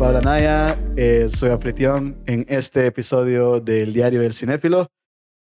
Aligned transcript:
Pablo 0.00 0.16
Anaya, 0.16 0.78
eh, 0.96 1.28
soy 1.28 1.50
anfitrión 1.50 2.24
en 2.26 2.46
este 2.48 2.86
episodio 2.86 3.60
del 3.60 3.92
Diario 3.92 4.22
del 4.22 4.32
Cinéfilo. 4.32 4.86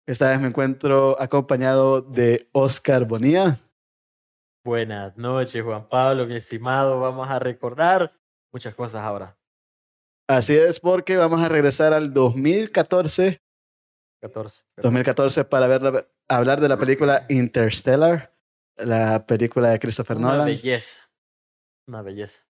Esta 0.08 0.32
vez 0.32 0.42
me 0.42 0.48
encuentro 0.48 1.16
acompañado 1.22 2.02
de 2.02 2.50
Oscar 2.54 3.06
Bonilla. 3.06 3.60
Buenas 4.66 5.16
noches, 5.16 5.64
Juan 5.64 5.88
Pablo, 5.88 6.26
mi 6.26 6.38
estimado. 6.38 7.00
Vamos 7.00 7.30
a 7.30 7.38
recordar 7.38 8.12
muchas 8.52 8.74
cosas 8.74 9.04
ahora. 9.04 9.38
Así 10.28 10.58
es, 10.58 10.80
porque 10.80 11.18
vamos 11.18 11.40
a 11.40 11.50
regresar 11.50 11.94
al 11.94 12.12
2014. 12.12 13.40
14. 14.24 14.64
2014 14.78 15.46
para 15.46 15.68
ver, 15.68 16.10
hablar 16.28 16.62
de 16.62 16.68
la 16.68 16.78
película 16.78 17.28
Interstellar, 17.30 18.36
la 18.76 19.24
película 19.28 19.70
de 19.70 19.78
Christopher 19.78 20.18
Una 20.18 20.30
Nolan. 20.30 20.48
belleza. 20.48 21.12
Una 21.88 22.02
belleza. 22.02 22.44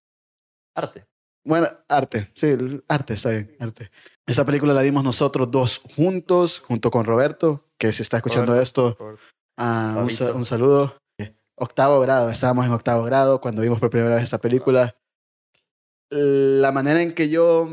Arte. 0.74 1.06
Bueno, 1.48 1.66
arte, 1.88 2.30
sí, 2.34 2.54
arte, 2.88 3.14
está 3.14 3.30
bien, 3.30 3.56
arte. 3.58 3.90
Esa 4.26 4.44
película 4.44 4.74
la 4.74 4.82
vimos 4.82 5.02
nosotros 5.02 5.50
dos 5.50 5.80
juntos, 5.96 6.60
junto 6.60 6.90
con 6.90 7.06
Roberto, 7.06 7.64
que 7.78 7.90
si 7.90 8.02
está 8.02 8.18
escuchando 8.18 8.60
esto, 8.60 8.94
por- 8.98 9.18
ah, 9.56 9.96
un, 10.34 10.44
saludo. 10.44 10.98
Octavo 11.54 12.00
grado, 12.00 12.28
estábamos 12.28 12.66
en 12.66 12.72
octavo 12.72 13.02
grado 13.02 13.40
cuando 13.40 13.62
vimos 13.62 13.80
por 13.80 13.88
primera 13.88 14.16
vez 14.16 14.24
esta 14.24 14.36
película. 14.38 14.94
La 16.10 16.70
manera 16.70 17.00
en 17.00 17.14
que 17.14 17.30
yo 17.30 17.66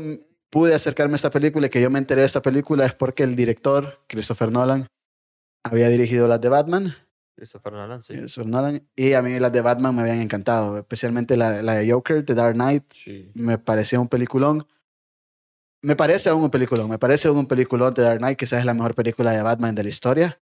pude 0.48 0.74
acercarme 0.74 1.12
a 1.12 1.16
esta 1.16 1.30
película 1.30 1.66
y 1.66 1.70
que 1.70 1.82
yo 1.82 1.90
me 1.90 1.98
enteré 1.98 2.22
de 2.22 2.26
esta 2.26 2.40
película 2.40 2.86
es 2.86 2.94
porque 2.94 3.24
el 3.24 3.36
director, 3.36 4.00
Christopher 4.06 4.50
Nolan, 4.50 4.86
había 5.62 5.90
dirigido 5.90 6.28
las 6.28 6.40
de 6.40 6.48
Batman 6.48 6.94
Christopher 7.36 7.72
Nolan, 7.74 8.00
sí. 8.02 8.14
Christopher 8.14 8.50
Nolan, 8.50 8.88
y 8.96 9.12
a 9.12 9.20
mí 9.22 9.38
las 9.38 9.52
de 9.52 9.60
Batman 9.60 9.94
me 9.94 10.00
habían 10.02 10.20
encantado, 10.20 10.78
especialmente 10.78 11.36
la, 11.36 11.62
la 11.62 11.74
de 11.74 11.90
Joker, 11.92 12.24
The 12.24 12.34
Dark 12.34 12.54
Knight, 12.54 12.84
Sí. 12.92 13.30
me 13.34 13.58
parecía 13.58 14.00
un 14.00 14.08
peliculón. 14.08 14.66
Me 15.82 15.94
parece 15.94 16.30
aún 16.30 16.42
un 16.44 16.50
peliculón, 16.50 16.88
me 16.88 16.98
parece 16.98 17.28
aún 17.28 17.36
un 17.38 17.46
peliculón 17.46 17.92
The 17.94 18.02
Dark 18.02 18.18
Knight, 18.18 18.38
quizás 18.38 18.60
es 18.60 18.64
la 18.64 18.74
mejor 18.74 18.94
película 18.94 19.32
de 19.32 19.42
Batman 19.42 19.74
de 19.74 19.82
la 19.82 19.88
historia, 19.90 20.40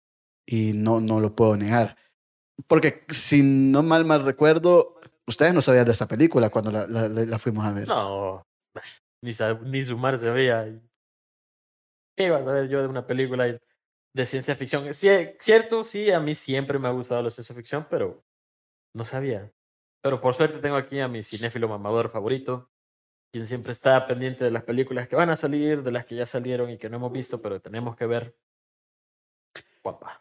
y 0.47 0.72
no, 0.72 1.00
no 1.00 1.20
lo 1.20 1.34
puedo 1.36 1.56
negar. 1.56 1.97
Porque 2.66 3.05
si 3.11 3.42
no 3.42 3.83
mal 3.83 4.05
mal 4.06 4.25
recuerdo, 4.25 4.98
ustedes 5.27 5.53
no 5.55 5.61
sabían 5.62 5.84
de 5.84 5.92
esta 5.92 6.09
película 6.09 6.48
cuando 6.50 6.72
la, 6.72 6.86
la- 6.86 7.09
la- 7.09 7.39
fuimos 7.39 7.64
a 7.66 7.72
ver. 7.72 7.86
No, 7.86 8.42
ni, 9.22 9.31
ni 9.70 9.83
sumar 9.83 10.16
se 10.19 10.31
veía. 10.31 10.64
¿Qué 12.16 12.25
iba 12.27 12.39
a 12.39 12.44
saber 12.44 12.69
yo 12.69 12.81
de 12.81 12.89
una 12.89 13.06
película 13.06 13.47
de 14.19 14.27
ciencia 14.27 14.57
ficción? 14.57 14.93
Sí, 14.93 15.09
cierto, 15.39 15.85
sí, 15.85 16.11
a 16.11 16.19
mí 16.19 16.35
siempre 16.35 16.79
me 16.81 16.89
ha 16.89 16.91
gustado 16.91 17.23
la 17.23 17.31
ciencia 17.31 17.55
ficción, 17.55 17.87
pero 17.89 18.25
no 18.93 19.05
sabía. 19.05 19.53
Pero 20.03 20.21
por 20.21 20.35
suerte 20.35 20.59
tengo 20.59 20.77
aquí 20.77 20.99
a 20.99 21.07
mi 21.07 21.23
cinéfilo 21.23 21.69
mamador 21.69 22.11
favorito, 22.11 22.69
quien 23.33 23.47
siempre 23.47 23.71
está 23.73 24.07
pendiente 24.09 24.43
de 24.45 24.51
las 24.51 24.65
películas 24.65 25.07
que 25.07 25.15
van 25.15 25.31
a 25.31 25.37
salir, 25.37 25.85
de 25.85 25.93
las 25.93 26.05
que 26.05 26.17
ya 26.17 26.27
salieron 26.27 26.69
y 26.71 26.79
que 26.79 26.89
no 26.91 26.97
hemos 26.97 27.13
visto, 27.13 27.41
pero 27.41 27.61
tenemos 27.61 27.95
que 27.95 28.07
ver. 28.07 28.37
Guapa. 29.85 30.19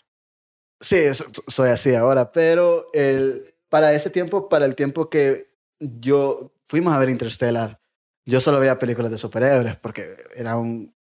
Sí, 0.80 1.12
so- 1.16 1.26
so- 1.34 1.44
soy 1.48 1.70
así 1.70 1.96
ahora, 1.96 2.32
pero 2.32 2.90
el, 2.94 3.56
para 3.68 3.94
ese 3.94 4.12
tiempo, 4.12 4.48
para 4.48 4.66
el 4.66 4.76
tiempo 4.76 5.10
que 5.10 5.50
yo 5.80 6.54
fuimos 6.68 6.94
a 6.94 7.00
ver 7.00 7.10
Interstellar, 7.10 7.80
yo 8.26 8.42
solo 8.42 8.60
veía 8.60 8.78
películas 8.78 9.10
de 9.10 9.18
superhéroes 9.18 9.76
porque 9.78 10.18
era 10.36 10.56
un, 10.58 10.94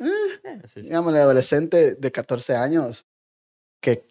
Eh, 0.00 0.60
sí, 0.64 0.68
sí. 0.74 0.80
digamos, 0.82 1.14
adolescente 1.14 1.94
de 1.94 2.12
14 2.12 2.56
años 2.56 3.06
que, 3.80 4.06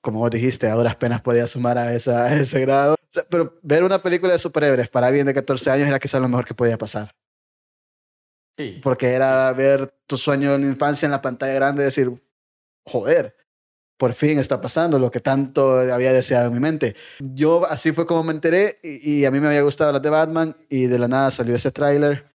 como 0.00 0.20
vos 0.20 0.30
dijiste, 0.30 0.68
a 0.68 0.74
duras 0.74 0.96
penas 0.96 1.22
podía 1.22 1.46
sumar 1.46 1.78
a, 1.78 1.94
esa, 1.94 2.24
a 2.24 2.36
ese 2.36 2.60
grado. 2.60 2.94
O 2.94 3.12
sea, 3.12 3.24
pero 3.28 3.58
ver 3.62 3.82
una 3.82 3.98
película 3.98 4.32
de 4.32 4.38
superhéroes 4.38 4.88
para 4.88 5.08
alguien 5.08 5.26
de 5.26 5.34
14 5.34 5.70
años 5.70 5.88
era 5.88 5.98
quizás 5.98 6.20
lo 6.20 6.28
mejor 6.28 6.44
que 6.44 6.54
podía 6.54 6.78
pasar. 6.78 7.14
Sí. 8.56 8.78
Porque 8.82 9.08
era 9.08 9.52
ver 9.52 9.92
tu 10.06 10.16
sueño 10.16 10.54
en 10.54 10.62
la 10.62 10.66
infancia 10.68 11.06
en 11.06 11.12
la 11.12 11.22
pantalla 11.22 11.54
grande 11.54 11.82
y 11.82 11.86
decir, 11.86 12.12
joder, 12.84 13.34
por 13.96 14.12
fin 14.12 14.38
está 14.38 14.60
pasando 14.60 14.98
lo 14.98 15.10
que 15.10 15.20
tanto 15.20 15.80
había 15.80 16.12
deseado 16.12 16.48
en 16.48 16.54
mi 16.54 16.60
mente. 16.60 16.94
Yo 17.20 17.66
así 17.66 17.92
fue 17.92 18.06
como 18.06 18.22
me 18.24 18.32
enteré 18.32 18.78
y, 18.82 19.20
y 19.20 19.24
a 19.24 19.30
mí 19.30 19.40
me 19.40 19.48
había 19.48 19.62
gustado 19.62 19.92
las 19.92 20.02
de 20.02 20.10
Batman 20.10 20.56
y 20.68 20.86
de 20.86 20.98
la 20.98 21.08
nada 21.08 21.30
salió 21.30 21.54
ese 21.54 21.70
tráiler 21.70 22.29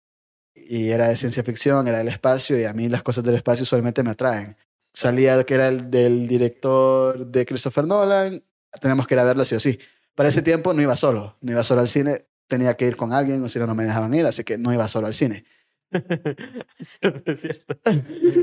y 0.67 0.89
era 0.89 1.07
de 1.07 1.15
ciencia 1.15 1.43
ficción, 1.43 1.87
era 1.87 1.99
del 1.99 2.07
espacio 2.07 2.59
y 2.59 2.65
a 2.65 2.73
mí 2.73 2.89
las 2.89 3.03
cosas 3.03 3.23
del 3.23 3.35
espacio 3.35 3.63
usualmente 3.63 4.03
me 4.03 4.11
atraen. 4.11 4.57
Salía 4.93 5.43
que 5.43 5.53
era 5.55 5.67
el 5.67 5.91
del 5.91 6.27
director 6.27 7.25
de 7.27 7.45
Christopher 7.45 7.85
Nolan, 7.85 8.43
tenemos 8.81 9.07
que 9.07 9.13
ir 9.13 9.19
a 9.19 9.23
verlo 9.23 9.45
sí 9.45 9.55
o 9.55 9.59
sí. 9.59 9.79
Para 10.15 10.29
ese 10.29 10.41
tiempo 10.41 10.73
no 10.73 10.81
iba 10.81 10.95
solo, 10.95 11.37
no 11.41 11.51
iba 11.51 11.63
solo 11.63 11.81
al 11.81 11.89
cine, 11.89 12.25
tenía 12.47 12.75
que 12.75 12.87
ir 12.87 12.95
con 12.95 13.13
alguien 13.13 13.43
o 13.43 13.49
si 13.49 13.59
no, 13.59 13.67
no 13.67 13.75
me 13.75 13.85
dejaban 13.85 14.13
ir, 14.13 14.25
así 14.25 14.43
que 14.43 14.57
no 14.57 14.73
iba 14.73 14.87
solo 14.87 15.07
al 15.07 15.13
cine. 15.13 15.45
es 16.79 16.99
cierto, 16.99 17.31
es 17.31 17.41
cierto. 17.41 17.77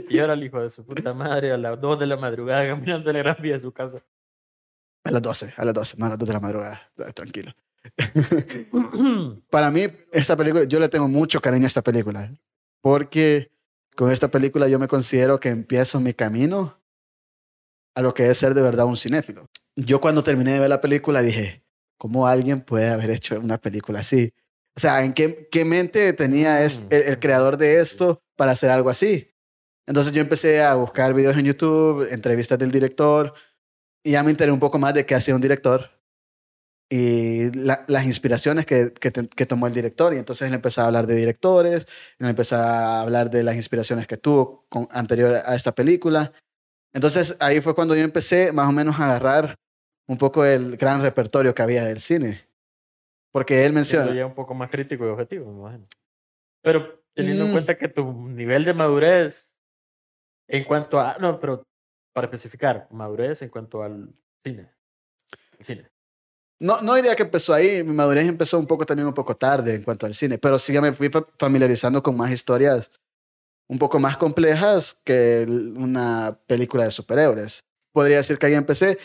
Y 0.09 0.19
ahora 0.19 0.35
el 0.35 0.45
hijo 0.45 0.61
de 0.61 0.71
su 0.71 0.85
puta 0.85 1.13
madre 1.15 1.53
a 1.53 1.57
las 1.57 1.81
2 1.81 1.99
de 1.99 2.07
la 2.07 2.17
madrugada 2.17 2.67
caminando 2.69 3.11
en 3.11 3.17
la 3.17 3.23
gran 3.23 3.37
vía 3.41 3.55
de 3.55 3.61
su 3.61 3.73
casa. 3.73 4.03
A 5.05 5.11
las 5.11 5.23
12, 5.23 5.55
a 5.57 5.65
las 5.65 5.75
12, 5.75 5.97
no 5.99 6.07
a 6.07 6.09
las 6.11 6.19
2 6.19 6.29
de 6.29 6.33
la 6.33 6.41
madrugada, 6.41 6.91
tranquilo. 7.15 7.53
Para 9.51 9.71
mí, 9.71 9.87
esta 10.13 10.37
película, 10.37 10.65
yo 10.65 10.79
le 10.81 10.89
tengo 10.89 11.09
mucho 11.09 11.41
cariño 11.41 11.65
a 11.65 11.69
esta 11.69 11.83
película, 11.83 12.35
porque 12.81 13.51
con 13.97 14.11
esta 14.11 14.29
película 14.31 14.69
yo 14.69 14.79
me 14.79 14.89
considero 14.89 15.41
que 15.41 15.49
empiezo 15.51 16.01
mi 16.01 16.15
camino 16.15 16.79
a 17.95 18.03
lo 18.03 18.15
que 18.15 18.31
es 18.31 18.39
ser 18.39 18.55
de 18.55 18.63
verdad 18.63 18.87
un 18.87 18.97
cinéfilo. 18.97 19.47
Yo 19.77 20.01
cuando 20.01 20.23
terminé 20.23 20.53
de 20.55 20.61
ver 20.61 20.71
la 20.71 20.81
película 20.81 21.23
dije, 21.23 21.65
¿cómo 21.99 22.27
alguien 22.27 22.61
puede 22.63 22.89
haber 22.89 23.11
hecho 23.11 23.39
una 23.39 23.59
película 23.59 24.01
así? 24.01 24.33
O 24.75 24.81
sea, 24.81 25.05
¿en 25.05 25.13
qué, 25.13 25.49
qué 25.51 25.65
mente 25.65 26.13
tenía 26.15 26.65
es- 26.65 26.85
el, 26.91 27.03
el 27.03 27.19
creador 27.19 27.57
de 27.59 27.81
esto 27.81 28.23
para 28.37 28.53
hacer 28.53 28.71
algo 28.71 28.89
así? 28.89 29.29
Entonces 29.87 30.13
yo 30.13 30.23
empecé 30.23 30.63
a 30.63 30.75
buscar 30.75 31.13
videos 31.13 31.37
en 31.37 31.45
YouTube, 31.45 32.07
entrevistas 32.11 32.59
del 32.59 32.71
director, 32.71 33.35
y 34.03 34.13
ya 34.13 34.23
me 34.23 34.31
enteré 34.31 34.51
un 34.53 34.61
poco 34.61 34.79
más 34.79 34.95
de 34.95 35.05
qué 35.05 35.15
hacía 35.15 35.35
un 35.35 35.41
director 35.41 35.91
y 36.95 37.51
la- 37.55 37.85
las 37.89 38.05
inspiraciones 38.05 38.67
que, 38.67 38.93
que, 38.93 39.11
te- 39.11 39.27
que 39.29 39.47
tomó 39.47 39.67
el 39.67 39.73
director. 39.73 40.13
Y 40.13 40.19
entonces 40.19 40.47
él 40.47 40.53
empezó 40.55 40.83
a 40.83 40.87
hablar 40.89 41.07
de 41.07 41.15
directores, 41.15 41.87
él 42.19 42.29
empezó 42.29 42.57
a 42.57 43.01
hablar 43.01 43.31
de 43.31 43.43
las 43.43 43.57
inspiraciones 43.57 44.07
que 44.07 44.19
tuvo 44.19 44.67
con, 44.69 44.87
anterior 44.91 45.37
a 45.47 45.55
esta 45.55 45.75
película. 45.75 46.33
Entonces 46.93 47.35
ahí 47.41 47.63
fue 47.63 47.75
cuando 47.75 47.95
yo 47.97 48.03
empecé 48.03 48.53
más 48.53 48.69
o 48.69 48.73
menos 48.73 49.01
a 49.01 49.07
agarrar 49.07 49.55
un 50.07 50.19
poco 50.19 50.45
el 50.45 50.77
gran 50.77 51.01
repertorio 51.01 51.55
que 51.55 51.63
había 51.63 51.83
del 51.87 52.01
cine. 52.01 52.43
Porque 53.33 53.65
él 53.65 53.73
menciona... 53.73 54.13
ya 54.15 54.27
un 54.27 54.35
poco 54.35 54.53
más 54.53 54.69
crítico 54.71 55.07
y 55.07 55.09
objetivo, 55.09 55.51
me 55.51 55.61
imagino. 55.61 55.85
Pero 56.63 57.03
teniendo 57.15 57.45
en 57.45 57.51
Mm. 57.51 57.53
cuenta 57.53 57.79
que 57.79 57.89
tu 57.89 58.13
nivel 58.29 58.65
de 58.65 58.75
madurez 58.75 59.55
en 60.47 60.65
cuanto 60.65 61.01
a. 61.01 61.17
No, 61.19 61.41
pero 61.41 61.63
para 62.13 62.27
especificar, 62.27 62.87
madurez 62.91 63.41
en 63.41 63.49
cuanto 63.49 63.83
al 63.83 64.11
cine. 64.45 64.71
El 65.59 65.65
cine. 65.65 65.89
No, 66.63 66.79
no 66.81 66.95
diría 66.95 67.17
que 67.17 67.25
empezó 67.25 67.53
ahí, 67.53 67.83
mi 67.83 67.93
madurez 67.93 68.25
empezó 68.29 68.57
un 68.57 68.69
poco 68.69 68.87
también 68.87 69.09
un 69.09 69.15
poco 69.15 69.35
tarde 69.35 69.75
en 69.75 69.83
cuanto 69.83 70.07
al 70.07 70.15
cine, 70.15 70.39
pero 70.39 70.59
sí 70.59 70.73
ya 70.73 70.81
me 70.81 70.93
fui 70.93 71.09
fa- 71.09 71.25
familiarizando 71.37 72.01
con 72.05 72.17
más 72.17 72.31
historias 72.31 72.91
un 73.69 73.79
poco 73.79 73.99
más 73.99 74.17
complejas 74.17 75.01
que 75.05 75.45
una 75.77 76.39
película 76.47 76.85
de 76.85 76.91
superhéroes. 76.93 77.65
Podría 77.93 78.19
decir 78.19 78.39
que 78.39 78.47
ahí 78.47 78.55
empecé, 78.55 78.99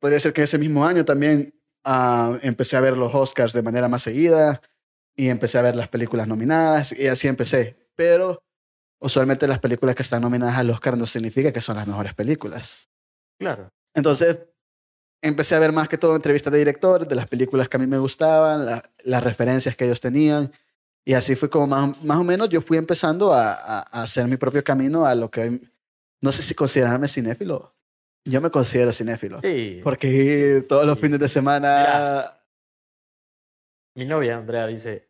podría 0.00 0.18
ser 0.18 0.32
que 0.32 0.42
ese 0.42 0.58
mismo 0.58 0.84
año 0.86 1.04
también 1.04 1.54
ah, 1.84 2.38
empecé 2.42 2.76
a 2.76 2.80
ver 2.80 2.96
los 2.98 3.14
Oscars 3.14 3.52
de 3.52 3.62
manera 3.62 3.88
más 3.88 4.02
seguida 4.02 4.60
y 5.14 5.28
empecé 5.28 5.58
a 5.58 5.62
ver 5.62 5.76
las 5.76 5.88
películas 5.88 6.26
nominadas 6.26 6.92
y 6.92 7.06
así 7.06 7.28
empecé. 7.28 7.76
Pero 7.94 8.42
usualmente 9.00 9.46
las 9.46 9.60
películas 9.60 9.94
que 9.94 10.02
están 10.02 10.22
nominadas 10.22 10.56
al 10.58 10.70
Oscar 10.70 10.96
no 10.96 11.06
significa 11.06 11.52
que 11.52 11.60
son 11.60 11.76
las 11.76 11.86
mejores 11.86 12.14
películas. 12.14 12.88
Claro. 13.38 13.68
Entonces, 13.94 14.38
empecé 15.24 15.54
a 15.54 15.58
ver 15.58 15.72
más 15.72 15.88
que 15.88 15.98
todo 15.98 16.14
entrevistas 16.16 16.52
de 16.52 16.58
directores, 16.58 17.08
de 17.08 17.14
las 17.14 17.26
películas 17.26 17.68
que 17.68 17.76
a 17.76 17.80
mí 17.80 17.86
me 17.86 17.98
gustaban, 17.98 18.64
la- 18.66 18.82
las 19.04 19.22
referencias 19.24 19.76
que 19.76 19.84
ellos 19.86 20.00
tenían. 20.00 20.52
Y 21.04 21.14
así 21.14 21.34
fue 21.36 21.50
como 21.50 21.66
más, 21.66 22.02
más 22.04 22.18
o 22.18 22.24
menos 22.24 22.48
yo 22.48 22.60
fui 22.62 22.76
empezando 22.78 23.32
a, 23.34 23.52
a- 23.54 23.80
a 23.90 24.02
hacer 24.02 24.26
mi 24.26 24.36
propio 24.36 24.62
camino 24.62 25.04
a 25.06 25.14
lo 25.14 25.30
que, 25.30 25.60
no 26.20 26.32
sé 26.32 26.42
si 26.42 26.54
considerarme 26.54 27.08
cinéfilo. 27.08 27.74
Yo 28.26 28.40
me 28.40 28.50
considero 28.50 28.92
cinéfilo. 28.92 29.38
Sí. 29.40 29.80
Porque 29.82 30.64
todos 30.68 30.86
los 30.86 30.96
Sí. 30.98 31.02
fines 31.06 31.20
de 31.20 31.28
semana... 31.28 31.68
Mira. 31.68 32.40
Mi 33.96 34.04
novia, 34.06 34.36
Andrea, 34.38 34.66
dice 34.66 35.08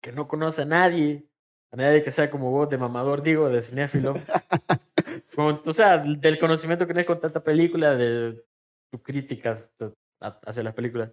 que 0.00 0.12
no 0.12 0.26
conoce 0.28 0.62
a 0.62 0.64
nadie, 0.64 1.24
a 1.72 1.76
nadie 1.76 2.02
que 2.02 2.10
sea 2.12 2.30
como 2.30 2.50
vos, 2.50 2.70
de 2.70 2.78
mamador, 2.78 3.22
digo, 3.22 3.48
de 3.50 3.60
cinéfilo. 3.62 4.14
Con- 5.34 5.60
o 5.66 5.72
sea, 5.74 5.98
del 5.98 6.38
conocimiento 6.38 6.86
que 6.86 6.94
tenés 6.94 7.06
con 7.06 7.20
tanta 7.20 7.40
película, 7.42 7.94
de 7.94 8.42
tus 8.90 9.02
críticas 9.02 9.72
a- 10.20 10.40
hacia 10.46 10.62
las 10.62 10.74
películas. 10.74 11.10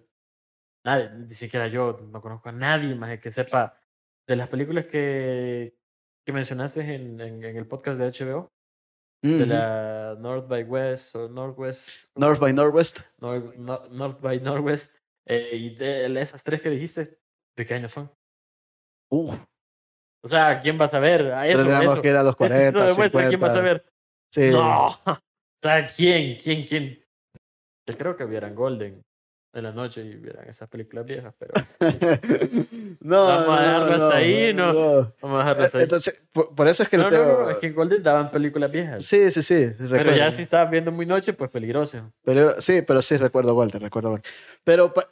Nadie, 0.84 1.10
ni 1.10 1.34
siquiera 1.34 1.66
yo 1.68 1.98
no 2.10 2.20
conozco 2.20 2.48
a 2.48 2.52
nadie 2.52 2.94
más 2.94 3.18
que 3.18 3.30
sepa 3.30 3.78
de 4.28 4.36
las 4.36 4.48
películas 4.48 4.86
que, 4.86 5.76
que 6.24 6.32
mencionaste 6.32 6.80
en, 6.94 7.20
en, 7.20 7.44
en 7.44 7.56
el 7.56 7.66
podcast 7.66 7.98
de 7.98 8.06
HBO, 8.10 8.52
de 9.22 9.46
la 9.46 10.16
North 10.20 10.46
by 10.48 10.62
West 10.64 11.16
o 11.16 11.28
Northwest. 11.28 12.04
North 12.14 12.38
by 12.40 12.52
Northwest. 12.52 13.00
Nor- 13.18 13.56
no- 13.56 13.86
North 13.88 14.20
by 14.20 14.40
Northwest. 14.40 14.96
eh, 15.28 15.50
y 15.56 15.74
de 15.74 16.20
esas 16.20 16.44
tres 16.44 16.60
que 16.62 16.70
dijiste, 16.70 17.18
¿De 17.56 17.64
qué 17.66 17.74
años 17.74 17.90
son? 17.92 18.12
Uf, 19.10 19.34
O 20.22 20.28
sea, 20.28 20.60
¿quién 20.60 20.78
va 20.78 20.84
a 20.84 20.88
saber? 20.88 21.32
A 21.32 21.46
eso, 21.48 21.62
eso. 21.62 22.02
que 22.02 22.08
ir 22.10 22.16
a 22.16 22.22
los 22.22 22.34
Eso 22.38 22.44
sí 22.44 22.50
40, 22.50 22.78
lo 22.78 22.86
demuestra, 22.86 23.28
¿Quién 23.28 23.42
va 23.42 23.46
a 23.46 23.52
50. 23.52 23.54
saber? 23.54 23.92
Sí. 24.32 24.50
No. 24.50 24.88
O 25.58 25.68
sea, 25.68 25.88
¿quién? 25.88 26.36
¿Quién? 26.36 26.64
¿Quién? 26.66 27.02
Yo 27.86 27.96
creo 27.96 28.16
que 28.16 28.24
vieran 28.24 28.54
Golden 28.54 29.02
en 29.54 29.62
la 29.62 29.72
noche 29.72 30.02
y 30.04 30.16
vieran 30.16 30.46
esas 30.48 30.68
películas 30.68 31.06
viejas, 31.06 31.32
pero 31.38 31.52
no, 33.00 33.26
Vamos 33.26 33.48
a 33.58 33.62
no, 33.62 33.68
dejarlas 33.86 33.98
no, 33.98 34.10
ahí, 34.10 34.52
no. 34.54 34.72
no. 34.72 35.14
vamos 35.22 35.36
a 35.36 35.44
dejarlas 35.44 35.74
ahí. 35.76 35.82
Entonces, 35.84 36.22
por, 36.32 36.54
por 36.54 36.68
eso 36.68 36.82
es 36.82 36.88
que 36.88 36.98
No, 36.98 37.10
no, 37.10 37.24
no, 37.24 37.50
es 37.50 37.56
que 37.56 37.68
en 37.68 37.74
Golden 37.74 38.02
daban 38.02 38.30
películas 38.30 38.70
viejas. 38.70 39.04
Sí, 39.04 39.30
sí, 39.30 39.42
sí. 39.42 39.68
pero 39.78 39.88
recuerdo. 39.90 40.16
ya 40.16 40.30
si 40.30 40.42
estabas 40.42 40.70
viendo 40.70 40.92
muy 40.92 41.06
noche, 41.06 41.32
pues 41.32 41.50
peligroso. 41.50 42.12
Pero- 42.24 42.60
sí, 42.60 42.82
pero 42.82 43.00
sí 43.00 43.16
recuerdo 43.16 43.54
Walter, 43.54 43.80
recuerdo 43.80 44.10
Walter. 44.12 44.30
Pero 44.62 44.92
pa- 44.92 45.06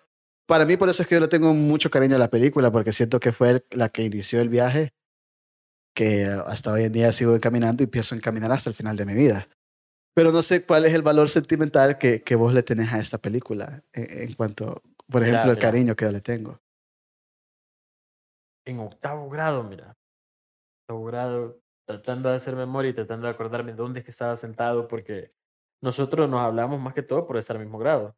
para 0.47 0.67
mí 0.67 0.77
por 0.77 0.91
eso 0.91 1.03
es 1.03 1.09
que 1.09 1.15
yo 1.15 1.21
le 1.23 1.29
tengo 1.29 1.55
mucho 1.55 1.89
cariño 1.91 2.17
a 2.17 2.19
la 2.19 2.29
película, 2.29 2.71
porque 2.71 2.93
siento 2.93 3.19
que 3.21 3.33
fue 3.33 3.51
el- 3.51 3.65
la 3.71 3.89
que 3.89 4.03
inició 4.03 4.43
el 4.43 4.51
viaje, 4.51 4.93
que 5.95 6.25
hasta 6.25 6.73
hoy 6.73 6.83
en 6.85 6.93
día 6.93 7.13
sigo 7.13 7.35
encaminando 7.35 7.83
y 7.83 7.87
pienso 7.87 8.15
encaminar 8.15 8.53
hasta 8.53 8.69
el 8.69 8.75
final 8.75 8.97
de 8.97 9.07
mi 9.07 9.15
vida. 9.15 9.49
Pero 10.15 10.31
no 10.33 10.43
sé 10.43 10.65
cuál 10.65 10.85
es 10.85 10.95
el 10.95 11.03
valor 11.03 11.29
sentimental 11.29 11.99
que, 11.99 12.23
que 12.23 12.37
vos 12.37 12.55
le 12.55 12.63
tenés 12.63 12.93
a 12.93 13.01
esta 13.01 13.19
película, 13.19 13.83
en, 13.93 14.29
en 14.29 14.35
cuanto, 14.35 14.83
por 15.11 15.23
Mira, 15.23 15.27
ejemplo, 15.27 15.51
el 15.51 15.57
mira. 15.57 15.69
cariño 15.71 15.97
que 15.97 16.05
yo 16.05 16.13
le 16.13 16.21
tengo. 16.21 16.61
En 18.65 18.79
octavo 18.81 19.29
grado, 19.29 19.63
mira. 19.65 19.97
Octavo 20.83 21.05
grado, 21.07 21.61
tratando 21.87 22.29
de 22.31 22.37
hacer 22.37 22.55
memoria 22.57 22.91
y 22.91 22.95
tratando 22.95 23.27
de 23.27 23.33
acordarme 23.33 23.73
dónde 23.73 24.01
es 24.01 24.05
que 24.05 24.11
estaba 24.11 24.37
sentado, 24.37 24.89
porque 24.89 25.33
nosotros 25.83 26.29
nos 26.31 26.41
hablamos 26.41 26.81
más 26.81 26.95
que 26.95 27.03
todo 27.03 27.27
por 27.27 27.37
estar 27.37 27.57
el 27.57 27.63
mismo 27.63 27.79
grado. 27.79 28.17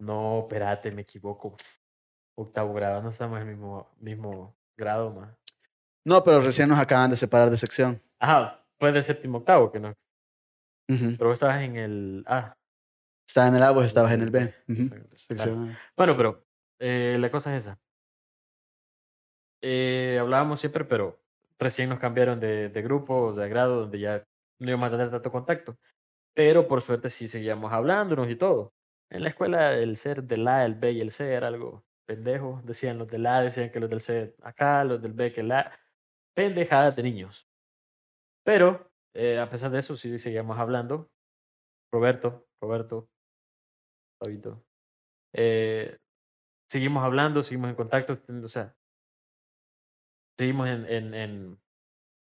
No, 0.00 0.40
espérate, 0.40 0.90
me 0.90 1.02
equivoco. 1.02 1.56
Octavo 2.36 2.74
grado, 2.74 3.02
no 3.02 3.10
estamos 3.10 3.40
en 3.40 3.48
el 3.48 3.54
mismo, 3.56 3.90
mismo 4.00 4.56
grado 4.76 5.10
más. 5.10 5.34
No, 6.04 6.24
pero 6.24 6.40
recién 6.40 6.68
nos 6.68 6.78
acaban 6.78 7.10
de 7.10 7.16
separar 7.16 7.48
de 7.50 7.56
sección. 7.56 8.02
Ajá, 8.18 8.64
fue 8.78 8.90
de 8.90 9.02
séptimo 9.02 9.38
octavo, 9.38 9.70
que 9.70 9.78
no. 9.78 9.92
Pero 10.86 11.28
vos 11.28 11.34
estabas 11.34 11.62
en 11.62 11.76
el 11.76 12.24
A. 12.26 12.56
Estaba 13.26 13.48
en 13.48 13.56
el 13.56 13.62
A, 13.62 13.70
vos 13.70 13.84
estabas 13.84 14.12
en 14.12 14.22
el 14.22 14.30
B. 14.30 14.54
Sección 15.14 15.70
A. 15.70 15.78
Bueno, 15.96 16.16
pero 16.16 16.44
eh, 16.78 17.16
la 17.18 17.30
cosa 17.30 17.56
es 17.56 17.64
esa. 17.64 17.78
Eh, 19.62 20.18
hablábamos 20.20 20.60
siempre, 20.60 20.84
pero 20.84 21.22
recién 21.58 21.88
nos 21.88 21.98
cambiaron 21.98 22.40
de, 22.40 22.68
de 22.68 22.82
grupo, 22.82 23.32
de 23.32 23.48
grado, 23.48 23.82
donde 23.82 24.00
ya 24.00 24.26
no 24.58 24.68
íbamos 24.68 24.88
a 24.88 24.90
tener 24.90 25.10
tanto 25.10 25.30
contacto. 25.30 25.78
Pero 26.34 26.66
por 26.66 26.80
suerte 26.80 27.10
sí 27.10 27.28
seguíamos 27.28 27.72
hablándonos 27.72 28.28
y 28.28 28.36
todo. 28.36 28.74
En 29.10 29.22
la 29.22 29.28
escuela 29.28 29.74
el 29.74 29.96
ser 29.96 30.22
del 30.22 30.48
A, 30.48 30.64
el 30.64 30.74
B 30.74 30.92
y 30.92 31.00
el 31.00 31.10
C 31.10 31.32
era 31.32 31.48
algo 31.48 31.84
pendejo. 32.06 32.60
Decían 32.64 32.98
los 32.98 33.08
del 33.08 33.26
A, 33.26 33.42
decían 33.42 33.70
que 33.70 33.80
los 33.80 33.90
del 33.90 34.00
C 34.00 34.34
acá, 34.42 34.84
los 34.84 35.00
del 35.00 35.12
B 35.12 35.32
que 35.32 35.42
el 35.42 35.52
A. 35.52 35.72
Pendejadas 36.34 36.96
de 36.96 37.02
niños. 37.02 37.48
Pero 38.42 38.91
eh, 39.14 39.38
a 39.38 39.48
pesar 39.50 39.70
de 39.70 39.78
eso 39.78 39.96
sí 39.96 40.18
seguíamos 40.18 40.58
hablando. 40.58 41.10
Roberto, 41.92 42.46
Roberto, 42.60 43.08
Fabito. 44.20 44.64
Eh, 45.34 45.98
seguimos 46.70 47.04
hablando, 47.04 47.42
seguimos 47.42 47.70
en 47.70 47.76
contacto, 47.76 48.18
o 48.44 48.48
sea, 48.48 48.74
seguimos 50.38 50.68
en, 50.68 50.86
en, 50.86 51.14
en 51.14 51.60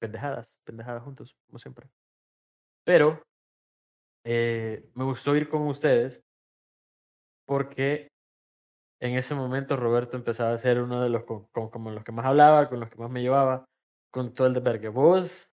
pendejadas, 0.00 0.58
pendejadas 0.64 1.02
juntos, 1.02 1.36
como 1.46 1.58
siempre. 1.58 1.88
Pero 2.84 3.22
eh, 4.24 4.90
me 4.94 5.04
gustó 5.04 5.36
ir 5.36 5.48
con 5.48 5.66
ustedes 5.66 6.22
porque 7.46 8.08
en 9.00 9.16
ese 9.16 9.34
momento 9.34 9.76
Roberto 9.76 10.16
empezaba 10.16 10.52
a 10.52 10.58
ser 10.58 10.80
uno 10.80 11.02
de 11.02 11.10
los 11.10 11.24
con, 11.24 11.46
con- 11.48 11.70
como 11.70 11.90
los 11.90 12.04
que 12.04 12.12
más 12.12 12.26
hablaba, 12.26 12.69
con 12.69 12.80
los 12.80 12.90
que 12.90 12.96
más 12.98 13.10
me 13.10 13.22
llevaba, 13.22 13.66
con 14.12 14.32
todo 14.34 14.46
el 14.46 14.54
de 14.54 14.60
verga. 14.60 14.90
Vos 14.90 15.51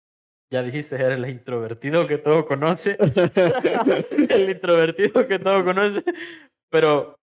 ya 0.53 0.63
dijiste, 0.63 0.97
eres 0.97 1.19
el 1.19 1.29
introvertido 1.31 2.07
que 2.07 2.19
todo 2.19 2.47
conoce. 2.47 2.99
el 4.29 4.51
introvertido 4.51 5.27
que 5.27 5.39
todo 5.39 5.65
conoce. 5.65 6.05
Pero, 6.71 7.17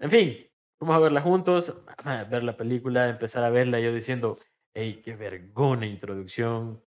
en 0.00 0.10
fin, 0.10 0.46
vamos 0.80 0.94
a 0.96 1.00
verla 1.00 1.20
juntos, 1.20 1.76
a 2.04 2.22
ver 2.24 2.44
la 2.44 2.56
película, 2.56 3.08
empezar 3.08 3.42
a 3.42 3.50
verla, 3.50 3.80
yo 3.80 3.92
diciendo, 3.92 4.38
hey, 4.76 5.02
qué 5.04 5.16
vergona 5.16 5.86
introducción. 5.86 6.80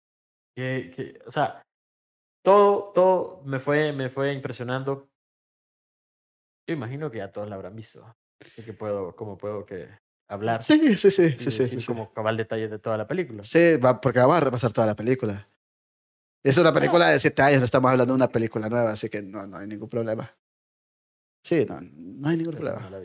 qué- 0.56 0.94
qué-". 0.96 1.20
O 1.26 1.32
sea, 1.32 1.64
todo, 2.46 2.92
todo 2.94 3.42
me 3.46 3.60
fue, 3.60 3.92
me 3.92 4.10
fue 4.10 4.32
impresionando. 4.32 5.10
Yo 6.68 6.76
imagino 6.76 7.10
que 7.10 7.18
ya 7.18 7.32
todos 7.32 7.50
la 7.50 7.56
habrán 7.56 7.76
visto. 7.76 8.06
Así 8.42 8.62
que 8.64 8.74
puedo, 8.74 9.16
como 9.16 9.40
puedo 9.40 9.66
que 9.66 9.90
hablar 10.30 10.62
Sí, 10.64 10.96
sí, 10.96 11.10
sí, 11.10 11.32
sí, 11.32 11.50
sí, 11.52 11.80
sí, 11.80 11.86
como 11.88 12.14
cabal 12.14 12.38
detalles 12.38 12.70
de 12.70 12.78
toda 12.78 12.96
la 12.96 13.08
película. 13.08 13.42
Sí, 13.44 13.76
va, 13.78 14.00
porque 14.00 14.20
vamos 14.20 14.38
a 14.38 14.42
repasar 14.42 14.72
toda 14.72 14.86
la 14.86 14.96
película. 14.96 15.48
Es 16.44 16.58
una 16.58 16.72
película 16.74 17.10
de 17.10 17.20
siete 17.20 17.42
años, 17.42 17.60
no 17.60 17.66
estamos 17.66 17.92
hablando 17.92 18.14
de 18.14 18.18
una 18.18 18.30
película 18.30 18.70
nueva, 18.70 18.92
así 18.92 19.10
que 19.10 19.22
no, 19.22 19.46
no 19.46 19.58
hay 19.58 19.68
ningún 19.68 19.90
problema. 19.90 20.34
Sí, 21.44 21.66
no, 21.68 21.80
no 21.82 22.30
hay 22.30 22.38
ningún 22.38 22.54
no 22.56 22.60
problema. 22.62 22.90
la. 22.90 23.00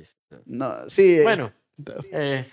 No, 0.46 0.88
sí. 0.88 1.18
eh, 1.18 1.22
Bueno, 1.22 1.52
eh, 2.12 2.46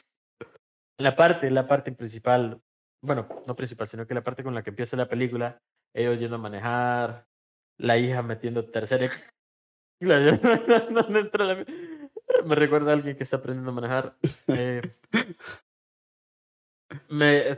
la 1.00 1.16
parte, 1.16 1.50
la 1.52 1.68
parte 1.68 1.92
principal, 1.92 2.60
bueno, 3.04 3.28
no 3.46 3.56
principal, 3.56 3.88
sino 3.88 4.08
que 4.08 4.14
la 4.14 4.24
parte 4.24 4.44
con 4.44 4.56
la 4.56 4.64
que 4.64 4.70
empieza 4.72 4.98
la 4.98 5.08
película, 5.10 5.60
ellos 5.94 6.20
yendo 6.20 6.36
a 6.36 6.40
manejar, 6.40 7.28
la 7.78 7.98
hija 7.98 8.22
metiendo 8.24 8.66
tercera. 8.70 9.10
Claro, 10.02 10.36
yo- 10.36 10.92
¿dónde 10.96 11.20
entra 11.20 11.46
la- 11.46 11.66
Me 12.44 12.56
recuerda 12.56 12.90
a 12.90 12.94
alguien 12.96 13.16
que 13.16 13.22
está 13.22 13.38
aprendiendo 13.38 13.70
a 13.70 13.74
manejar. 13.76 14.16
eh, 14.48 14.82
me, 17.10 17.58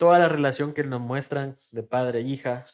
toda 0.00 0.18
la 0.18 0.30
relación 0.30 0.72
que 0.72 0.82
nos 0.82 0.98
muestran 0.98 1.58
de 1.70 1.82
padre 1.82 2.20
e 2.20 2.22
hija. 2.22 2.64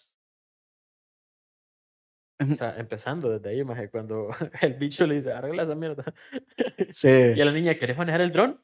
O 2.40 2.55
sea, 2.55 2.76
empezando 2.78 3.31
desde 3.31 3.50
ahí, 3.50 3.64
maje, 3.64 3.90
cuando 3.90 4.31
el 4.62 4.74
bicho 4.74 5.06
le 5.08 5.17
dice, 5.17 5.32
arregla 5.32 5.65
esa 5.65 5.74
mierda. 5.74 6.05
sí. 6.91 7.08
Y 7.34 7.41
a 7.41 7.44
la 7.44 7.51
niña, 7.51 7.74
¿querés 7.74 7.98
manejar 7.98 8.20
el 8.20 8.31
dron? 8.31 8.62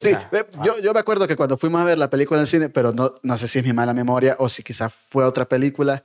Sí, 0.00 0.12
ve, 0.32 0.46
yo, 0.64 0.78
yo 0.80 0.94
me 0.94 1.00
acuerdo 1.00 1.28
que 1.28 1.36
cuando 1.36 1.58
fuimos 1.58 1.80
a 1.80 1.84
ver 1.84 1.98
la 1.98 2.08
película 2.08 2.38
en 2.38 2.42
el 2.42 2.46
cine, 2.46 2.68
pero 2.70 2.92
no, 2.92 3.14
no 3.22 3.36
sé 3.36 3.48
si 3.48 3.58
es 3.58 3.64
mi 3.64 3.74
mala 3.74 3.92
memoria 3.92 4.36
o 4.38 4.48
si 4.48 4.62
quizás 4.62 4.92
fue 4.94 5.24
otra 5.24 5.46
película, 5.46 6.04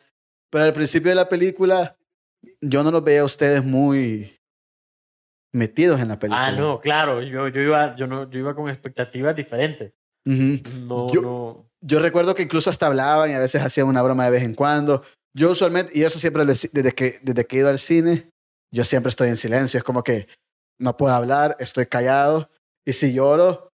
pero 0.52 0.66
al 0.66 0.74
principio 0.74 1.10
de 1.10 1.16
la 1.16 1.30
película 1.30 1.98
yo 2.62 2.84
no 2.84 2.92
los 2.92 3.04
veía 3.04 3.22
a 3.22 3.26
ustedes 3.26 3.64
muy 3.64 4.36
metidos 5.54 6.02
en 6.02 6.10
la 6.10 6.20
película. 6.20 6.48
Ah, 6.48 6.52
no, 6.52 6.82
claro, 6.82 7.22
yo, 7.24 7.48
yo, 7.48 7.62
iba, 7.62 7.96
yo, 7.96 8.06
no, 8.06 8.30
yo 8.30 8.40
iba 8.40 8.54
con 8.54 8.70
expectativas 8.70 9.34
diferentes. 9.36 9.94
No, 10.26 11.12
Yo- 11.12 11.22
no. 11.22 11.69
Yo 11.82 12.00
recuerdo 12.00 12.36
que 12.36 12.44
incluso 12.44 12.70
hasta 12.70 12.88
hablaban 12.88 13.32
y 13.32 13.34
a 13.34 13.40
veces 13.40 13.62
hacían 13.62 13.88
una 13.88 14.02
broma 14.02 14.26
de 14.26 14.32
vez 14.32 14.44
en 14.44 14.54
cuando. 14.54 15.04
Yo 15.34 15.52
usualmente, 15.52 15.92
y 15.96 16.04
eso 16.04 16.20
siempre 16.20 16.46
desde 16.46 16.92
que, 16.92 17.20
desde 17.22 17.46
que 17.46 17.56
he 17.56 17.60
ido 17.60 17.70
al 17.70 17.80
cine, 17.80 18.30
yo 18.72 18.84
siempre 18.84 19.10
estoy 19.10 19.30
en 19.30 19.38
silencio. 19.38 19.78
Es 19.78 19.84
como 19.84 20.04
que 20.04 20.28
no 20.80 20.98
puedo 20.98 21.14
hablar, 21.14 21.56
estoy 21.60 21.86
callado. 21.86 22.50
Y 22.86 22.94
si 22.94 23.14
lloro, 23.14 23.70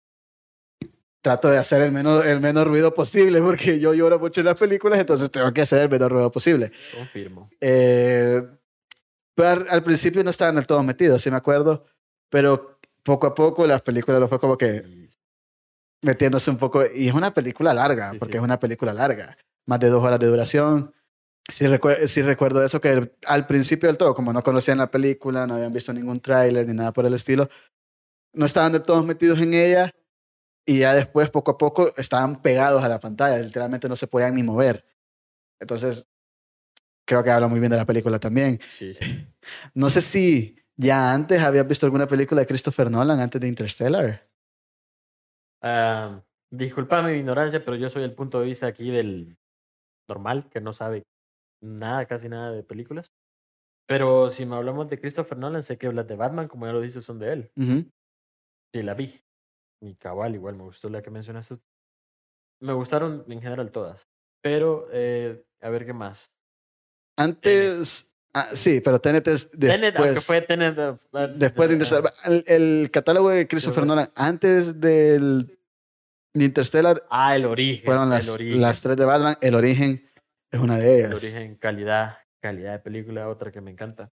trato 1.21 1.49
de 1.49 1.57
hacer 1.57 1.81
el 1.81 1.91
menos, 1.91 2.25
el 2.25 2.39
menos 2.39 2.65
ruido 2.65 2.93
posible, 2.93 3.41
porque 3.41 3.79
yo 3.79 3.93
lloro 3.93 4.19
mucho 4.19 4.41
en 4.41 4.47
las 4.47 4.59
películas, 4.59 4.99
entonces 4.99 5.29
tengo 5.29 5.51
que 5.53 5.61
hacer 5.61 5.81
el 5.81 5.89
menor 5.89 6.11
ruido 6.11 6.31
posible. 6.31 6.71
Confirmo. 6.95 7.49
Eh, 7.59 8.43
pero 9.35 9.65
al, 9.69 9.83
principio 9.83 10.23
no 10.23 10.29
estaban 10.29 10.55
del 10.55 10.67
todo 10.67 10.83
metidos, 10.83 11.21
sí 11.21 11.31
me 11.31 11.37
acuerdo, 11.37 11.85
pero 12.29 12.79
poco 13.03 13.27
a 13.27 13.33
poco 13.33 13.65
las 13.65 13.81
películas 13.81 14.19
lo 14.19 14.27
fue 14.27 14.39
como 14.39 14.57
que 14.57 15.00
metiéndose 16.03 16.49
un 16.51 16.57
poco. 16.57 16.83
Y 16.93 17.07
es 17.07 17.13
una 17.13 17.33
película 17.33 17.73
larga, 17.73 18.11
Sí, 18.11 18.19
porque 18.19 18.33
sí. 18.33 18.37
es 18.37 18.43
una 18.43 18.59
película 18.59 18.93
larga, 18.93 19.37
más 19.67 19.79
de 19.79 19.89
dos 19.89 20.03
horas 20.03 20.19
de 20.19 20.27
duración. 20.27 20.93
Sí, 21.49 21.65
recuer- 21.65 22.05
sí 22.07 22.21
recuerdo 22.21 22.63
eso, 22.63 22.79
que 22.79 23.11
al 23.25 23.47
principio 23.47 23.87
del 23.87 23.97
todo, 23.97 24.13
como 24.13 24.31
no 24.31 24.41
conocían 24.43 24.77
la 24.77 24.89
película, 24.91 25.47
no 25.47 25.55
habían 25.55 25.73
visto 25.73 25.91
ningún 25.91 26.19
tráiler 26.19 26.67
ni 26.67 26.73
nada 26.73 26.93
por 26.93 27.05
el 27.05 27.13
estilo, 27.13 27.49
no 28.33 28.45
estaban 28.45 28.71
del 28.71 28.83
todo 28.83 29.03
metidos 29.03 29.39
en 29.41 29.53
ella 29.53 29.91
y 30.65 30.79
ya 30.79 30.93
después, 30.93 31.29
poco 31.29 31.51
a 31.51 31.57
poco, 31.57 31.91
estaban 31.97 32.41
pegados 32.41 32.83
a 32.83 32.87
la 32.89 32.99
pantalla, 32.99 33.37
literalmente 33.39 33.89
no 33.89 33.95
se 33.95 34.07
podían 34.07 34.35
ni 34.35 34.43
mover. 34.43 34.85
Entonces, 35.59 36.07
creo 37.05 37.23
que 37.23 37.31
habla 37.31 37.47
muy 37.47 37.59
bien 37.59 37.71
de 37.71 37.77
la 37.77 37.85
película 37.85 38.19
también. 38.19 38.59
sí, 38.69 38.93
sí. 38.93 39.27
No 39.73 39.89
sé 39.89 40.01
si 40.01 40.55
ya 40.77 41.11
antes 41.11 41.41
habías 41.41 41.67
visto 41.67 41.85
alguna 41.87 42.07
película 42.07 42.41
de 42.41 42.47
Christopher 42.47 42.89
Nolan 42.91 43.19
antes 43.19 43.41
de 43.41 43.47
Interstellar. 43.47 44.29
Disculpame 46.51 47.13
mi 47.13 47.19
ignorancia, 47.19 47.63
pero 47.63 47.77
yo 47.77 47.89
soy 47.89 48.03
el 48.03 48.13
punto 48.13 48.39
de 48.39 48.47
vista 48.47 48.67
aquí 48.67 48.91
del 48.91 49.37
normal, 50.09 50.49
que 50.49 50.59
no 50.59 50.73
sabe 50.73 51.03
nada, 51.61 52.05
casi 52.05 52.27
nada 52.27 52.51
de 52.51 52.63
películas. 52.63 53.11
Pero 53.87 54.29
si 54.29 54.45
me 54.45 54.55
hablamos 54.55 54.89
de 54.89 54.99
Christopher 54.99 55.37
Nolan, 55.37 55.63
sé 55.63 55.77
que 55.77 55.91
las 55.91 56.07
de 56.07 56.15
Batman, 56.15 56.47
como 56.47 56.65
ya 56.65 56.73
lo 56.73 56.81
dices, 56.81 57.03
son 57.03 57.19
de 57.19 57.33
él. 57.33 57.51
Ujú. 57.55 57.89
Sí, 58.73 58.83
la 58.83 58.93
vi. 58.93 59.21
Mi 59.81 59.95
cabal, 59.95 60.35
igual 60.35 60.55
me 60.55 60.63
gustó 60.63 60.89
la 60.89 61.01
que 61.01 61.09
mencionaste. 61.09 61.55
Me 62.61 62.73
gustaron 62.73 63.25
en 63.27 63.41
general 63.41 63.71
todas. 63.71 64.07
Pero, 64.43 64.87
eh, 64.91 65.43
a 65.61 65.69
ver 65.69 65.85
qué 65.85 65.93
más. 65.93 66.35
Antes, 67.17 68.10
Ah, 68.33 68.49
sí, 68.53 68.79
pero 68.81 68.99
Tenet 69.01 69.27
es 69.27 69.51
Tenet, 69.51 69.95
aunque 69.97 70.13
después, 70.13 70.25
fue 70.25 70.41
Tenet. 70.41 70.77
eh, 70.77 70.95
eh, 71.13 71.33
después 71.35 71.67
de 71.69 71.73
eh, 71.73 71.75
Interstellar. 71.75 72.13
El, 72.25 72.43
el 72.47 72.91
catálogo 72.91 73.29
de 73.29 73.47
Christopher 73.47 73.85
Nolan, 73.85 74.09
antes 74.15 74.79
del 74.79 75.57
de 76.33 76.45
Interstellar, 76.45 77.03
Ah, 77.09 77.35
el 77.35 77.45
origen. 77.45 77.83
fueron 77.85 78.05
el 78.05 78.09
las, 78.11 78.29
origen. 78.29 78.61
las 78.61 78.81
tres 78.81 78.95
de 78.95 79.03
Batman. 79.05 79.35
El 79.41 79.55
origen 79.55 80.09
es 80.49 80.59
una 80.61 80.77
de 80.77 80.99
El 81.01 81.05
ellas. 81.07 81.15
origen, 81.15 81.55
calidad, 81.55 82.19
calidad 82.41 82.71
de 82.73 82.79
película, 82.79 83.27
otra 83.27 83.51
que 83.51 83.59
me 83.59 83.71
encanta. 83.71 84.09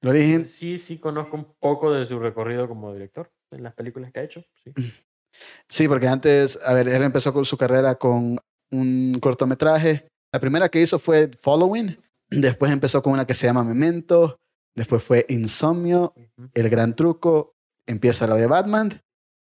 El 0.00 0.08
origen, 0.08 0.44
Sí, 0.44 0.78
sí 0.78 0.98
conozco 0.98 1.36
un 1.36 1.54
poco 1.60 1.92
de 1.92 2.04
su 2.06 2.18
recorrido 2.18 2.68
como 2.68 2.94
director 2.94 3.30
en 3.50 3.62
las 3.64 3.74
películas 3.74 4.10
que 4.12 4.20
ha 4.20 4.22
hecho. 4.22 4.42
Sí. 4.64 4.72
sí, 5.68 5.88
porque 5.88 6.08
antes, 6.08 6.58
a 6.64 6.72
ver, 6.72 6.88
él 6.88 7.02
empezó 7.02 7.34
con 7.34 7.44
su 7.44 7.58
carrera 7.58 7.96
con 7.96 8.38
un 8.70 9.18
cortometraje. 9.20 10.08
La 10.32 10.40
primera 10.40 10.68
que 10.70 10.80
hizo 10.80 10.98
fue 10.98 11.28
Following. 11.38 11.98
Después 12.30 12.72
empezó 12.72 13.02
con 13.02 13.14
una 13.14 13.26
que 13.26 13.34
se 13.34 13.46
llama 13.46 13.64
Memento. 13.64 14.40
Después 14.74 15.02
fue 15.02 15.26
Insomnio. 15.28 16.14
El 16.54 16.68
Gran 16.68 16.94
Truco. 16.94 17.54
Empieza 17.86 18.26
la 18.26 18.36
de 18.36 18.46
Batman, 18.46 19.02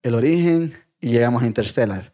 El 0.02 0.14
Origen 0.14 0.74
y 1.00 1.12
llegamos 1.12 1.42
a 1.42 1.46
Interstellar. 1.46 2.12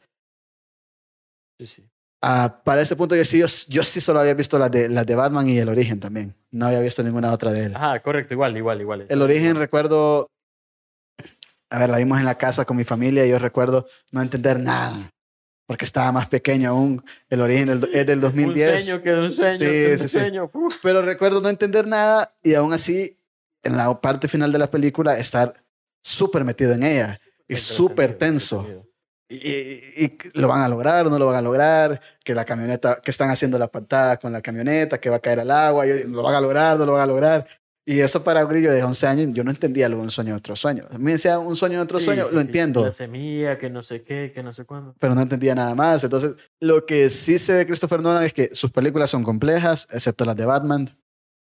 Sí, 1.58 1.66
sí. 1.66 1.90
Ah, 2.23 2.62
para 2.64 2.80
ese 2.80 2.96
punto 2.96 3.14
yo 3.14 3.25
sí, 3.25 3.38
yo, 3.38 3.46
yo 3.68 3.84
sí 3.84 4.00
solo 4.00 4.20
había 4.20 4.32
visto 4.32 4.58
las 4.58 4.70
de, 4.70 4.88
las 4.88 5.04
de 5.04 5.14
Batman 5.14 5.46
y 5.49 5.58
El 5.58 5.68
Origen 5.68 6.00
también. 6.00 6.34
No 6.50 6.66
había 6.66 6.80
visto 6.80 7.02
ninguna 7.02 7.32
otra 7.32 7.52
de 7.52 7.66
él. 7.66 7.76
Ajá, 7.76 8.00
correcto, 8.00 8.32
igual, 8.32 8.56
igual, 8.56 8.80
igual. 8.80 9.06
El 9.08 9.20
Origen 9.20 9.56
recuerdo, 9.56 10.30
a 11.68 11.78
ver, 11.78 11.90
la 11.90 11.99
vimos 11.99 12.18
en 12.18 12.25
la 12.25 12.38
casa 12.38 12.64
con 12.64 12.76
mi 12.76 12.84
familia 12.84 13.26
y 13.26 13.30
yo 13.30 13.38
recuerdo 13.38 13.87
no 14.12 14.23
entender 14.23 14.58
nada. 14.58 15.11
Porque 15.66 15.85
estaba 15.87 16.12
más 16.12 16.28
pequeño 16.28 16.71
aún. 16.71 17.04
El 17.30 17.40
Origen 17.40 17.66
del- 17.66 17.90
es 17.94 18.06
del 18.06 18.21
2010. 18.21 18.73
Un 18.75 18.80
sueño 18.80 19.02
que 19.02 19.12
un 19.14 19.30
sueño, 19.33 19.56
Sí, 19.56 19.64
que 19.64 19.88
un 19.92 19.99
sí, 19.99 20.09
sí. 20.09 20.18
sueño. 20.18 20.50
uf. 20.52 20.76
Pero 20.83 21.02
recuerdo 21.02 21.40
no 21.40 21.49
entender 21.49 21.87
nada 21.87 22.35
y 22.42 22.54
aún 22.54 22.73
así, 22.73 23.18
en 23.62 23.76
la 23.76 24.00
parte 24.00 24.28
final 24.28 24.52
de 24.52 24.59
la 24.59 24.71
película, 24.71 25.18
estar 25.18 25.54
súper 26.02 26.44
metido 26.44 26.73
en 26.75 26.83
ella 26.83 27.21
y 27.49 27.56
súper 27.56 28.14
tenso. 28.18 28.66
y- 29.26 30.04
y 30.04 30.18
lo 30.35 30.49
van 30.49 30.61
a 30.61 30.68
lograr 30.68 31.06
o 31.06 31.11
no 31.11 31.18
lo 31.18 31.25
van 31.26 31.37
a 31.37 31.40
lograr, 31.40 31.99
que 32.23 32.35
la 32.35 32.44
camioneta, 32.44 33.00
que 33.02 33.11
están 33.11 33.30
haciendo 33.30 33.59
la 33.59 33.68
patada 33.68 34.18
con 34.18 34.33
la 34.33 34.42
camioneta, 34.42 34.99
que 35.00 35.09
va 35.09 35.16
a 35.16 35.21
caer 35.21 35.40
al 35.40 35.50
agua, 35.50 35.87
y 35.87 36.04
lo 36.04 36.23
van 36.23 36.35
a 36.35 36.40
lograr, 36.42 36.78
no 36.78 36.85
lo 36.85 36.92
van 36.92 37.00
a 37.02 37.06
lograr. 37.06 37.47
Y 37.86 38.00
eso 38.00 38.24
para 38.24 38.42
un 38.44 38.50
grillo 38.50 38.72
de 38.72 38.82
11 38.82 39.06
años, 39.06 39.28
yo 39.34 39.44
no 39.44 39.50
entendía 39.50 39.88
lo 39.90 39.96
de 39.98 40.02
un 40.04 40.10
sueño 40.10 40.30
de 40.32 40.38
otro 40.38 40.56
sueño. 40.56 40.84
A 40.90 40.96
mí 40.96 41.04
me 41.04 41.12
decía 41.12 41.38
un 41.38 41.54
sueño 41.54 41.76
de 41.78 41.84
otro 41.84 41.98
Sí, 41.98 42.06
sueño, 42.06 42.24
sí, 42.28 42.34
lo 42.34 42.40
sí, 42.40 42.46
entiendo, 42.46 42.82
La 42.84 42.92
semilla, 42.92 43.58
que 43.58 43.68
no 43.68 43.82
sé 43.82 44.02
qué, 44.02 44.32
que 44.32 44.42
no 44.42 44.54
sé 44.54 44.64
cuándo. 44.64 44.94
pero 44.98 45.14
no 45.14 45.20
entendía 45.20 45.54
nada 45.54 45.74
más. 45.74 46.02
Entonces, 46.02 46.34
lo 46.60 46.86
que 46.86 47.10
sí 47.10 47.38
sé 47.38 47.52
de 47.52 47.66
Christopher 47.66 48.00
Nolan 48.02 48.24
es 48.24 48.32
que 48.32 48.54
sus 48.54 48.70
películas 48.70 49.10
son 49.10 49.22
complejas, 49.22 49.86
excepto 49.90 50.24
las 50.24 50.34
de 50.36 50.46
Batman. 50.46 50.88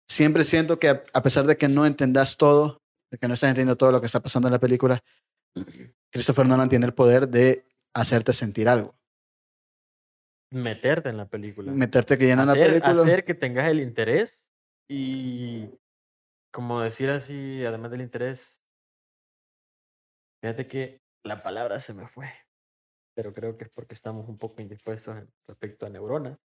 Siempre 0.10 0.44
siento 0.44 0.80
que 0.80 0.90
a- 0.90 1.24
pesar 1.24 1.46
de 1.46 1.56
que 1.56 1.70
no 1.70 1.86
entendas 1.86 2.36
todo, 2.36 2.82
de 3.10 3.18
que 3.18 3.28
no 3.30 3.36
estás 3.36 3.50
entendiendo 3.50 3.78
todo 3.78 3.94
lo 3.94 4.02
que 4.02 4.08
está 4.08 4.20
pasando 4.20 4.50
en 4.50 4.52
la 4.52 4.60
película, 4.60 5.00
Christopher 6.12 6.46
Nolan 6.46 6.68
tiene 6.68 6.86
el 6.86 6.94
poder 6.94 7.30
de 7.30 7.64
hacerte 7.96 8.34
sentir 8.34 8.68
algo. 8.68 8.96
Meterte 10.52 11.10
en 11.10 11.18
la 11.18 11.26
película. 11.28 11.72
Meterte 11.72 12.18
que 12.18 12.26
llena 12.26 12.44
la 12.46 12.52
hacer, 12.52 12.68
película. 12.68 12.92
hacer 13.02 13.24
que 13.24 13.34
tengas 13.34 13.70
el 13.72 13.80
interés 13.80 14.48
y, 14.90 15.70
como 16.54 16.82
decir 16.82 17.10
así, 17.10 17.66
además 17.66 17.92
del 17.92 18.02
interés, 18.02 18.64
fíjate 20.42 20.68
que 20.68 21.02
la 21.26 21.42
palabra 21.42 21.80
se 21.80 21.94
me 21.94 22.08
fue, 22.08 22.32
pero 23.16 23.34
creo 23.34 23.58
que 23.58 23.66
es 23.66 23.70
porque 23.72 23.96
estamos 23.96 24.30
un 24.30 24.38
poco 24.38 24.62
indispuestos 24.62 25.16
respecto 25.48 25.86
a 25.86 25.90
neuronas. 25.90 26.38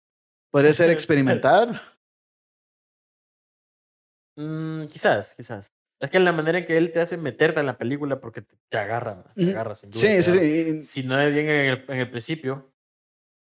Podría 0.50 0.72
ser 0.72 0.90
experimentar. 0.90 1.80
Mm, 4.36 4.86
quizás, 4.86 5.34
quizás. 5.34 5.74
Es 6.00 6.10
que 6.10 6.20
la 6.20 6.32
manera 6.32 6.58
en 6.58 6.66
que 6.66 6.78
él 6.78 6.92
te 6.92 7.00
hace 7.00 7.16
meterte 7.16 7.60
en 7.60 7.66
la 7.66 7.76
película 7.76 8.20
porque 8.20 8.40
te, 8.40 8.56
te 8.70 8.78
agarra, 8.78 9.24
te 9.34 9.50
agarra 9.50 9.74
sin 9.74 9.90
duda. 9.90 10.00
Sí, 10.00 10.22
sí, 10.22 10.30
sí. 10.30 10.82
Si 10.84 11.02
no 11.02 11.20
es 11.20 11.34
bien 11.34 11.48
en 11.48 11.70
el, 11.70 11.84
en 11.88 11.98
el 11.98 12.10
principio, 12.10 12.72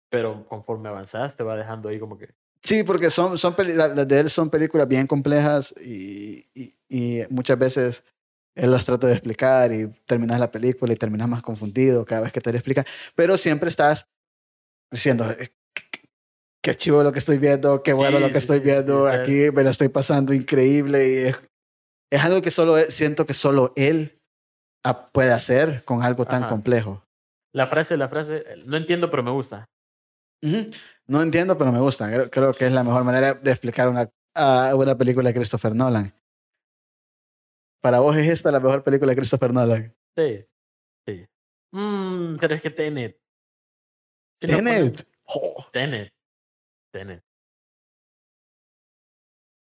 pero 0.10 0.46
conforme 0.46 0.90
avanzas 0.90 1.36
te 1.36 1.44
va 1.44 1.56
dejando 1.56 1.90
ahí 1.90 2.00
como 2.00 2.18
que... 2.18 2.36
Sí, 2.64 2.84
porque 2.84 3.10
son, 3.10 3.38
son 3.38 3.56
las 3.76 4.08
de 4.08 4.20
él 4.20 4.30
son 4.30 4.50
películas 4.50 4.88
bien 4.88 5.06
complejas 5.06 5.74
y, 5.84 6.44
y, 6.54 6.74
y 6.88 7.24
muchas 7.30 7.60
veces 7.60 8.04
él 8.56 8.72
las 8.72 8.86
trata 8.86 9.08
de 9.08 9.14
explicar 9.14 9.72
y 9.74 9.88
terminas 10.06 10.40
la 10.40 10.50
película 10.52 10.94
y 10.94 10.96
terminas 10.96 11.28
más 11.28 11.42
confundido 11.42 12.06
cada 12.06 12.22
vez 12.22 12.32
que 12.32 12.40
te 12.40 12.52
lo 12.52 12.58
explica. 12.58 12.86
Pero 13.16 13.38
siempre 13.38 13.68
estás 13.68 14.08
diciendo, 14.92 15.30
"Eh, 15.32 15.50
qué- 16.62 16.76
chivo 16.76 17.04
lo 17.04 17.12
que 17.12 17.20
estoy 17.20 17.38
viendo, 17.38 17.84
qué 17.84 17.92
bueno 17.94 18.18
Sí, 18.18 18.22
lo 18.22 18.28
que 18.28 18.34
sí, 18.34 18.38
estoy 18.40 18.60
sí, 18.60 18.64
sí, 18.66 18.72
viendo, 18.72 19.04
sea, 19.10 19.22
aquí 19.22 19.52
me 19.54 19.64
lo 19.64 19.70
estoy 19.70 19.90
pasando 19.90 20.34
increíble 20.34 21.10
y 21.10 21.18
es, 21.28 21.36
es 22.12 22.24
algo 22.24 22.42
que 22.42 22.52
solo 22.52 22.78
él- 22.78 22.92
siento 22.92 23.26
que 23.26 23.34
solo 23.34 23.74
él 23.76 24.20
ah, 24.86 25.08
puede 25.08 25.32
hacer 25.32 25.84
con 25.84 26.02
algo 26.04 26.24
tan 26.26 26.44
Ajá. 26.44 26.50
complejo. 26.52 27.04
La 27.54 27.68
frase, 27.68 27.98
la 27.98 28.08
frase, 28.08 28.44
no 28.66 28.78
entiendo, 28.78 29.10
pero 29.12 29.22
me 29.24 29.32
gusta. 29.32 29.66
Ujú. 30.44 30.70
No 31.08 31.22
entiendo, 31.22 31.58
pero 31.58 31.72
me 31.72 31.80
gusta. 31.80 32.08
Creo, 32.10 32.30
creo 32.30 32.54
que 32.54 32.66
es 32.68 32.72
la 32.72 32.84
mejor 32.84 33.04
manera 33.04 33.34
de 33.34 33.52
explicar 33.52 33.90
una, 33.90 34.10
una 34.76 34.98
película 34.98 35.30
de 35.30 35.36
Christopher 35.36 35.76
Nolan. 35.76 36.14
Para 37.82 38.00
vos 38.00 38.16
es 38.16 38.30
esta 38.30 38.52
la 38.52 38.60
mejor 38.62 38.84
película 38.84 39.12
de 39.12 39.18
Christopher 39.18 39.52
Nolan. 39.54 39.94
Sí, 40.18 40.46
sí. 41.06 41.28
Mm, 41.74 42.38
pero 42.40 42.56
es 42.56 42.62
que 42.62 42.70
Tenet. 42.70 43.20
Si 44.40 44.48
no 44.48 44.58
Tenet. 44.58 44.74
ponemos- 44.76 45.08
Oh. 45.26 45.66
Tenet. 45.72 46.14
Tenet. 46.94 47.24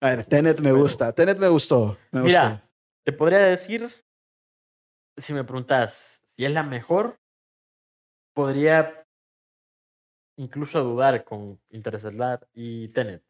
A 0.02 0.10
ver, 0.10 0.26
Tenet 0.26 0.58
me 0.58 0.70
Pero- 0.70 0.78
gusta. 0.78 1.12
Tenet 1.12 1.38
me 1.38 1.48
gustó. 1.48 1.96
Me 2.12 2.22
Mira, 2.22 2.50
gustó. 2.50 2.68
te 3.06 3.12
podría 3.12 3.38
decir, 3.38 3.88
si 5.16 5.32
me 5.32 5.44
preguntas 5.44 6.22
si 6.26 6.44
es 6.44 6.50
la 6.50 6.62
mejor, 6.62 7.16
podría 8.34 9.03
incluso 10.36 10.82
dudar 10.82 11.24
con 11.24 11.60
Interstellar 11.70 12.46
y 12.52 12.88
Tenet. 12.88 13.22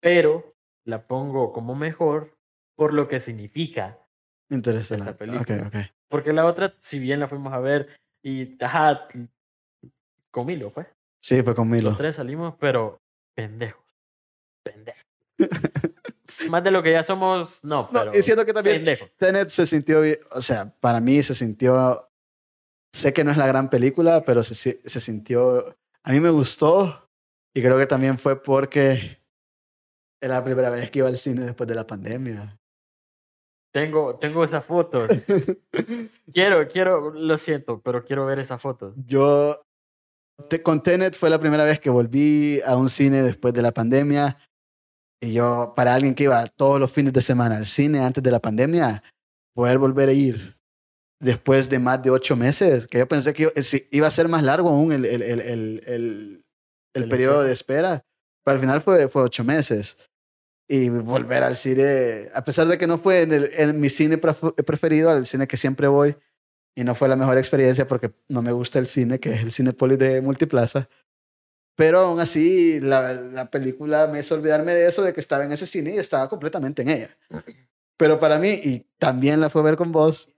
Pero 0.00 0.54
la 0.84 1.06
pongo 1.06 1.52
como 1.52 1.74
mejor 1.74 2.36
por 2.76 2.92
lo 2.92 3.08
que 3.08 3.20
significa. 3.20 3.98
Interesante. 4.50 5.04
esta 5.04 5.16
película. 5.16 5.66
ok. 5.66 5.76
Porque 6.08 6.32
la 6.32 6.46
otra, 6.46 6.74
si 6.80 6.98
bien 6.98 7.20
la 7.20 7.28
fuimos 7.28 7.52
a 7.52 7.58
ver 7.58 7.88
y, 8.22 8.62
ajá, 8.62 9.08
con 10.30 10.46
Milo, 10.46 10.72
pues. 10.72 10.86
Sí, 11.20 11.42
fue 11.42 11.54
con 11.54 11.68
Milo. 11.68 11.90
Los 11.90 11.98
tres 11.98 12.16
salimos, 12.16 12.54
pero 12.60 13.00
pendejos. 13.34 13.84
Pendejos. 14.62 15.02
Más 16.50 16.62
de 16.62 16.70
lo 16.70 16.82
que 16.82 16.92
ya 16.92 17.02
somos, 17.02 17.64
no, 17.64 17.88
No, 17.90 18.00
pero 18.00 18.16
y 18.16 18.22
siento 18.22 18.44
que 18.44 18.52
también 18.52 18.76
pendejos. 18.76 19.10
Tenet 19.16 19.48
se 19.48 19.66
sintió. 19.66 20.02
O 20.30 20.40
sea, 20.40 20.72
para 20.80 21.00
mí 21.00 21.22
se 21.22 21.34
sintió. 21.34 22.08
Sé 22.92 23.12
que 23.12 23.24
no 23.24 23.30
es 23.30 23.36
la 23.36 23.46
gran 23.46 23.68
película, 23.68 24.22
pero 24.24 24.44
se, 24.44 24.54
se 24.54 25.00
sintió. 25.00 25.76
A 26.06 26.12
mí 26.12 26.20
me 26.20 26.30
gustó. 26.30 27.10
Y 27.54 27.62
creo 27.62 27.76
que 27.78 27.86
también 27.86 28.16
fue 28.16 28.40
porque 28.40 29.18
era 30.22 30.34
la 30.34 30.44
primera 30.44 30.70
vez 30.70 30.90
que 30.90 31.00
iba 31.00 31.08
al 31.08 31.18
cine 31.18 31.44
después 31.44 31.66
de 31.66 31.74
la 31.74 31.86
pandemia. 31.86 32.58
Tengo, 33.74 34.16
tengo 34.18 34.44
esas 34.44 34.64
fotos. 34.64 35.10
Quiero, 36.32 36.66
quiero, 36.68 37.10
lo 37.12 37.36
siento, 37.38 37.80
pero 37.82 38.04
quiero 38.04 38.26
ver 38.26 38.38
esas 38.38 38.60
fotos. 38.60 38.94
Yo, 39.06 39.62
te- 40.48 40.62
con 40.62 40.82
Tenet 40.82 41.14
fue 41.14 41.30
la 41.30 41.38
primera 41.38 41.64
vez 41.64 41.78
que 41.78 41.88
volví 41.90 42.60
a 42.66 42.76
un 42.76 42.88
cine 42.88 43.22
después 43.22 43.54
de 43.54 43.62
la 43.62 43.72
pandemia. 43.72 44.38
Y 45.22 45.32
yo, 45.32 45.72
para 45.76 45.94
alguien 45.94 46.14
que 46.14 46.24
iba 46.24 46.46
todos 46.46 46.80
los 46.80 46.90
fines 46.90 47.12
de 47.12 47.20
semana 47.20 47.56
al 47.56 47.66
cine 47.66 48.00
antes 48.00 48.22
de 48.22 48.30
la 48.30 48.40
pandemia, 48.40 49.02
poder 49.54 49.78
volver 49.78 50.08
a 50.08 50.12
ir 50.12 50.55
después 51.20 51.68
de 51.68 51.78
más 51.78 52.02
de 52.02 52.10
ocho 52.10 52.36
meses, 52.36 52.86
que 52.86 52.98
yo 52.98 53.08
pensé 53.08 53.32
que 53.32 53.50
iba- 53.90 54.06
a 54.06 54.10
ser 54.10 54.28
más 54.28 54.42
largo 54.42 54.68
aún 54.68 54.92
el, 54.92 55.04
el, 55.04 55.22
el, 55.22 56.42
el, 56.94 57.08
periodo 57.08 57.42
de 57.42 57.52
espera, 57.52 58.04
pero 58.44 58.56
al 58.56 58.60
final 58.60 58.80
fue, 58.82 59.08
fue 59.08 59.22
ocho 59.22 59.44
meses. 59.44 59.96
Y 60.68 60.88
volver 60.88 61.44
al 61.44 61.56
cine, 61.56 62.28
a 62.34 62.42
pesar 62.42 62.66
de 62.66 62.76
que 62.76 62.88
no 62.88 62.98
fue 62.98 63.20
en, 63.20 63.32
el, 63.32 63.50
en 63.54 63.78
mi 63.80 63.88
cine 63.88 64.20
pref- 64.20 64.54
preferido, 64.64 65.10
al 65.10 65.26
cine 65.26 65.46
que 65.46 65.56
siempre 65.56 65.86
voy, 65.86 66.16
y 66.74 66.82
no 66.82 66.94
fue 66.94 67.08
la 67.08 67.16
mejor 67.16 67.38
experiencia 67.38 67.86
porque 67.86 68.12
no 68.28 68.42
me 68.42 68.52
gusta 68.52 68.78
el 68.78 68.86
cine, 68.86 69.20
que 69.20 69.32
es 69.32 69.42
el 69.42 69.52
Cinepolis 69.52 69.98
de 69.98 70.20
Multiplaza. 70.20 70.88
Pero 71.76 72.00
aún 72.00 72.20
así, 72.20 72.80
la, 72.80 73.12
la 73.12 73.50
película 73.50 74.06
me 74.08 74.20
hizo 74.20 74.34
olvidarme 74.34 74.74
de 74.74 74.88
eso, 74.88 75.02
de 75.02 75.12
que 75.12 75.20
estaba 75.20 75.44
en 75.44 75.52
ese 75.52 75.66
cine 75.66 75.94
y 75.94 75.98
estaba 75.98 76.28
completamente 76.28 76.82
en 76.82 76.88
ella. 76.88 77.16
Pero 77.96 78.18
para 78.18 78.38
mí, 78.38 78.48
y 78.62 78.86
también 78.98 79.40
la 79.40 79.50
fue 79.50 79.60
a 79.62 79.64
ver 79.64 79.76
con 79.76 79.92
vos, 79.92 80.28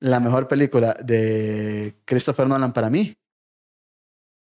la 0.00 0.18
mejor 0.20 0.48
película 0.48 0.94
de 1.02 1.96
Christopher 2.04 2.46
Nolan 2.48 2.72
para 2.72 2.90
mí 2.90 3.16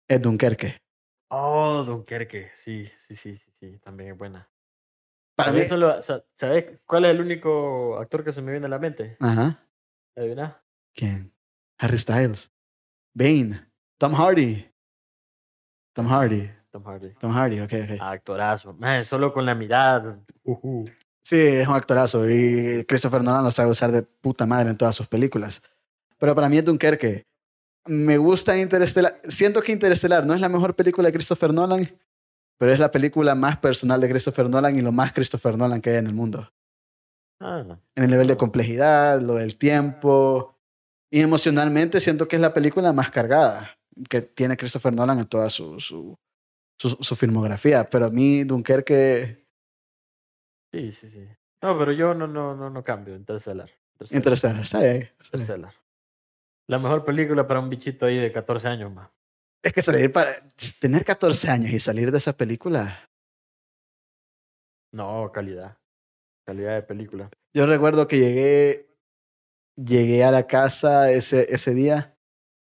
es 0.08 0.22
Dunkerque. 0.22 0.82
Oh, 1.30 1.84
Dunkerque. 1.86 2.52
Sí, 2.56 2.88
sí, 2.98 3.16
sí, 3.16 3.36
sí, 3.36 3.52
sí, 3.52 3.78
también 3.80 4.12
es 4.12 4.18
buena. 4.18 4.48
Para 5.36 5.52
mí, 5.54 5.64
solo, 5.66 6.00
sa- 6.02 6.24
¿sabes 6.34 6.80
cuál 6.86 7.06
es 7.06 7.12
el 7.12 7.22
único 7.22 7.98
actor 7.98 8.24
que 8.24 8.32
se 8.32 8.42
me 8.42 8.52
viene 8.52 8.66
a 8.68 8.70
la 8.70 8.80
mente? 8.80 9.18
ajá. 9.20 9.66
¿Adivina? 10.16 10.62
¿Quién? 10.94 11.34
Harry 11.80 11.98
Styles, 11.98 12.52
Bane, 13.14 13.66
Tom 13.98 14.14
Hardy. 14.14 14.68
Tom 15.94 16.08
Hardy, 16.08 16.50
Tom 16.70 16.84
Hardy. 16.86 17.14
Tom 17.20 17.32
Hardy, 17.32 17.60
ok, 17.62 17.74
ok. 17.84 18.02
Actorazo. 18.02 18.74
Man, 18.74 19.04
solo 19.06 19.34
con 19.34 19.46
la 19.46 19.56
mirada 19.56 20.20
Ujú. 20.44 20.86
Sí, 21.24 21.38
es 21.38 21.68
un 21.68 21.76
actorazo 21.76 22.30
y 22.30 22.84
Christopher 22.88 23.24
Nolan 23.24 23.44
lo 23.44 23.52
sabe 23.52 23.70
usar 23.70 23.92
de 23.92 24.02
puta 24.02 24.46
madre 24.46 24.70
en 24.72 24.78
todas 24.78 24.96
sus 24.96 25.08
películas. 25.08 25.62
Pero 26.18 26.36
para 26.36 26.50
mí 26.50 26.58
es 26.58 26.66
Dunkerque. 26.66 27.26
Me 27.86 28.18
gusta 28.18 28.58
Interestelar. 28.58 29.20
Siento 29.28 29.62
que 29.62 29.72
Interestelar 29.72 30.26
no 30.26 30.34
es 30.34 30.42
la 30.42 30.50
mejor 30.50 30.76
película 30.76 31.08
de 31.08 31.14
Christopher 31.14 31.54
Nolan, 31.54 31.90
pero 32.58 32.72
es 32.72 32.80
la 32.80 32.92
película 32.92 33.34
más 33.34 33.58
personal 33.58 34.00
de 34.02 34.10
Christopher 34.10 34.50
Nolan 34.50 34.78
y 34.78 34.82
lo 34.82 34.92
más 34.92 35.14
Christopher 35.14 35.58
Nolan 35.58 35.82
que 35.82 35.92
hay 35.92 35.98
en 35.98 36.08
el 36.08 36.14
mundo. 36.14 36.52
Ah, 37.40 37.80
En 37.96 38.04
el 38.04 38.12
nivel 38.12 38.28
de 38.28 38.38
complejidad, 38.38 39.20
lo 39.20 39.36
del 39.36 39.58
tiempo. 39.58 40.56
Y 41.10 41.22
emocionalmente 41.22 42.00
siento 42.00 42.28
que 42.28 42.36
es 42.36 42.42
la 42.42 42.54
película 42.54 42.94
más 42.94 43.10
cargada 43.10 43.78
que 44.10 44.22
tiene 44.22 44.58
Christopher 44.58 44.94
Nolan 44.94 45.20
en 45.20 45.26
toda 45.26 45.50
su, 45.50 45.80
su, 45.80 46.18
su, 46.78 46.90
su 46.90 47.16
filmografía. 47.16 47.90
Pero 47.90 48.06
a 48.06 48.10
mí 48.12 48.44
Dunkerque, 48.44 49.41
sí, 50.72 50.92
sí, 50.92 51.10
sí. 51.10 51.28
No, 51.62 51.78
pero 51.78 51.92
yo 51.92 52.14
no, 52.14 52.28
no, 52.28 52.56
no, 52.56 52.70
no 52.70 52.84
cambio. 52.84 53.16
Interstellar. 53.16 53.70
Interstellar. 54.10 54.62
Está 54.62 54.80
bien. 54.80 55.10
Interstellar. 55.20 55.74
La 56.68 56.80
mejor 56.80 57.06
película 57.06 57.46
para 57.48 57.60
un 57.60 57.70
bichito 57.70 58.06
ahí 58.06 58.18
de 58.18 58.32
14 58.32 58.68
años 58.68 58.92
más. 58.92 59.10
Es 59.64 59.74
que 59.74 59.82
salir 59.82 60.12
para 60.12 60.42
tener 60.80 61.06
14 61.06 61.50
años 61.50 61.72
y 61.72 61.80
salir 61.80 62.12
de 62.12 62.18
esa 62.18 62.36
película. 62.36 63.10
No, 64.92 65.32
calidad. 65.32 65.78
Calidad 66.46 66.76
de 66.76 66.82
película. 66.84 67.30
Yo 67.54 67.66
recuerdo 67.66 68.08
que 68.08 68.18
llegué, 68.18 68.98
llegué 69.76 70.24
a 70.24 70.32
la 70.32 70.48
casa 70.48 71.12
ese, 71.12 71.54
ese 71.54 71.74
día 71.74 72.18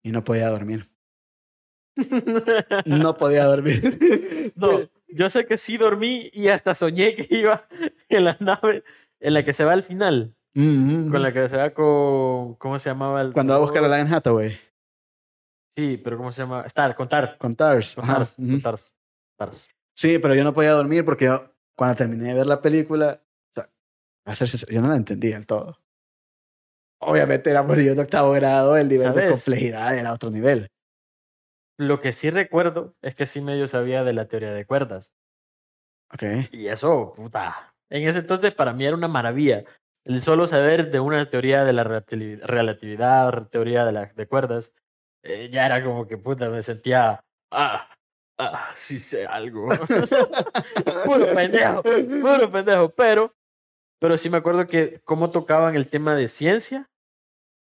y 0.04 0.12
no 0.12 0.24
podía 0.24 0.50
dormir. 0.50 0.90
No 2.86 3.16
podía 3.16 3.46
dormir. 3.46 4.54
No, 4.56 4.80
yo 5.14 5.30
sé 5.30 5.46
que 5.46 5.58
sí 5.58 5.78
dormí 5.78 6.30
y 6.34 6.48
hasta 6.48 6.76
soñé 6.76 7.16
que 7.16 7.28
iba 7.30 7.68
en 8.10 8.26
la 8.26 8.38
nave 8.40 8.84
en 9.20 9.34
la 9.34 9.46
que 9.46 9.54
se 9.54 9.64
va 9.64 9.74
al 9.74 9.84
final. 9.84 10.36
Mm, 10.54 11.08
mm. 11.08 11.12
Con 11.12 11.22
la 11.22 11.32
que 11.32 11.48
se 11.48 11.58
va 11.58 11.70
con. 11.72 12.56
¿Cómo 12.56 12.78
se 12.80 12.90
llamaba 12.90 13.22
el.? 13.22 13.34
Cuando 13.34 13.54
va 13.54 13.58
a 13.58 13.62
buscar 13.62 13.84
a 13.84 13.88
Lion 13.88 14.14
Hathaway 14.14 14.58
Sí, 15.76 15.98
pero 15.98 16.18
¿cómo 16.18 16.32
se 16.32 16.42
llama? 16.42 16.64
Star, 16.66 16.96
contar. 16.96 17.38
con 17.38 17.56
Tars. 17.56 17.96
Con 17.96 18.06
Tars. 18.06 18.34
con 18.34 18.62
Tars. 18.62 18.94
Tars. 19.38 19.68
Sí, 19.96 20.20
pero 20.20 20.36
yo 20.36 20.44
no 20.44 20.54
podía 20.54 20.72
dormir 20.72 21.06
porque 21.06 21.26
yo, 21.26 21.54
cuando 21.76 21.96
terminé 21.96 22.30
de 22.30 22.34
ver 22.34 22.48
la 22.48 22.62
película, 22.62 23.22
o 23.50 23.54
sea, 23.54 23.70
a 24.26 24.36
ser 24.36 24.50
sincero, 24.50 24.74
yo 24.74 24.82
no 24.82 24.90
la 24.90 24.96
entendía 24.96 25.36
del 25.36 25.46
todo. 25.46 25.80
Obviamente 27.00 27.50
era 27.50 27.66
yo 27.66 27.96
de 27.96 28.02
octavo 28.02 28.32
grado, 28.34 28.78
el 28.78 28.88
nivel 28.88 29.14
de 29.14 29.30
complejidad 29.30 29.98
era 29.98 30.14
otro 30.14 30.30
nivel. 30.30 30.70
Lo 31.82 32.00
que 32.00 32.12
sí 32.12 32.30
recuerdo 32.30 32.94
es 33.02 33.16
que 33.16 33.26
sí 33.26 33.42
medio 33.42 33.68
sabía 33.68 34.04
de 34.04 34.14
la 34.14 34.28
teoría 34.28 34.54
de 34.54 34.66
cuerdas. 34.68 35.16
Ok. 36.14 36.24
Y 36.52 36.68
eso, 36.68 37.14
puta. 37.16 37.74
En 37.90 38.08
ese 38.08 38.20
entonces 38.20 38.54
para 38.54 38.72
mí 38.72 38.86
era 38.86 38.96
una 38.96 39.08
maravilla. 39.08 39.64
El 40.06 40.22
solo 40.22 40.46
saber 40.46 40.92
de 40.92 41.00
una 41.00 41.28
teoría 41.28 41.64
de 41.64 41.74
la 41.74 41.84
relativi- 41.84 42.40
relatividad, 42.42 43.48
teoría 43.48 43.84
de, 43.84 43.92
la, 43.94 44.06
de 44.06 44.28
cuerdas, 44.28 44.72
eh, 45.24 45.50
ya 45.52 45.66
era 45.66 45.84
como 45.84 46.08
que 46.08 46.20
puta, 46.20 46.50
me 46.50 46.62
sentía. 46.62 47.24
Ah, 47.52 47.90
ah, 48.38 48.70
sí 48.76 49.00
sé 49.00 49.26
algo. 49.26 49.68
puro 51.06 51.34
pendejo, 51.34 51.82
puro 51.82 52.52
pendejo. 52.52 52.90
Pero, 52.90 53.34
pero 54.00 54.18
sí 54.18 54.30
me 54.30 54.38
acuerdo 54.38 54.68
que 54.68 55.00
cómo 55.04 55.32
tocaban 55.32 55.76
el 55.76 55.88
tema 55.88 56.16
de 56.16 56.28
ciencia, 56.28 56.88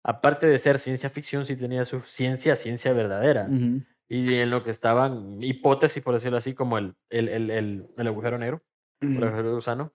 aparte 0.05 0.47
de 0.47 0.59
ser 0.61 0.79
ciencia 0.79 1.11
ficción, 1.11 1.45
sí 1.45 1.57
tenía 1.57 1.85
su 1.85 2.01
ciencia, 2.03 2.55
ciencia 2.55 2.93
verdadera. 2.93 3.49
Ujú. 3.51 3.83
Y 4.09 4.35
en 4.35 4.51
lo 4.51 4.63
que 4.63 4.71
estaban 4.71 5.43
hipótesis, 5.43 6.03
por 6.03 6.15
decirlo 6.15 6.39
así, 6.39 6.55
como 6.55 6.79
el, 6.79 6.95
el, 7.11 7.29
el, 7.29 7.51
el, 7.51 7.87
el 7.97 8.07
agujero 8.07 8.39
negro, 8.39 8.63
el 9.01 9.23
agujero 9.23 9.49
de 9.49 9.55
gusano. 9.55 9.93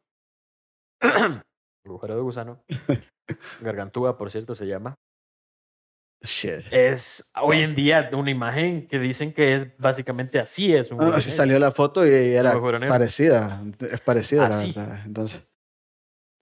el 1.02 1.42
agujero 1.86 2.16
de 2.16 2.22
gusano. 2.22 2.64
Gargantúa, 3.62 4.18
por 4.18 4.30
cierto, 4.30 4.54
se 4.56 4.68
llama. 4.68 4.96
Shit. 6.24 6.66
Es 6.70 7.32
hoy 7.42 7.62
en 7.62 7.74
día 7.74 8.12
una 8.14 8.30
imagen 8.30 8.88
que 8.88 9.00
dicen 9.00 9.34
que 9.34 9.56
es 9.56 9.78
básicamente 9.80 10.40
así 10.40 10.72
es 10.76 10.92
un 10.92 11.00
agujero 11.02 11.20
sí 11.20 11.30
negro. 11.30 11.38
salió 11.38 11.60
la 11.60 11.72
foto 11.72 12.06
y 12.06 12.12
era 12.12 12.54
parecida. 12.90 13.64
Es 13.80 14.02
parecida, 14.02 14.48
la 14.50 14.58
verdad. 14.58 15.02
Entonces, 15.06 15.48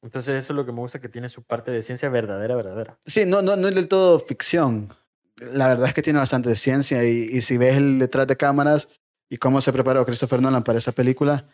Entonces 0.04 0.44
eso 0.44 0.52
es 0.54 0.56
lo 0.58 0.66
que 0.66 0.74
me 0.74 0.80
gusta, 0.80 1.00
que 1.00 1.08
tiene 1.08 1.30
su 1.30 1.44
parte 1.44 1.72
de 1.72 1.82
ciencia 1.82 2.10
verdadera, 2.10 2.56
verdadera. 2.56 3.00
sí, 3.06 3.26
no, 3.26 3.42
no, 3.42 3.56
no 3.56 3.70
es 3.70 3.76
del 3.76 3.88
todo 3.88 4.20
ficción. 4.20 4.90
La 5.42 5.68
verdad 5.68 5.88
es 5.88 5.94
que 5.94 6.02
tiene 6.02 6.20
bastante 6.20 6.56
ciencia 6.56 7.04
y, 7.04 7.42
si 7.42 7.58
ves 7.58 7.78
el 7.78 8.00
detrás 8.00 8.28
de 8.28 8.38
cámaras 8.38 8.90
y 9.32 9.38
cómo 9.38 9.62
se 9.62 9.72
preparó 9.74 10.06
Christopher 10.06 10.42
Nolan 10.42 10.64
para 10.64 10.80
esa 10.80 10.92
película, 10.92 11.48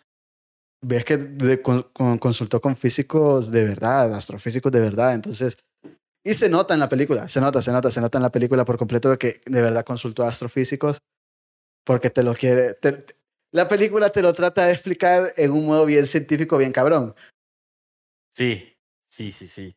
ves 0.81 1.05
que 1.05 1.61
con- 1.61 2.17
consultó 2.17 2.61
con 2.61 2.75
físicos 2.75 3.51
de 3.51 3.65
verdad, 3.65 4.13
astrofísicos 4.15 4.71
de 4.71 4.79
verdad. 4.79 5.13
Entonces, 5.13 5.57
y 6.23 6.33
se 6.33 6.49
nota 6.49 6.73
en 6.73 6.79
la 6.79 6.89
película, 6.89 7.29
se 7.29 7.39
nota, 7.39 7.61
se 7.61 7.71
nota, 7.71 7.91
se 7.91 8.01
nota 8.01 8.17
en 8.17 8.23
la 8.23 8.31
película 8.31 8.65
por 8.65 8.77
completo 8.77 9.09
de 9.11 9.17
que 9.17 9.41
de 9.45 9.61
verdad 9.61 9.85
consultó 9.85 10.23
a 10.23 10.29
astrofísicos 10.29 10.97
porque 11.85 12.09
te 12.09 12.23
lo 12.23 12.33
quiere. 12.33 12.73
te- 12.73 12.91
te- 12.93 13.15
la 13.51 13.67
película 13.67 14.09
te 14.11 14.21
lo 14.21 14.33
trata 14.33 14.65
de 14.65 14.73
explicar 14.73 15.33
en 15.37 15.51
un 15.51 15.65
modo 15.67 15.85
bien 15.85 16.05
científico, 16.07 16.57
bien 16.57 16.71
cabrón. 16.71 17.15
Sí, 18.31 18.75
sí, 19.07 19.31
sí, 19.31 19.47
sí. 19.47 19.75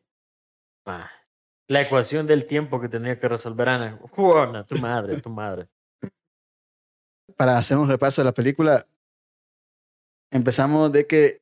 Ah, 0.85 1.09
La 1.69 1.81
ecuación 1.81 2.25
del 2.25 2.47
tiempo 2.47 2.81
que 2.81 2.89
tenía 2.89 3.19
que 3.19 3.27
resolver 3.27 3.69
Ana. 3.69 3.99
Juana, 4.11 4.65
tu 4.65 4.75
madre, 4.79 5.21
tu 5.21 5.29
madre. 5.29 5.67
para 7.37 7.57
hacer 7.57 7.77
un 7.77 7.87
repaso 7.87 8.21
de 8.21 8.25
la 8.25 8.33
película, 8.33 8.85
empezamos 10.31 10.91
de 10.91 11.05
que 11.05 11.41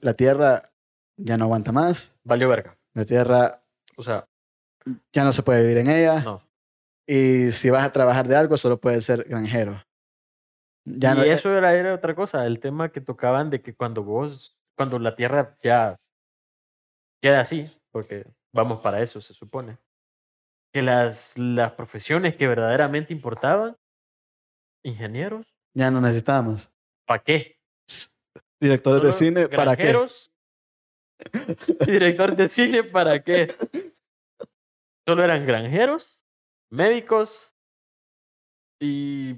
la 0.00 0.14
Tierra 0.14 0.70
ya 1.16 1.36
no 1.36 1.44
aguanta 1.46 1.72
más, 1.72 2.14
Valió 2.24 2.48
verga. 2.48 2.78
la 2.94 3.04
Tierra 3.04 3.60
O 3.96 4.02
sea, 4.02 4.26
ya 5.12 5.24
no 5.24 5.32
se 5.32 5.42
puede 5.42 5.62
vivir 5.62 5.78
en 5.78 5.90
ella, 5.90 6.20
no. 6.22 6.40
y 7.06 7.50
si 7.50 7.68
vas 7.68 7.84
a 7.84 7.92
trabajar 7.92 8.28
de 8.28 8.36
algo, 8.36 8.56
solo 8.56 8.78
puedes 8.80 9.04
ser 9.04 9.24
granjero. 9.28 9.82
Ya 10.86 11.12
y 11.12 11.16
no, 11.16 11.22
eso 11.24 11.52
era, 11.52 11.74
era 11.74 11.94
otra 11.94 12.14
cosa, 12.14 12.46
el 12.46 12.60
tema 12.60 12.90
que 12.90 13.00
tocaban 13.00 13.50
de 13.50 13.60
que 13.60 13.74
cuando 13.74 14.04
vos, 14.04 14.56
cuando 14.76 14.98
la 15.00 15.16
Tierra 15.16 15.56
ya 15.62 15.96
queda 17.20 17.40
así, 17.40 17.66
porque 17.90 18.26
vamos 18.54 18.80
para 18.80 19.02
eso, 19.02 19.20
se 19.20 19.34
supone, 19.34 19.76
que 20.72 20.80
las, 20.80 21.36
las 21.36 21.72
profesiones 21.72 22.36
que 22.36 22.46
verdaderamente 22.46 23.12
importaban, 23.12 23.76
ingenieros, 24.82 25.46
ya 25.74 25.90
no 25.90 26.00
necesitamos. 26.00 26.70
¿para 27.04 27.22
qué? 27.22 27.58
Directores 28.60 29.02
de 29.02 29.12
cine, 29.12 29.48
¿para 29.48 29.76
qué? 29.76 29.94
Director 31.86 32.36
de 32.36 32.48
cine, 32.48 32.84
¿para 32.84 33.22
qué? 33.22 33.52
Solo 35.06 35.22
eran 35.22 35.44
granjeros, 35.46 36.24
médicos 36.70 37.52
y 38.80 39.34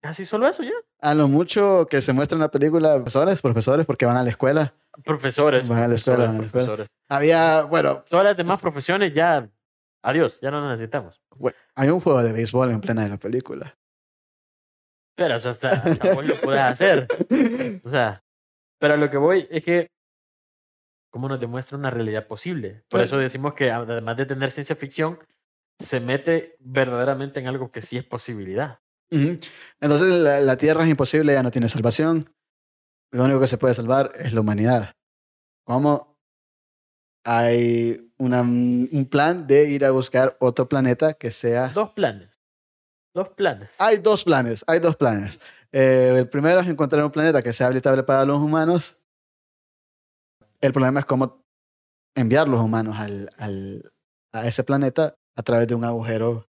casi 0.00 0.24
solo 0.26 0.46
eso 0.46 0.62
ya. 0.62 0.72
A 1.00 1.14
lo 1.14 1.26
mucho 1.26 1.86
que 1.90 2.02
se 2.02 2.12
muestra 2.12 2.36
en 2.36 2.42
la 2.42 2.50
película, 2.50 2.94
profesores, 2.96 3.40
profesores, 3.40 3.86
porque 3.86 4.06
van 4.06 4.16
a 4.16 4.22
la 4.22 4.30
escuela. 4.30 4.74
Profesores, 5.04 5.68
Van 5.68 5.82
a 5.82 5.88
la 5.88 5.94
escuela, 5.94 6.26
profesores, 6.26 6.28
van 6.28 6.36
a 6.36 6.40
la 6.40 6.46
escuela. 6.46 6.66
profesores. 6.66 6.88
Había, 7.08 7.62
bueno, 7.62 8.04
Todas 8.08 8.24
las 8.24 8.36
demás 8.36 8.60
profesiones 8.60 9.14
ya, 9.14 9.48
adiós, 10.02 10.38
ya 10.40 10.50
no 10.50 10.60
las 10.60 10.70
necesitamos. 10.72 11.20
bueno, 11.36 11.56
hay 11.74 11.88
un 11.90 12.00
juego 12.00 12.22
de 12.22 12.32
béisbol 12.32 12.70
en 12.70 12.80
plena 12.80 13.02
de 13.04 13.08
la 13.10 13.16
película. 13.16 13.76
Pero 15.16 15.36
eso 15.36 15.48
hasta, 15.48 15.70
hasta 15.70 16.14
vos 16.14 16.26
lo 16.26 16.34
puedes 16.36 16.60
hacer. 16.60 17.06
O 17.84 17.90
sea, 17.90 18.22
pero 18.80 18.94
a 18.94 18.96
lo 18.96 19.10
que 19.10 19.16
voy 19.16 19.46
es 19.50 19.64
que, 19.64 19.90
¿cómo 21.10 21.28
nos 21.28 21.40
demuestra 21.40 21.76
una 21.78 21.90
realidad 21.90 22.26
posible? 22.26 22.82
Por 22.88 23.00
Pues- 23.00 23.04
eso 23.04 23.18
decimos 23.18 23.54
que 23.54 23.70
además 23.70 24.16
de 24.16 24.26
tener 24.26 24.50
ciencia 24.50 24.76
ficción, 24.76 25.18
se 25.80 26.00
mete 26.00 26.56
verdaderamente 26.58 27.38
en 27.40 27.46
algo 27.46 27.70
que 27.70 27.80
sí 27.80 27.96
es 27.98 28.04
posibilidad. 28.04 28.80
Entonces 29.10 30.08
la, 30.08 30.40
la 30.40 30.56
Tierra 30.56 30.84
es 30.84 30.90
imposible, 30.90 31.32
ya 31.32 31.42
no 31.42 31.50
tiene 31.50 31.68
salvación. 31.68 32.28
Lo 33.12 33.24
único 33.24 33.40
que 33.40 33.46
se 33.46 33.58
puede 33.58 33.74
salvar 33.74 34.10
es 34.16 34.32
la 34.32 34.40
humanidad. 34.40 34.94
¿Cómo? 35.64 36.16
Hay 37.24 38.12
una- 38.18 38.40
un 38.42 39.06
plan 39.10 39.46
de 39.46 39.68
ir 39.70 39.84
a 39.84 39.90
buscar 39.90 40.36
otro 40.40 40.68
planeta 40.68 41.14
que 41.14 41.30
sea... 41.30 41.68
Dos 41.68 41.90
planes. 41.90 42.38
Dos 43.14 43.28
planes. 43.30 43.70
Hay 43.78 43.98
dos 43.98 44.24
planes, 44.24 44.64
hay 44.66 44.80
dos 44.80 44.96
planes. 44.96 45.40
Eh, 45.72 46.14
el 46.18 46.28
primero 46.28 46.60
es 46.60 46.68
encontrar 46.68 47.04
un 47.04 47.10
planeta 47.10 47.42
que 47.42 47.52
sea 47.52 47.66
habitable 47.66 48.02
para 48.02 48.24
los 48.24 48.38
humanos. 48.40 48.96
El 50.60 50.72
problema 50.72 51.00
es 51.00 51.06
cómo 51.06 51.42
enviar 52.14 52.48
los 52.48 52.60
humanos 52.60 52.96
al, 52.98 53.30
al- 53.38 53.92
a 54.32 54.46
ese 54.46 54.64
planeta 54.64 55.14
a 55.36 55.42
través 55.42 55.68
de 55.68 55.74
un 55.74 55.84
agujero 55.84 56.46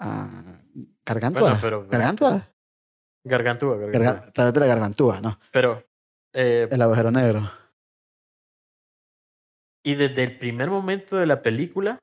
ah, 0.00 0.60
gargantua. 1.04 1.40
Bueno, 1.42 1.58
pero- 1.60 1.86
gargantua. 1.88 2.48
Gargantúa, 3.24 3.76
gargantúa. 3.76 4.00
Garga- 4.12 4.28
a 4.28 4.32
través 4.32 4.54
de 4.54 4.60
la 4.60 4.66
gargantúa, 4.66 5.20
¿no? 5.20 5.38
Pero, 5.52 5.84
eh, 6.32 6.68
El 6.70 6.82
agujero 6.82 7.10
negro. 7.10 7.50
y 9.82 9.94
desde 9.94 10.22
el 10.24 10.38
primer 10.38 10.68
momento 10.68 11.16
de 11.16 11.26
la 11.26 11.42
película, 11.42 11.98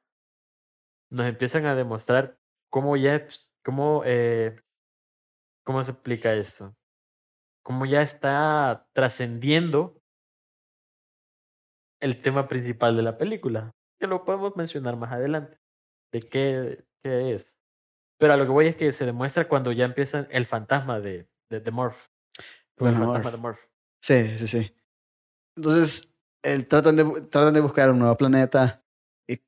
nos 1.12 1.27
empiezan 1.27 1.65
a 1.65 1.75
demostrar 1.75 2.38
cómo 2.69 2.97
ya, 2.97 3.25
cómo, 3.63 4.01
eh, 4.06 4.60
cómo 5.63 5.84
se 5.84 5.91
explica 5.91 6.34
esto. 6.34 6.75
Cómo 7.63 7.86
ya 7.86 8.01
está 8.01 8.88
trascendiendo 8.93 10.01
el 12.01 12.21
tema 12.21 12.47
principal 12.47 12.95
de 12.95 13.03
la 13.03 13.17
película, 13.17 13.73
que 13.99 14.08
lo 14.08 14.23
podemos 14.23 14.56
mencionar 14.56 14.95
más 14.97 15.12
adelante, 15.12 15.60
de 16.12 16.21
qué, 16.21 16.86
qué 17.03 17.34
es. 17.34 17.57
Pero 18.19 18.34
a 18.34 18.38
lo 18.38 18.45
que 18.45 18.51
voy 18.51 18.67
es 18.67 18.75
que 18.75 18.91
se 18.91 19.06
demuestra 19.06 19.47
cuando 19.47 19.71
ya 19.71 19.86
empieza 19.86 20.27
el 20.32 20.45
fantasma 20.45 20.99
de, 20.99 21.27
de, 21.49 21.60
de 21.60 21.71
Morph. 21.71 22.08
El 22.80 22.95
fantasma 22.95 23.32
de 23.32 23.38
Morph. 23.38 23.60
Sí, 24.01 24.38
sí, 24.38 24.47
sí. 24.47 24.75
Entonces, 25.56 26.12
el, 26.43 26.67
tratan, 26.67 26.95
de, 26.95 27.21
tratan 27.30 27.53
de 27.53 27.62
buscar 27.62 27.91
un 27.91 27.99
nuevo 27.99 28.15
planeta. 28.17 28.84
Y 29.27 29.39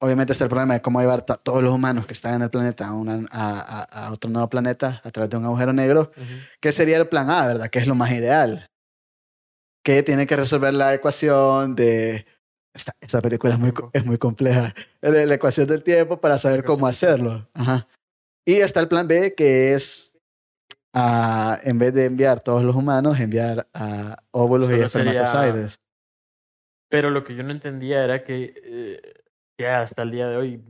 obviamente 0.00 0.32
está 0.32 0.44
el 0.44 0.50
problema 0.50 0.74
de 0.74 0.82
cómo 0.82 1.00
llevar 1.00 1.24
a 1.28 1.34
todos 1.36 1.62
los 1.62 1.72
humanos 1.72 2.06
que 2.06 2.12
están 2.12 2.34
en 2.34 2.42
el 2.42 2.50
planeta 2.50 2.88
a, 2.88 2.92
una, 2.92 3.26
a, 3.30 3.82
a- 4.06 4.12
otro 4.12 4.30
nuevo 4.30 4.48
planeta 4.48 5.00
a 5.04 5.10
través 5.10 5.30
de 5.30 5.36
un 5.36 5.44
agujero 5.44 5.72
negro. 5.72 6.10
Ujú. 6.16 6.24
que 6.60 6.72
sería 6.72 6.96
el 6.96 7.08
plan 7.08 7.30
A, 7.30 7.46
¿verdad? 7.46 7.70
Que 7.70 7.78
es 7.78 7.86
lo 7.86 7.94
más 7.94 8.10
ideal. 8.12 8.68
Que 9.84 10.02
tiene 10.02 10.26
que 10.26 10.36
resolver 10.36 10.74
la 10.74 10.92
ecuación 10.94 11.74
de... 11.74 12.26
Esta, 12.74 12.92
esta 13.00 13.20
película 13.20 13.54
es 13.54 13.58
muy, 13.58 13.72
es 13.92 14.04
muy 14.04 14.18
compleja. 14.18 14.74
La, 15.00 15.10
la 15.26 15.34
ecuación 15.34 15.66
del 15.66 15.82
tiempo 15.82 16.20
para 16.20 16.38
saber 16.38 16.62
cómo 16.64 16.86
hacerlo. 16.86 17.48
Ajá. 17.54 17.88
Y 18.48 18.60
está 18.62 18.80
el 18.80 18.88
plan 18.88 19.06
B, 19.06 19.34
que 19.34 19.74
es, 19.74 20.16
ah, 20.94 21.60
en 21.64 21.78
vez 21.78 21.92
de 21.92 22.06
enviar 22.06 22.40
todos 22.42 22.64
los 22.64 22.74
humanos, 22.74 23.20
enviar 23.20 23.68
a 23.74 24.22
óvulos 24.30 24.68
y 24.70 24.72
sería- 24.72 24.86
espermatozoides. 24.86 25.76
Pero 26.90 27.10
lo 27.10 27.24
que 27.24 27.36
yo 27.36 27.42
no 27.42 27.52
entendía 27.52 28.02
era 28.02 28.24
que 28.24 28.54
eh, 28.56 29.14
ya 29.60 29.82
hasta 29.82 30.00
el 30.02 30.12
día 30.12 30.28
de 30.28 30.36
hoy, 30.38 30.64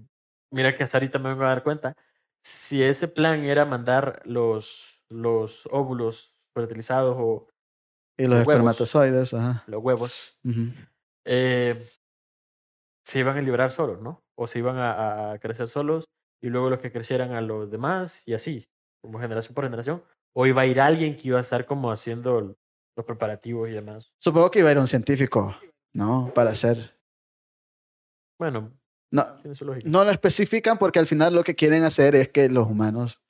mira 0.53 0.77
que 0.77 0.83
hasta 0.83 0.99
ahorita 0.99 1.21
me 1.21 1.29
vengo 1.29 1.45
a 1.45 1.51
dar 1.51 1.63
cuenta, 1.63 1.95
si 2.43 2.83
ese 2.83 3.07
plan 3.07 3.45
era 3.45 3.65
mandar 3.65 4.23
los, 4.25 5.01
los 5.09 5.69
óvulos 5.71 6.35
fertilizados 6.57 7.15
o 7.17 7.47
Y 8.19 8.25
los 8.25 8.39
Los 8.39 8.39
huevos. 8.39 8.55
espermatozoides, 8.55 9.35
ajá. 9.35 9.63
los 9.69 9.81
huevos, 9.81 10.37
eh, 11.25 11.89
se 13.07 13.21
iban 13.21 13.39
a 13.39 13.41
liberar 13.43 13.71
solos, 13.71 14.01
¿no? 14.03 14.25
O 14.37 14.49
se 14.49 14.59
iban 14.59 14.79
a, 14.79 15.31
a 15.31 15.39
crecer 15.39 15.69
solos 15.69 16.08
y 16.41 16.49
luego 16.49 16.71
los 16.71 16.79
que 16.81 16.93
crecieran 16.93 17.33
a 17.33 17.41
los 17.41 17.71
demás 17.71 18.23
y 18.27 18.35
así, 18.35 18.69
como 19.03 19.19
generación 19.19 19.55
por 19.55 19.65
generación. 19.65 20.03
O 20.35 20.47
iba 20.47 20.63
a 20.63 20.67
ir 20.67 20.81
alguien 20.81 21.17
que 21.17 21.29
iba 21.29 21.39
a 21.39 21.41
estar 21.43 21.67
como 21.67 21.91
haciendo 21.91 22.41
los 22.97 23.07
preparativos 23.07 23.69
y 23.69 23.73
demás. 23.73 24.13
Supongo 24.21 24.51
que 24.51 24.61
iba 24.61 24.69
a 24.69 24.73
ir 24.73 24.79
un 24.79 24.87
científico, 24.87 25.57
¿no? 25.95 26.33
Para 26.35 26.51
hacer... 26.51 26.97
Bueno, 28.39 28.73
No, 29.11 29.25
no 29.85 30.05
lo 30.05 30.11
especifican 30.11 30.79
porque 30.79 30.99
al 30.99 31.07
final 31.07 31.35
lo 31.35 31.43
que 31.43 31.55
quieren 31.55 31.85
hacer 31.85 32.15
es 32.15 32.29
que 32.29 32.49
los 32.49 32.69
humanos 32.69 33.21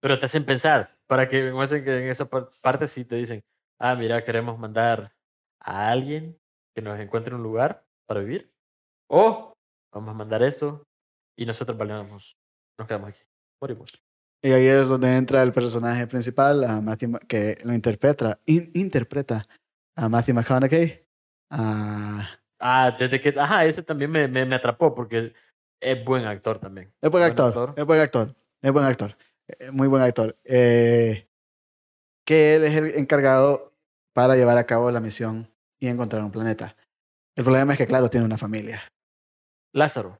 Pero 0.00 0.18
te 0.18 0.24
hacen 0.26 0.44
pensar, 0.44 0.96
para 1.06 1.28
que 1.28 1.52
que 1.84 1.98
en 1.98 2.08
esa 2.08 2.26
par- 2.26 2.50
parte 2.62 2.86
sí 2.86 3.04
te 3.04 3.16
dicen, 3.16 3.42
ah, 3.80 3.94
mira, 3.96 4.24
queremos 4.24 4.58
mandar 4.58 5.12
a 5.60 5.90
alguien 5.90 6.38
que 6.74 6.82
nos 6.82 6.98
encuentre 7.00 7.34
un 7.34 7.42
lugar 7.42 7.84
para 8.06 8.20
vivir. 8.20 8.52
O 9.10 9.52
vamos 9.92 10.10
a 10.10 10.14
mandar 10.14 10.42
esto 10.42 10.84
y 11.36 11.44
nosotros 11.44 11.76
valemos, 11.76 12.36
nos 12.78 12.88
quedamos 12.88 13.10
aquí, 13.10 13.20
morimos. 13.60 13.92
Y 14.42 14.52
ahí 14.52 14.66
es 14.66 14.86
donde 14.86 15.16
entra 15.16 15.42
el 15.42 15.52
personaje 15.52 16.06
principal, 16.06 16.62
a 16.64 16.80
Matthew, 16.80 17.08
Ma- 17.10 17.18
que 17.20 17.58
lo 17.64 17.72
interpreta, 17.72 18.38
in- 18.46 18.70
interpreta 18.74 19.46
a 19.96 20.08
Matthew 20.08 20.34
McConaughey. 20.34 21.04
Ah, 21.50 22.28
Ah, 22.58 22.96
desde 22.98 23.20
que, 23.20 23.34
ajá, 23.38 23.66
ese 23.66 23.82
también 23.82 24.10
me, 24.10 24.26
me, 24.28 24.44
me 24.46 24.54
atrapó 24.54 24.94
porque 24.94 25.34
es 25.80 26.04
buen 26.04 26.24
actor 26.24 26.58
también. 26.58 26.92
es 27.02 27.10
buen 27.10 27.20
Buen 27.20 27.30
actor, 27.30 27.48
actor. 27.48 27.74
es 27.76 27.84
buen 27.84 28.00
actor, 28.00 28.34
es 28.62 28.72
buen 28.72 28.84
actor, 28.86 29.16
eh, 29.48 29.70
muy 29.72 29.88
buen 29.88 30.02
actor. 30.02 30.38
Eh, 30.44 31.28
que 32.26 32.56
él 32.56 32.64
es 32.64 32.74
el 32.76 32.86
encargado 32.96 33.74
para 34.14 34.36
llevar 34.36 34.56
a 34.58 34.64
cabo 34.64 34.90
la 34.90 35.00
misión 35.00 35.52
y 35.78 35.88
encontrar 35.88 36.22
un 36.24 36.30
planeta. 36.32 36.76
El 37.36 37.44
problema 37.44 37.72
es 37.74 37.78
que, 37.78 37.86
claro, 37.86 38.08
tiene 38.08 38.24
una 38.24 38.38
familia. 38.38 38.80
Lázaro. 39.74 40.18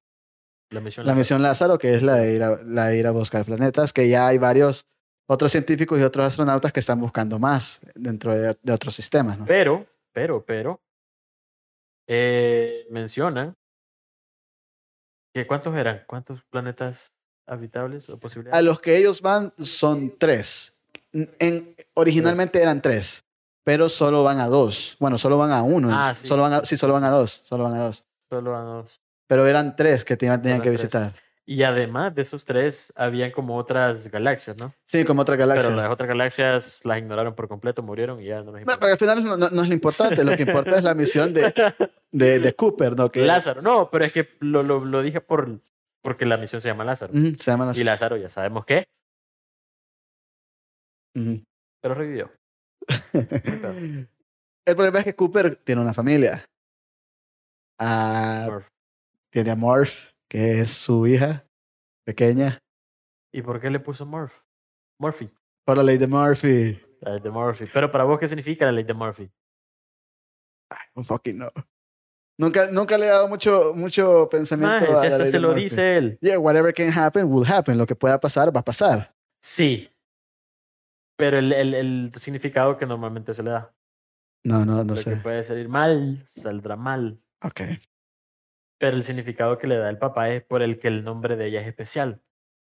La 0.71 0.81
misión 0.81 1.07
La 1.07 1.13
Lázaro. 1.13 1.19
misión 1.19 1.43
Lázaro, 1.43 1.79
que 1.79 1.95
es 1.95 2.03
la 2.03 2.17
de, 2.17 2.35
ir 2.35 2.43
a, 2.43 2.63
la 2.65 2.87
de 2.87 2.99
ir 2.99 3.07
a 3.07 3.13
buscar 3.13 3.45
planetas, 3.45 3.93
que 3.93 4.09
ya 4.09 4.27
hay 4.27 4.39
varios 4.39 4.87
otros 5.27 5.51
científicos 5.53 5.99
y 5.99 6.03
otros 6.03 6.27
astronautas 6.27 6.73
que 6.73 6.81
están 6.81 7.01
buscando 7.01 7.39
más 7.39 7.81
dentro 7.95 8.35
de, 8.35 8.57
de 8.61 8.73
otros 8.73 8.95
sistemas. 8.95 9.39
¿no? 9.39 9.45
Pero, 9.47 9.87
pero, 10.13 10.45
pero, 10.45 10.81
eh, 12.09 12.87
mencionan 12.91 13.57
que 15.35 15.47
cuántos 15.47 15.75
eran, 15.77 16.05
cuántos 16.07 16.43
planetas 16.51 17.13
habitables 17.47 18.09
o 18.09 18.19
posibilidades. 18.19 18.59
A 18.59 18.63
los 18.63 18.81
que 18.81 18.97
ellos 18.97 19.21
van 19.21 19.53
son 19.59 20.17
tres. 20.19 20.73
En, 21.13 21.75
originalmente 21.95 22.61
eran 22.63 22.81
tres, 22.83 23.25
pero 23.65 23.89
solo 23.89 24.23
van 24.25 24.41
a 24.41 24.47
dos. 24.47 24.97
Bueno, 24.99 25.19
solo 25.19 25.39
van 25.39 25.51
a 25.51 25.63
uno. 25.63 25.89
Ah, 25.93 26.15
sí. 26.15 26.27
Solo 26.27 26.43
van 26.43 26.53
a, 26.55 26.65
sí, 26.65 26.77
solo 26.77 26.93
van 26.95 27.05
a 27.05 27.11
dos. 27.11 27.31
Solo 27.45 27.65
van 27.65 27.75
a 27.75 27.85
dos. 27.85 28.05
Solo 28.29 28.57
a 28.57 28.63
dos. 28.63 29.01
Pero 29.29 29.47
eran 29.47 29.75
tres 29.77 30.05
que 30.05 30.17
tenían, 30.17 30.41
que 30.43 30.59
tres. 30.61 30.71
visitar. 30.71 31.15
Y 31.49 31.63
además 31.63 32.13
de 32.15 32.23
esos 32.23 32.45
tres, 32.45 32.93
habían 32.97 33.31
como 33.31 33.57
otras 33.57 34.09
galaxias, 34.11 34.57
¿no? 34.61 34.75
Sí, 34.85 35.05
como 35.05 35.23
otra 35.23 35.37
galaxia. 35.37 35.69
Pero 35.71 35.81
las 35.81 35.91
otras 35.91 36.09
galaxias 36.09 36.81
las 36.85 36.99
ignoraron 36.99 37.37
por 37.37 37.47
completo, 37.47 37.83
murieron 37.85 38.21
y 38.21 38.27
ya 38.27 38.39
no 38.39 38.47
nos 38.47 38.55
No, 38.55 38.59
importa. 38.61 38.81
pero 38.81 38.93
al 38.93 38.99
final 38.99 39.25
no, 39.25 39.37
no- 39.37 39.51
no 39.51 39.63
es 39.63 39.69
lo 39.69 39.75
importante. 39.75 40.25
Lo 40.25 40.35
que 40.37 40.43
importa 40.43 40.77
es 40.77 40.83
la 40.83 40.95
misión 40.95 41.33
de, 41.33 41.55
de, 42.11 42.39
de 42.41 42.53
Cooper, 42.55 42.97
¿no? 42.97 43.13
Que, 43.13 43.25
Lázaro, 43.25 43.63
no, 43.63 43.91
pero 43.91 44.05
es 44.05 44.13
que 44.13 44.29
lo, 44.41 44.65
lo, 44.65 44.85
lo 44.85 45.03
dije 45.03 45.21
por, 45.21 45.61
porque 46.03 46.27
la 46.27 46.37
misión 46.37 46.61
se 46.61 46.69
llama 46.69 46.85
Lázaro. 46.85 47.13
Se 47.15 47.37
llaman 47.51 47.69
así. 47.69 47.81
Y 47.81 47.85
Lázaro 47.85 48.17
ya 48.17 48.29
sabemos 48.29 48.65
qué, 48.65 48.89
pero 51.81 51.95
revivió. 51.95 52.31
El 54.67 54.75
problema 54.75 54.99
es 54.99 55.05
que 55.05 55.15
Cooper 55.15 55.55
tiene 55.57 55.81
una 55.81 55.95
familia. 55.95 56.45
Ah. 57.79 58.61
Tiene 59.37 59.51
a 59.51 59.55
Morph, 59.57 60.13
que 60.31 60.61
es 60.63 60.71
su 60.71 61.07
hija 61.07 61.47
pequeña. 62.07 62.59
¿Y 63.35 63.43
por 63.43 63.61
qué 63.61 63.69
le 63.69 63.79
puso 63.81 64.07
Morph? 64.07 64.33
Murphy. 64.99 65.31
Por 65.67 65.77
la 65.77 65.83
ley 65.83 65.99
de 65.99 66.07
Murphy. 66.07 66.81
La 67.03 67.11
ley 67.13 67.21
de 67.21 67.31
Murphy. 67.31 67.67
Pero 67.71 67.93
para 67.93 68.05
vos, 68.05 68.19
¿qué 68.19 68.27
significa 68.27 68.65
la 68.65 68.73
ley 68.73 68.85
de 68.85 68.95
Murphy? 68.95 69.31
Un 70.95 71.05
fucking 71.05 71.37
no. 71.37 71.53
Nunca, 72.39 72.71
nunca 72.71 72.97
le 72.97 73.05
he 73.05 73.09
dado 73.11 73.29
mucho, 73.29 73.75
mucho 73.75 74.27
pensamiento 74.31 74.91
a 74.97 75.01
si 75.03 75.07
hasta 75.09 75.27
se 75.27 75.39
lo 75.39 75.49
Murphy. 75.49 75.63
dice 75.65 75.97
él. 75.99 76.19
Yeah, 76.23 76.39
whatever 76.39 76.73
can 76.73 76.91
happen 76.91 77.27
will 77.31 77.45
happen. 77.47 77.77
Lo 77.77 77.85
que 77.85 77.95
pueda 77.95 78.19
pasar, 78.19 78.57
va 78.57 78.61
a 78.61 78.65
pasar. 78.65 79.15
Sí. 79.43 79.91
Pero 81.19 81.37
el, 81.39 81.53
el, 81.53 81.75
el 81.75 82.13
significado 82.15 82.79
que 82.79 82.87
normalmente 82.87 83.35
se 83.35 83.43
le 83.43 83.51
da. 83.51 83.75
No, 84.47 84.65
no, 84.65 84.77
no 84.77 84.85
lo 84.85 84.95
que 84.95 85.01
sé. 85.01 85.17
puede 85.17 85.43
salir 85.43 85.69
mal, 85.69 86.23
saldrá 86.27 86.75
mal. 86.77 87.21
Ok. 87.43 87.61
Pero 88.79 88.97
el 88.97 89.03
significado 89.03 89.59
que 89.59 89.67
le 89.67 89.77
da 89.77 89.89
el 89.89 89.99
papá 89.99 90.31
es 90.31 90.43
por 90.43 90.63
el 90.63 90.79
que 90.79 90.89
el 90.89 91.05
nombre 91.05 91.37
de 91.37 91.47
ella 91.47 91.61
es 91.61 91.67
especial. 91.67 92.21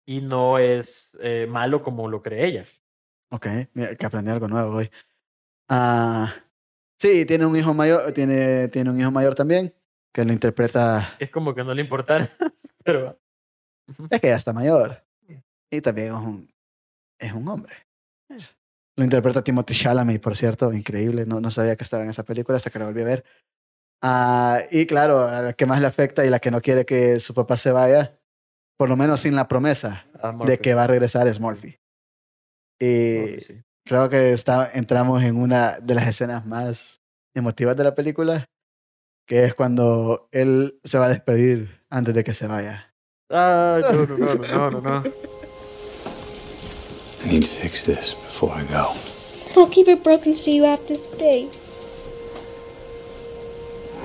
Y 0.07 0.21
no 0.21 0.59
es 0.59 1.19
eh, 1.21 1.47
malo 1.49 1.83
como 1.83 2.09
lo 2.09 2.23
cree 2.23 2.47
ella. 2.47 2.67
Ok. 3.31 3.47
Mira, 3.75 3.95
que 3.95 4.07
aprendí 4.07 4.31
algo 4.31 4.49
nuevo 4.49 4.77
hoy. 4.77 4.91
Ah, 5.69 6.35
sí, 6.99 7.27
tiene 7.27 7.45
un 7.45 7.57
hijo 7.57 7.75
mayor, 7.75 8.13
tiene, 8.13 8.69
tiene 8.69 8.91
un 8.91 9.01
hijo 9.01 9.11
mayor 9.11 9.35
también, 9.35 9.75
que 10.13 10.25
lo 10.25 10.33
interpreta. 10.33 11.17
Es 11.19 11.31
como 11.31 11.55
que 11.55 11.63
no 11.63 11.75
le 11.75 11.83
importara. 11.83 12.31
Pero 12.85 13.19
Es 14.11 14.21
que 14.21 14.29
ya 14.29 14.37
está 14.37 14.53
mayor. 14.53 15.05
Y 15.71 15.81
también 15.83 16.09
es 16.09 16.13
un, 16.15 16.51
es 17.19 17.33
un 17.33 17.47
hombre. 17.49 17.75
Lo 18.97 19.05
interpreta 19.05 19.45
Timothy 19.45 19.75
Chalamet, 19.75 20.21
por 20.21 20.37
cierto, 20.37 20.73
increíble. 20.73 21.27
No, 21.27 21.41
no 21.41 21.51
sabía 21.51 21.77
que 21.77 21.85
estaba 21.85 22.03
en 22.03 22.11
esa 22.11 22.25
película 22.25 22.57
hasta 22.57 22.71
que 22.71 22.79
la 22.79 22.87
volví 22.87 23.03
a 23.03 23.05
ver. 23.05 23.25
Ah, 24.03 24.61
y 24.71 24.87
claro, 24.87 25.25
a 25.25 25.43
la 25.43 25.53
que 25.53 25.67
más 25.67 25.81
le 25.81 25.87
afecta 25.87 26.25
y 26.25 26.31
la 26.31 26.39
que 26.39 26.51
no 26.51 26.61
quiere 26.61 26.85
que 26.85 27.19
su 27.21 27.35
papá 27.35 27.57
se 27.57 27.73
vaya, 27.73 28.19
por 28.77 28.89
lo 28.89 28.97
menos 28.97 29.21
sin 29.21 29.35
la 29.35 29.49
promesa 29.49 30.07
de 30.45 30.59
que 30.59 30.75
va 30.75 30.85
a 30.85 30.87
regresar 30.87 31.27
es 31.27 31.41
Murphy. 31.41 31.79
Y 32.79 33.19
Murphy, 33.19 33.41
sí. 33.41 33.63
creo 33.85 34.09
que 34.09 34.33
está, 34.33 34.71
entramos 34.73 35.23
en 35.25 35.37
una 35.37 35.79
de 35.81 35.95
las 35.95 36.07
escenas 36.07 36.47
más 36.47 37.01
emotivas 37.35 37.77
de 37.77 37.85
la 37.85 37.95
película, 37.95 38.45
que 39.27 39.45
es 39.45 39.55
cuando 39.55 40.29
él 40.33 40.79
se 40.85 40.99
va 40.99 41.07
a 41.07 41.11
despedir 41.11 41.85
antes 41.91 42.15
de 42.15 42.23
que 42.23 42.35
se 42.35 42.47
vaya. 42.47 42.95
Ay, 43.31 43.83
no, 43.83 44.07
no, 44.07 44.17
no, 44.17 44.35
no, 44.35 44.71
no, 44.71 44.81
no. 44.81 45.03
I 47.25 47.29
need 47.33 47.43
to 47.43 47.49
fix 47.49 47.85
this 47.85 48.15
before 48.15 48.53
I 48.55 48.65
go. 48.65 48.93
I'll 49.57 49.67
keep 49.67 49.89
it 49.89 50.05
broken 50.05 50.35
so 50.35 50.51
you 50.51 50.65
have 50.65 50.87
to 50.87 50.95
stay. 50.95 51.49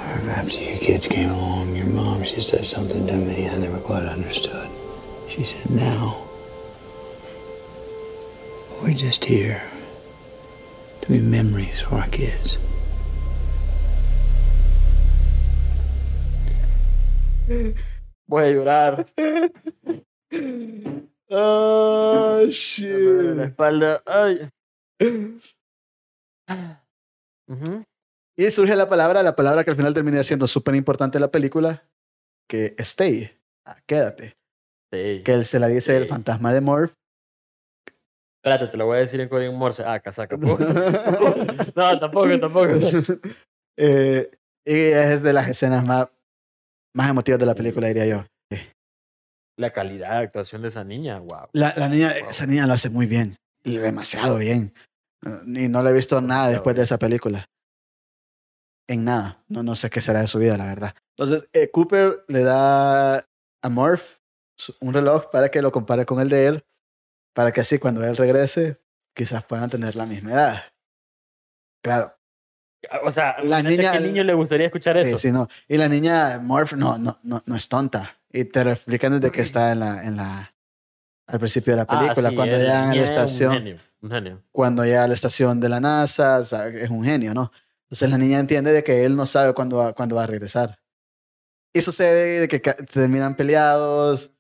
After 0.04 0.58
you 0.58 0.78
kids 0.78 1.08
came 1.08 1.30
along, 1.30 1.76
your 1.76 1.86
mom, 1.86 2.24
she 2.24 2.42
said 2.42 2.66
something 2.66 3.08
to 3.08 3.14
me 3.14 3.48
I 3.50 3.58
never 3.58 3.80
quite 3.80 4.04
understood. 4.04 4.68
She 5.30 5.44
said, 5.44 5.70
now, 5.70 6.26
we're 8.82 8.94
just 8.94 9.24
here 9.26 9.62
to 11.02 11.08
be 11.10 11.20
memories 11.20 11.80
for 11.80 11.96
our 11.96 12.08
kids. 12.08 12.58
Voy 18.28 18.44
a 18.44 18.54
llorar. 18.54 19.06
Oh, 21.36 22.46
Me 22.46 22.54
duele 22.54 23.34
la 23.36 23.44
espalda. 23.46 24.04
Ay. 24.06 24.50
Ujú. 27.50 27.84
Y 28.38 28.50
surge 28.52 28.76
la 28.76 28.90
palabra, 28.90 29.22
la 29.24 29.36
palabra 29.36 29.64
que 29.64 29.70
al 29.72 29.76
final 29.78 29.94
termina 29.94 30.24
siendo 30.24 30.48
súper 30.48 30.76
importante 30.76 31.18
en 31.18 31.22
la 31.22 31.32
película, 31.32 31.88
que 32.50 32.76
stay, 32.80 33.32
ah, 33.68 33.78
quédate. 33.86 34.38
Sí. 34.92 35.22
Que 35.24 35.34
él 35.34 35.46
se 35.46 35.60
la 35.60 35.68
dice 35.68 35.96
el 35.96 36.08
fantasma 36.08 36.54
de 36.54 36.62
Morph. 36.62 36.94
Espérate, 38.44 38.68
te 38.68 38.78
lo 38.78 38.88
voy 38.88 38.98
a 38.98 39.02
decir 39.02 39.22
en 39.22 39.30
código 39.30 39.54
Morse. 39.54 39.84
Ah, 39.86 40.00
casaca. 40.00 40.36
no, 40.38 42.00
tampoco, 42.00 42.40
tampoco. 42.40 42.74
Eh, 43.76 44.30
y 44.68 44.72
es 44.92 45.24
de 45.24 45.34
las 45.34 45.48
escenas 45.50 45.84
más, 45.84 46.08
más 46.96 47.10
emotivas 47.10 47.40
de 47.40 47.48
la 47.48 47.56
película, 47.56 47.88
diría 47.88 48.06
yo. 48.06 48.24
La 49.58 49.74
calidad 49.74 50.20
de 50.20 50.26
actuación 50.26 50.62
de 50.62 50.68
esa 50.68 50.84
niña, 50.84 51.18
wow. 51.18 51.48
La, 51.54 51.74
la 51.76 51.90
niña, 51.90 52.14
Wow. 52.20 52.30
esa 52.30 52.46
niña 52.46 52.68
lo 52.68 52.74
hace 52.74 52.92
muy 52.92 53.08
bien. 53.08 53.36
Y 53.64 53.78
demasiado 53.78 54.38
bien. 54.38 54.76
Y 55.48 55.70
no 55.70 55.82
le 55.82 55.90
he 55.90 55.94
visto 55.94 56.22
nada 56.22 56.50
después 56.50 56.76
de 56.76 56.84
esa 56.84 57.00
película. 57.00 57.48
En 58.88 59.06
nada. 59.06 59.44
No, 59.48 59.64
no 59.64 59.76
sé 59.76 59.90
qué 59.90 60.02
será 60.02 60.22
de 60.22 60.28
su 60.28 60.40
vida, 60.40 60.58
la 60.58 60.66
verdad. 60.66 60.94
Entonces, 61.18 61.48
eh, 61.54 61.70
Cooper 61.72 62.26
le 62.28 62.44
da 62.44 63.18
a 63.20 63.70
Morph 63.70 64.18
su- 64.58 64.76
un 64.82 64.94
reloj 64.94 65.30
para 65.32 65.50
que 65.50 65.62
lo 65.62 65.72
compare 65.72 66.06
con 66.06 66.20
el 66.20 66.30
de 66.30 66.48
él. 66.48 66.66
Para 67.34 67.52
que 67.52 67.62
así 67.62 67.80
cuando 67.80 68.04
él 68.04 68.16
regrese, 68.18 68.78
quizás 69.16 69.44
puedan 69.44 69.70
tener 69.70 69.96
la 69.96 70.06
misma 70.06 70.32
edad. 70.34 70.64
Claro. 71.84 72.14
O 73.04 73.12
sea, 73.12 73.38
La 73.44 73.64
niña- 73.64 73.92
¿a 73.92 73.94
qué 73.94 74.00
niño 74.02 74.24
le 74.24 74.34
gustaría 74.34 74.66
escuchar 74.68 74.96
Sí, 75.02 75.08
eso? 75.10 75.18
sí, 75.18 75.32
no. 75.32 75.48
Y 75.68 75.78
la 75.78 75.88
niña 75.88 76.40
Morph 76.40 76.74
no, 76.74 76.98
no, 76.98 77.18
no, 77.24 77.42
no 77.46 77.56
es 77.56 77.70
tonta. 77.70 78.18
Y 78.32 78.46
te 78.46 78.64
lo 78.66 78.72
explican 78.72 79.14
desde 79.14 79.32
que 79.32 79.42
está 79.42 79.72
en 79.72 79.80
la, 79.80 80.04
en 80.04 80.18
la, 80.18 80.54
al 81.28 81.40
principio 81.40 81.74
de 81.74 81.78
la 81.78 81.84
Ah, 81.88 82.00
película, 82.00 82.30
sí, 82.30 82.36
cuando 82.36 82.58
llegan 82.58 82.90
a 82.90 82.96
la 82.96 83.04
estación. 83.04 83.52
Un 83.54 83.58
genio, 83.60 83.78
un 84.02 84.10
genio. 84.12 84.44
cuando 84.52 84.84
llega 84.84 85.04
a 85.06 85.08
la 85.08 85.14
estación 85.14 85.60
de 85.62 85.70
la 85.70 85.80
NASA, 85.80 86.40
o 86.40 86.44
sea, 86.44 86.68
es 86.68 86.90
un 86.90 87.04
genio, 87.04 87.34
¿no? 87.34 87.52
Entonces 87.94 88.10
la 88.10 88.18
niña 88.18 88.40
entiende 88.40 88.74
de 88.74 88.84
que 88.84 89.06
él 89.06 89.16
no 89.16 89.28
sabe 89.28 89.54
cuándo 89.54 89.78
va, 89.78 89.94
cuándo 89.94 90.16
va 90.16 90.24
a 90.24 90.28
regresar. 90.28 90.80
Y 91.72 91.82
sucede 91.82 92.40
de 92.40 92.48
que 92.48 92.58
terminan 92.60 93.36
peleados 93.36 94.32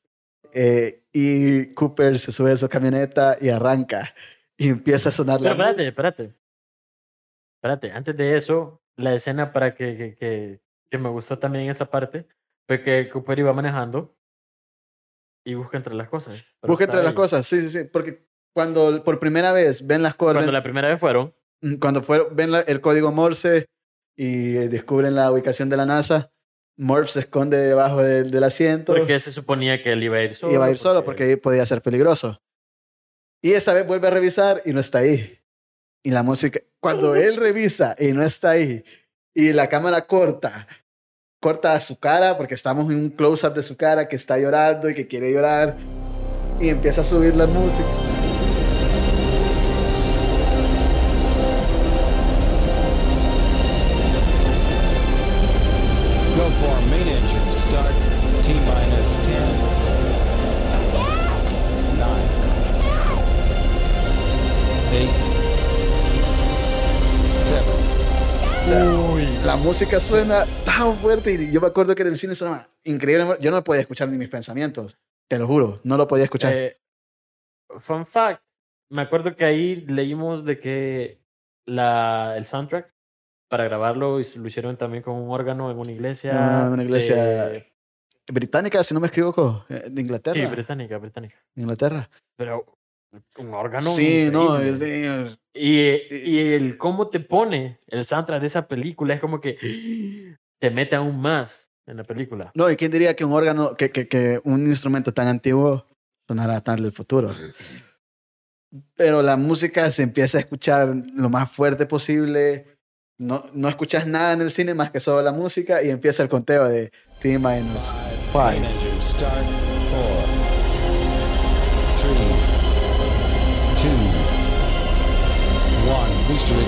eh, 0.53 1.03
y 1.13 1.71
Cooper 1.75 2.17
se 2.17 2.31
sube 2.31 2.53
a 2.53 2.57
su 2.57 2.67
camioneta 2.67 3.37
y 3.39 3.49
arranca 3.49 4.15
y 4.57 4.69
empieza 4.69 5.09
a 5.09 5.11
sonar 5.11 5.37
Pero 5.37 5.49
la 5.53 5.69
espérate, 5.69 5.75
música. 5.75 5.89
espérate. 5.89 6.35
Espérate, 7.57 7.91
antes 7.91 8.17
de 8.17 8.35
eso, 8.37 8.81
la 8.95 9.13
escena 9.13 9.53
para 9.53 9.75
que, 9.75 9.97
que, 9.97 10.15
que, 10.15 10.59
que 10.89 10.97
me 10.97 11.09
gustó 11.09 11.37
también 11.37 11.69
esa 11.69 11.85
parte 11.85 12.27
fue 12.67 12.81
que 12.81 13.07
Cooper 13.07 13.37
iba 13.37 13.53
manejando 13.53 14.17
y 15.45 15.53
busca 15.53 15.77
entre 15.77 15.93
las 15.93 16.09
cosas. 16.09 16.43
Busca 16.63 16.85
entre 16.85 17.03
las 17.03 17.13
cosas, 17.13 17.45
sí, 17.45 17.61
sí, 17.61 17.69
sí, 17.69 17.83
porque 17.83 18.25
cuando 18.51 19.03
por 19.03 19.19
primera 19.19 19.51
vez 19.51 19.85
ven 19.85 20.01
las 20.01 20.15
Cuando 20.15 20.39
coordenadas, 20.39 20.53
la 20.53 20.63
primera 20.63 20.87
vez 20.87 20.99
fueron, 20.99 21.31
cuando 21.79 22.01
fueron, 22.01 22.35
ven 22.35 22.51
la- 22.51 22.61
el 22.61 22.81
código 22.81 23.11
Morse 23.11 23.65
y 24.17 24.57
eh, 24.57 24.67
descubren 24.69 25.15
la 25.15 25.31
ubicación 25.31 25.69
de 25.69 25.77
la 25.77 25.85
NASA, 25.85 26.31
Morph 26.77 27.07
se 27.09 27.19
esconde 27.21 27.57
debajo 27.57 28.01
del, 28.01 28.31
del 28.31 28.43
asiento. 28.43 28.93
porque 28.93 29.19
se 29.19 29.31
suponía 29.31 29.81
que 29.83 29.91
él 29.91 30.03
iba 30.03 30.17
a 30.17 30.23
ir 30.23 30.35
solo. 30.35 30.53
iba 30.53 30.65
a 30.65 30.71
ir 30.71 30.77
solo 30.77 31.03
porque 31.05 31.23
ahí 31.23 31.35
podía 31.35 31.65
ser 31.65 31.81
peligroso. 31.81 32.41
Y 33.41 33.51
esa 33.53 33.73
vez 33.73 33.85
vuelve 33.85 34.07
a 34.07 34.11
revisar 34.11 34.61
y 34.65 34.73
no 34.73 34.79
está 34.79 34.99
ahí. 34.99 35.39
Y 36.03 36.11
la 36.11 36.23
música, 36.23 36.59
cuando 36.79 37.15
él 37.15 37.35
revisa 37.37 37.95
y 37.99 38.11
no 38.13 38.23
está 38.23 38.51
ahí, 38.51 38.83
y 39.35 39.53
la 39.53 39.67
cámara 39.69 40.05
corta, 40.05 40.67
corta 41.41 41.73
a 41.73 41.79
su 41.79 41.99
cara, 41.99 42.37
porque 42.37 42.53
estamos 42.55 42.91
en 42.91 42.97
un 42.99 43.09
close-up 43.09 43.53
de 43.53 43.63
su 43.63 43.75
cara 43.77 44.07
que 44.07 44.15
está 44.15 44.37
llorando 44.37 44.89
y 44.89 44.93
que 44.93 45.07
quiere 45.07 45.31
llorar, 45.31 45.75
y 46.59 46.69
empieza 46.69 47.01
a 47.01 47.03
subir 47.03 47.35
la 47.35 47.45
música. 47.45 47.87
Música 69.63 69.99
suena 69.99 70.43
tan 70.65 70.95
fuerte 70.97 71.33
y 71.33 71.51
yo 71.51 71.61
me 71.61 71.67
acuerdo 71.67 71.95
que 71.95 72.01
en 72.01 72.09
el 72.09 72.17
cine 72.17 72.35
sonaba 72.35 72.67
increíble. 72.83 73.25
Yo 73.39 73.51
no 73.51 73.63
podía 73.63 73.81
escuchar 73.81 74.09
ni 74.09 74.17
mis 74.17 74.29
pensamientos, 74.29 74.97
te 75.29 75.37
lo 75.39 75.47
juro, 75.47 75.79
no 75.83 75.97
lo 75.97 76.07
podía 76.07 76.25
escuchar. 76.25 76.53
Eh, 76.53 76.77
fun 77.79 78.05
fact, 78.05 78.43
me 78.89 79.01
acuerdo 79.01 79.35
que 79.35 79.45
ahí 79.45 79.77
leímos 79.87 80.43
de 80.45 80.59
que 80.59 81.21
la, 81.65 82.33
el 82.37 82.45
soundtrack 82.45 82.93
para 83.49 83.63
grabarlo 83.65 84.19
y 84.19 84.25
lo 84.35 84.47
hicieron 84.47 84.77
también 84.77 85.03
con 85.03 85.15
un 85.15 85.29
órgano 85.31 85.71
en 85.71 85.77
una 85.77 85.91
iglesia. 85.91 86.65
Ah, 86.65 86.69
una 86.69 86.83
iglesia 86.83 87.23
de- 87.23 87.71
Británica, 88.31 88.83
si 88.83 88.93
no 88.93 89.01
me 89.01 89.07
equivoco, 89.07 89.65
eh, 89.69 89.87
de 89.91 90.01
Inglaterra. 90.01 90.33
sí, 90.33 90.45
británica, 90.45 90.97
británica. 90.97 91.35
Inglaterra. 91.55 92.09
Pero 92.37 92.72
un 93.37 93.53
órgano. 93.53 93.95
Sí, 93.95 94.29
no, 94.31 94.57
es 94.59 94.79
de... 94.79 95.37
y, 95.53 95.79
y, 96.15 96.53
el 96.53 96.77
cómo 96.77 97.07
te 97.07 97.19
pone 97.19 97.77
el 97.87 98.05
soundtrack 98.05 98.41
de 98.41 98.47
esa 98.47 98.67
película 98.67 99.13
es 99.13 99.21
como 99.21 99.39
que 99.39 99.57
te 100.59 100.69
mete 100.71 100.95
aún 100.95 101.19
más 101.21 101.69
en 101.85 101.97
la 101.97 102.03
película. 102.03 102.51
No, 102.55 102.69
¿y 102.69 102.75
quién 102.75 102.91
diría 102.91 103.15
que 103.15 103.25
un 103.25 103.33
órgano, 103.33 103.75
que, 103.75 103.91
que, 103.91 104.39
un 104.43 104.65
instrumento 104.67 105.13
tan 105.13 105.27
antiguo 105.27 105.85
sonará 106.27 106.61
tan 106.61 106.81
del 106.81 106.91
futuro? 106.91 107.35
Pero 108.95 109.21
la 109.21 109.35
música 109.35 109.91
se 109.91 110.03
empieza 110.03 110.37
a 110.37 110.41
escuchar 110.41 110.95
lo 111.13 111.29
más 111.29 111.51
fuerte 111.51 111.85
posible. 111.85 112.77
No, 113.19 113.45
no 113.53 113.69
escuchas 113.69 114.07
nada 114.07 114.33
en 114.33 114.41
el 114.41 114.49
cine 114.49 114.73
más 114.73 114.89
que 114.89 114.99
solo 114.99 115.21
la 115.21 115.31
música 115.31 115.83
y 115.83 115.91
empieza 115.91 116.23
el 116.23 116.29
conteo 116.29 116.67
de 116.67 116.91
T-5. 117.21 117.63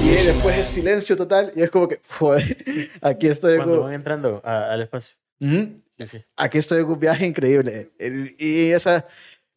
Y 0.04 0.10
después 0.26 0.56
es 0.58 0.68
and- 0.68 0.76
silencio 0.76 1.18
total 1.18 1.52
y 1.56 1.62
es 1.64 1.72
como 1.72 1.88
que, 1.88 2.00
joder, 2.20 2.44
aquí 3.02 3.28
estoy. 3.28 3.56
Cuando 3.58 3.76
como- 3.76 3.86
van 3.86 3.94
entrando 3.96 4.42
a- 4.44 4.72
al 4.72 4.82
espacio. 4.84 5.16
Ujú. 5.42 5.82
Sí, 5.98 6.08
sí. 6.08 6.24
aquí 6.38 6.58
estoy 6.58 6.82
en 6.82 6.86
un 6.88 7.00
viaje 7.00 7.26
increíble. 7.26 7.92
Y 8.38 8.72
esa, 8.72 9.08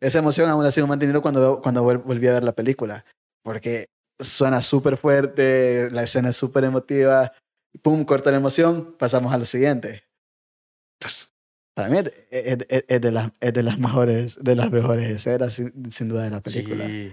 esa 0.01 0.19
emoción 0.21 0.49
aún 0.49 0.65
así 0.65 0.81
no 0.81 0.87
mantenido 0.87 1.21
cuando, 1.21 1.61
cuando 1.61 1.85
vol- 1.85 2.03
volví 2.03 2.27
a 2.29 2.35
ver 2.35 2.45
la 2.45 2.53
película. 2.53 3.05
Porque 3.43 3.87
suena 4.19 4.63
súper 4.63 4.97
fuerte, 4.97 5.89
la 5.91 6.05
escena 6.05 6.31
es 6.31 6.37
súper 6.37 6.65
emotiva. 6.65 7.33
Pum, 7.83 8.05
corta 8.05 8.31
la 8.31 8.39
emoción, 8.39 8.95
pasamos 8.99 9.33
a 9.35 9.39
lo 9.39 9.47
siguiente. 9.47 10.05
Pues, 11.01 11.33
para 11.75 11.89
mí 11.91 11.99
es, 11.99 12.07
es- 12.31 12.67
es- 12.69 12.85
es 12.89 13.01
de 13.01 13.13
las, 13.13 13.31
es 13.41 13.53
de 13.53 13.63
las 13.63 13.79
mejores, 13.79 14.39
de 14.43 14.55
las 14.57 14.71
mejores 14.71 15.11
escenas, 15.11 15.53
sin, 15.53 15.91
sin 15.93 16.09
duda, 16.09 16.23
de 16.25 16.31
la 16.31 16.41
película. 16.41 16.87
Sí. 16.87 17.13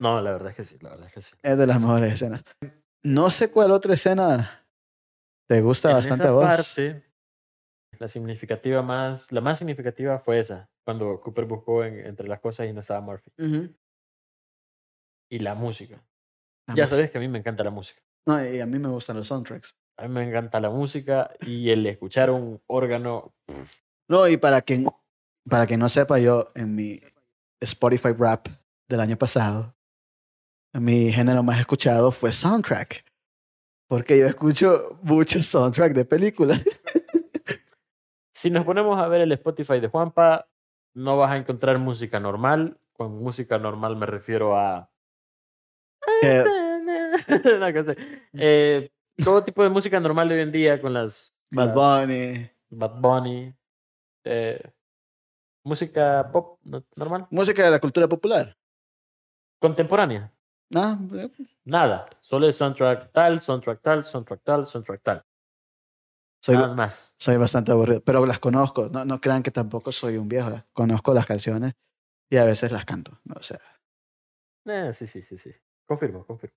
No, 0.00 0.20
la 0.20 0.32
verdad 0.32 0.50
es 0.50 0.56
que 0.56 0.64
sí, 0.64 0.76
la 0.80 0.90
verdad 0.90 1.06
es 1.06 1.12
que 1.14 1.22
sí. 1.22 1.34
Es 1.42 1.56
de 1.56 1.66
las 1.66 1.80
mejores 1.80 2.12
escenas. 2.12 2.42
No 3.02 3.30
sé 3.30 3.50
cuál 3.50 3.70
otra 3.70 3.94
escena 3.94 4.66
te 5.48 5.60
gusta 5.60 5.90
En 5.90 5.94
bastante 5.96 6.24
esa 6.24 6.30
a 6.30 6.32
vos. 6.34 6.44
parte, 6.44 7.04
la 7.98 8.08
significativa 8.08 8.82
más, 8.82 9.30
la 9.30 9.40
más 9.40 9.58
significativa 9.58 10.18
fue 10.18 10.38
esa, 10.40 10.68
cuando 10.84 11.20
Cooper 11.20 11.44
buscó 11.44 11.84
en- 11.84 12.04
entre 12.06 12.28
las 12.28 12.40
cosas 12.40 12.66
y 12.68 12.72
no 12.72 12.80
estaba 12.80 13.00
Murphy. 13.00 13.30
Y 15.30 15.38
la 15.38 15.54
música. 15.54 15.96
La 16.66 16.74
ya 16.74 16.82
música. 16.84 16.96
sabes 16.96 17.10
que 17.10 17.18
a 17.18 17.20
mí 17.20 17.28
me 17.28 17.38
encanta 17.38 17.64
la 17.64 17.70
música. 17.70 18.00
No, 18.26 18.42
y 18.44 18.60
a 18.60 18.66
mí 18.66 18.78
me 18.78 18.88
gustan 18.88 19.16
los 19.16 19.28
soundtracks. 19.28 19.76
A 19.98 20.08
mí 20.08 20.08
me 20.08 20.26
encanta 20.28 20.60
la 20.60 20.70
música 20.70 21.30
y 21.46 21.70
el 21.70 21.86
escuchar 21.86 22.30
un 22.30 22.60
órgano. 22.66 23.32
No, 24.08 24.26
y 24.28 24.36
para 24.38 24.60
quien, 24.62 24.86
para 25.48 25.66
quien 25.66 25.80
no 25.80 25.88
sepa, 25.88 26.18
yo 26.18 26.48
en 26.54 26.74
mi 26.74 27.00
Spotify 27.60 28.12
rap 28.12 28.48
del 28.88 29.00
año 29.00 29.16
pasado, 29.16 29.74
mi 30.74 31.12
género 31.12 31.42
más 31.42 31.58
escuchado 31.60 32.10
fue 32.12 32.32
soundtrack. 32.32 33.04
Porque 33.88 34.18
yo 34.18 34.26
escucho 34.26 34.98
mucho 35.02 35.42
soundtrack 35.42 35.92
de 35.94 36.04
películas. 36.04 36.62
Si 38.36 38.50
nos 38.50 38.64
ponemos 38.66 39.00
a 39.00 39.06
ver 39.08 39.22
el 39.22 39.32
Spotify 39.32 39.78
de 39.80 39.88
Juanpa, 39.88 40.48
no 40.94 41.16
vas 41.16 41.30
a 41.30 41.36
encontrar 41.36 41.78
música 41.78 42.18
normal. 42.20 42.76
Con 42.92 43.12
música 43.22 43.58
normal 43.58 43.96
me 43.96 44.04
refiero 44.06 44.56
a. 44.58 44.90
No, 47.58 47.84
sé. 47.84 47.96
Eh, 48.34 48.90
todo 49.22 49.44
tipo 49.44 49.62
de 49.62 49.70
música 49.70 49.98
normal 50.00 50.28
de 50.28 50.34
hoy 50.34 50.40
en 50.42 50.52
día 50.52 50.80
con 50.80 50.92
las. 50.92 51.32
Bad 51.52 51.66
las- 51.68 51.74
Bunny. 52.06 52.50
Bad 52.70 53.00
Bunny. 53.00 53.54
eh, 54.24 54.60
música 55.64 56.28
pop 56.32 56.58
no- 56.64 56.84
normal. 56.96 57.26
Música 57.30 57.64
de 57.64 57.70
la 57.70 57.78
cultura 57.80 58.08
popular. 58.08 58.56
Contemporánea. 59.60 60.30
Ah, 60.74 60.98
Nada. 61.64 62.06
Solo 62.20 62.48
es 62.48 62.56
soundtrack 62.56 63.12
tal, 63.12 63.40
soundtrack 63.40 63.80
tal, 63.82 64.04
soundtrack 64.04 64.40
tal, 64.42 64.66
soundtrack 64.66 65.02
tal. 65.02 65.24
soy, 66.42 66.56
Nada 66.56 66.74
más. 66.74 67.14
soy 67.18 67.36
bastante 67.36 67.72
aburrido, 67.72 68.02
pero 68.02 68.24
las 68.26 68.38
conozco. 68.38 68.88
No, 68.88 69.04
no 69.04 69.20
crean 69.20 69.42
que 69.42 69.50
tampoco 69.50 69.92
soy 69.92 70.16
un 70.16 70.28
viejo. 70.28 70.50
eh. 70.50 70.64
Conozco 70.72 71.14
las 71.14 71.26
canciones 71.26 71.74
y 72.30 72.36
a 72.36 72.44
veces 72.44 72.72
las 72.72 72.84
canto. 72.84 73.20
¿no? 73.24 73.34
O 73.38 73.42
sea, 73.42 73.60
Eh, 74.66 74.92
sí, 74.92 75.06
sí, 75.06 75.22
sí, 75.22 75.36
sí. 75.38 75.52
Confirmo, 75.86 76.24
confirmo. 76.26 76.56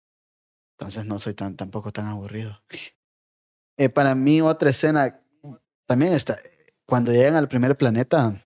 Entonces 0.79 1.05
no 1.05 1.19
soy 1.19 1.33
tan, 1.33 1.55
tampoco 1.55 1.91
tan 1.91 2.07
aburrido. 2.07 2.61
Eh, 3.79 3.89
para 3.89 4.15
mí, 4.15 4.41
otra 4.41 4.71
escena 4.71 5.21
también 5.85 6.11
está. 6.13 6.39
Cuando 6.87 7.11
llegan 7.11 7.35
al 7.35 7.47
primer 7.47 7.77
planeta, 7.77 8.43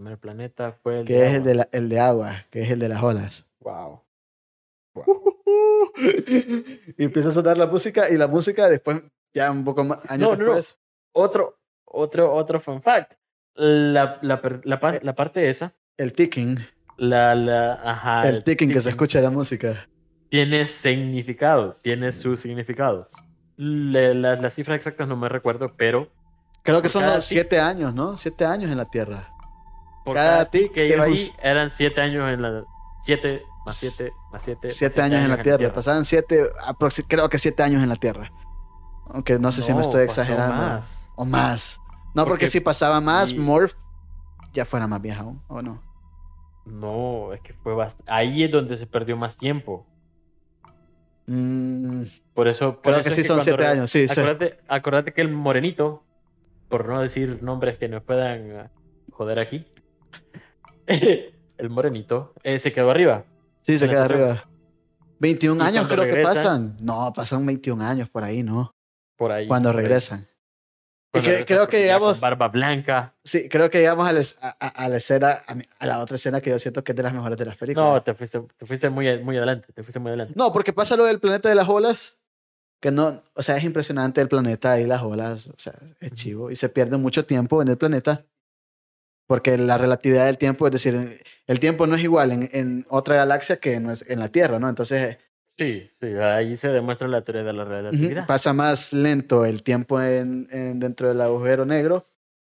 primer 0.00 0.18
planeta 0.18 0.72
fue 0.82 1.00
el 1.00 1.06
que 1.06 1.26
es 1.26 1.34
el 1.36 1.44
de, 1.44 1.54
la- 1.56 1.68
el 1.72 1.88
de 1.90 2.00
agua, 2.00 2.46
que 2.50 2.62
es 2.62 2.70
el 2.70 2.78
de 2.78 2.88
las 2.88 3.02
olas. 3.02 3.46
Wow. 3.60 4.00
y 6.96 7.04
empieza 7.04 7.28
a 7.28 7.32
sonar 7.32 7.58
la 7.58 7.66
música, 7.66 8.08
y 8.08 8.16
la 8.16 8.26
música 8.26 8.68
después, 8.70 9.02
ya 9.34 9.50
un 9.50 9.62
poco 9.62 9.84
más, 9.84 10.10
años 10.10 10.30
No, 10.30 10.36
no, 10.36 10.44
no. 10.46 10.54
después. 10.54 10.78
Otro, 11.12 11.58
otro, 11.84 12.32
otro 12.32 12.60
fun 12.60 12.80
fact. 12.82 13.12
La, 13.54 14.18
la, 14.22 14.40
per- 14.40 14.62
la, 14.64 14.80
pa- 14.80 15.00
la 15.02 15.14
parte 15.14 15.50
esa, 15.50 15.74
El 15.98 16.14
ticking, 16.14 16.56
la, 16.96 17.34
la, 17.34 17.74
ajá, 17.74 18.26
el 18.26 18.42
ticking 18.42 18.70
que 18.72 18.80
se 18.80 18.88
escucha 18.88 19.18
de 19.18 19.24
la 19.24 19.30
música. 19.30 19.86
Tiene 20.30 20.64
significado, 20.64 21.74
tiene 21.82 22.10
su 22.12 22.36
significado. 22.36 23.10
Las 23.58 24.54
cifras 24.54 24.76
exactas 24.76 25.06
no 25.08 25.16
me 25.16 25.28
recuerdo, 25.28 25.74
pero 25.76 26.08
Creo 26.62 26.80
que 26.80 26.88
son 26.88 27.04
los 27.06 27.26
siete 27.26 27.58
años, 27.58 27.94
¿no? 27.94 28.16
Siete 28.16 28.46
años 28.46 28.70
en 28.70 28.78
la 28.78 28.88
Tierra. 28.88 29.28
Por 30.10 30.16
Cada 30.16 30.30
cada, 30.30 30.50
tic 30.50 30.72
que 30.72 30.88
iba 30.88 31.04
ahí 31.04 31.32
eran 31.42 31.70
siete 31.70 32.00
años 32.00 32.30
en 32.30 32.42
la... 32.42 32.64
Siete 33.02 33.42
más 33.64 33.74
siete 33.76 34.12
más 34.32 34.42
siete. 34.42 34.68
más 34.68 34.74
Siete 34.76 35.00
años 35.02 35.20
en 35.22 35.30
la 35.30 35.42
Tierra. 35.42 35.72
Pasaban 35.72 36.04
siete, 36.04 36.44
aproxi- 36.66 37.04
creo 37.08 37.28
que 37.28 37.38
siete 37.38 37.62
años 37.62 37.82
en 37.82 37.88
la 37.88 37.96
Tierra. 37.96 38.30
Aunque 39.08 39.38
no 39.38 39.50
sé 39.52 39.62
si 39.62 39.72
me 39.74 39.80
estoy 39.82 40.02
exagerando. 40.04 40.54
más. 40.54 41.08
O 41.16 41.24
más. 41.24 41.80
No, 42.14 42.24
porque, 42.24 42.28
Porque 42.30 42.46
si 42.48 42.60
pasaba 42.60 43.00
más. 43.00 43.34
Morph 43.34 43.74
ya 44.52 44.64
fuera 44.64 44.86
más 44.86 45.00
vieja 45.00 45.20
aún, 45.22 45.40
¿o 45.48 45.62
no? 45.62 45.82
No, 46.64 47.32
es 47.32 47.40
que 47.40 47.52
fue 47.54 47.72
bast- 47.74 48.02
Ahí 48.06 48.42
es 48.44 48.50
donde 48.50 48.76
se 48.76 48.86
perdió 48.86 49.16
más 49.16 49.36
tiempo. 49.38 49.86
Mm, 51.26 52.04
Por 52.34 52.48
eso. 52.48 52.74
por 52.74 52.82
creo 52.82 52.94
eso 52.96 53.02
que 53.04 53.08
es 53.10 53.14
sí 53.14 53.24
son 53.24 53.36
cuando 53.36 53.44
siete 53.44 53.62
re- 53.62 53.66
años, 53.68 53.90
sí, 53.90 54.08
sí. 54.08 54.20
Acordate, 54.20 54.58
acordate 54.68 55.12
que 55.12 55.20
el 55.20 55.28
morenito, 55.30 56.02
por 56.68 56.86
no 56.88 57.00
decir 57.00 57.42
nombres 57.42 57.78
que 57.78 57.88
nos 57.88 58.02
puedan 58.02 58.40
eh, 58.50 58.68
joder 59.12 59.38
aquí, 59.38 59.66
el 60.86 61.70
morenito 61.70 62.32
eh, 62.42 62.58
se 62.58 62.72
quedó 62.72 62.90
arriba. 62.90 63.24
Sí, 63.62 63.78
se 63.78 63.86
estación. 63.86 64.02
arriba. 64.22 64.48
21 65.18 65.62
Y 65.62 65.66
años 65.66 65.86
creo 65.88 66.04
que 66.04 66.22
pasan. 66.22 66.76
No, 66.80 67.12
pasan 67.14 67.44
21 67.44 67.84
años 67.84 68.08
por 68.08 68.24
ahí, 68.24 68.42
¿no? 68.42 68.72
Por 69.16 69.32
ahí. 69.32 69.46
Cuando 69.46 69.72
regresan. 69.72 70.26
Cuando 71.12 71.26
que- 71.26 71.30
regresan, 71.36 71.46
creo 71.46 71.68
que 71.68 71.80
llegamos- 71.80 72.20
Barba 72.20 72.48
blanca. 72.48 73.12
Sí, 73.22 73.48
creo 73.48 73.68
que 73.68 73.78
llegamos 73.80 74.08
a, 74.08 74.12
la 74.12 74.20
es- 74.20 74.38
a- 74.40 74.48
a- 74.50 74.88
la 74.88 74.96
escena, 74.96 75.42
a 75.78 75.86
la 75.86 75.98
otra 75.98 76.16
escena 76.16 76.40
que 76.40 76.50
yo 76.50 76.58
siento 76.58 76.82
que 76.82 76.92
es 76.92 76.96
de 76.96 77.02
las 77.02 77.12
mejores 77.12 77.36
de 77.36 77.44
las 77.44 77.56
películas. 77.56 77.88
No, 77.88 78.02
te 78.02 78.14
fuiste, 78.14 78.40
te 78.56 78.64
fuiste 78.66 78.88
muy, 78.88 79.22
muy 79.22 79.36
adelante. 79.36 79.72
Te 79.74 79.82
fuiste 79.82 79.98
muy 79.98 80.08
adelante. 80.10 80.32
No, 80.36 80.52
porque 80.52 80.72
pasa 80.72 80.96
lo 80.96 81.04
del 81.04 81.20
planeta 81.20 81.48
de 81.50 81.54
las 81.54 81.68
olas, 81.68 82.18
que 82.80 82.90
no, 82.90 83.20
o 83.34 83.42
sea, 83.42 83.58
es 83.58 83.64
impresionante 83.64 84.22
el 84.22 84.28
planeta 84.28 84.80
y 84.80 84.86
las 84.86 85.02
olas, 85.02 85.48
o 85.48 85.58
sea, 85.58 85.74
es 86.00 86.12
chivo 86.14 86.50
y 86.50 86.56
se 86.56 86.70
pierde 86.70 86.96
mucho 86.96 87.26
tiempo 87.26 87.60
en 87.60 87.68
el 87.68 87.76
planeta 87.76 88.24
porque 89.30 89.56
la 89.56 89.78
relatividad 89.78 90.26
del 90.26 90.38
tiempo, 90.38 90.66
es 90.66 90.72
decir, 90.72 91.22
el 91.46 91.60
tiempo 91.60 91.86
no 91.86 91.94
es 91.94 92.02
igual 92.02 92.32
en, 92.32 92.48
en 92.52 92.84
otra 92.88 93.14
galaxia 93.14 93.58
que 93.58 93.74
en, 93.74 93.88
en 94.08 94.18
la 94.18 94.28
Tierra, 94.28 94.58
¿no? 94.58 94.68
Entonces, 94.68 95.18
Sí, 95.56 95.88
sí, 96.00 96.06
ahí 96.16 96.56
se 96.56 96.66
demuestra 96.72 97.06
la 97.06 97.22
teoría 97.22 97.44
de 97.44 97.52
la 97.52 97.64
relatividad. 97.64 98.26
pasa 98.26 98.52
más 98.52 98.92
lento 98.92 99.44
el 99.44 99.62
tiempo 99.62 100.02
en, 100.02 100.48
en- 100.50 100.80
dentro 100.80 101.06
del 101.06 101.20
agujero 101.20 101.64
negro 101.64 102.08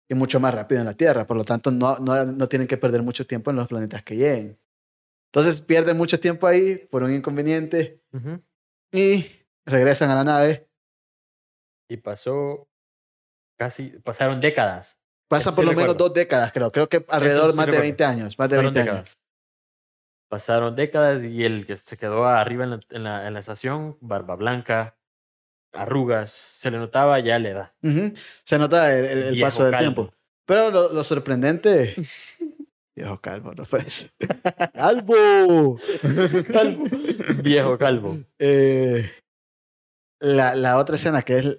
y 0.09 0.15
mucho 0.15 0.39
más 0.39 0.55
rápido 0.55 0.81
en 0.81 0.87
la 0.87 0.95
Tierra, 0.95 1.27
por 1.27 1.37
lo 1.37 1.45
tanto, 1.45 1.73
no, 1.73 1.99
no, 1.99 2.25
no 2.25 2.49
tienen 2.49 2.69
que 2.69 2.77
perder 2.77 3.03
mucho 3.03 3.27
tiempo 3.27 3.51
en 3.51 3.57
los 3.57 3.67
planetas 3.67 4.05
que 4.05 4.15
lleguen. 4.15 4.57
Entonces, 5.33 5.61
pierden 5.61 5.97
mucho 5.97 6.21
tiempo 6.21 6.47
ahí 6.47 6.77
por 6.77 7.03
un 7.03 7.13
inconveniente 7.13 8.01
Ujú. 8.13 8.41
y 8.93 9.27
regresan 9.67 10.11
a 10.11 10.15
la 10.15 10.23
nave 10.25 10.69
Y 11.91 11.97
pasó 11.97 12.69
casi, 13.59 13.89
pasaron 14.05 14.41
décadas. 14.41 15.01
Pasa 15.29 15.51
Eso 15.51 15.57
por 15.57 15.65
sí 15.65 15.67
lo 15.67 15.73
menos 15.77 15.93
recuerdo. 15.93 16.05
dos 16.09 16.15
décadas, 16.15 16.53
creo. 16.53 16.73
Creo 16.73 16.89
que 16.89 17.05
alrededor 17.09 17.51
sí 17.53 17.57
más 17.57 17.67
de 17.67 17.73
recuerdo. 17.73 17.83
20 17.83 18.05
años. 18.05 18.39
Más 18.39 18.51
de 18.51 18.57
Pasaron 18.57 18.73
20 18.75 18.79
décadas. 18.81 18.99
años. 19.09 19.19
Pasaron 20.31 20.77
décadas 20.77 21.23
y 21.25 21.45
el 21.45 21.67
que 21.67 21.77
se 21.77 21.97
quedó 21.97 22.27
arriba 22.27 22.65
en 22.65 22.71
la, 22.71 22.81
en 22.91 23.05
la, 23.05 23.27
en 23.27 23.35
la 23.35 23.41
estación, 23.41 23.97
barba 24.01 24.37
blanca, 24.37 24.97
arrugas, 25.73 26.31
se 26.31 26.71
le 26.71 26.79
notaba 26.79 27.19
ya 27.21 27.39
la 27.39 27.49
edad. 27.49 27.73
Ujú. 27.83 28.13
Se 28.45 28.59
nota 28.59 28.95
el, 28.97 29.05
el- 29.07 29.23
el 29.35 29.41
paso 29.41 29.65
del 29.65 29.73
calvo. 29.73 29.95
tiempo. 29.95 30.15
Pero 30.47 30.71
lo, 30.71 30.93
lo 30.93 31.05
sorprendente. 31.05 31.95
Viejo 32.97 33.21
calvo, 33.21 33.55
no 33.55 33.65
fue 33.65 33.81
eso. 33.81 34.09
¡Calvo! 34.75 35.79
Calvo. 36.53 36.85
Viejo 37.43 37.79
calvo. 37.79 38.19
Eh, 38.41 39.09
la, 40.21 40.55
la 40.57 40.79
otra 40.79 40.97
escena 40.97 41.23
que 41.23 41.39
es. 41.39 41.59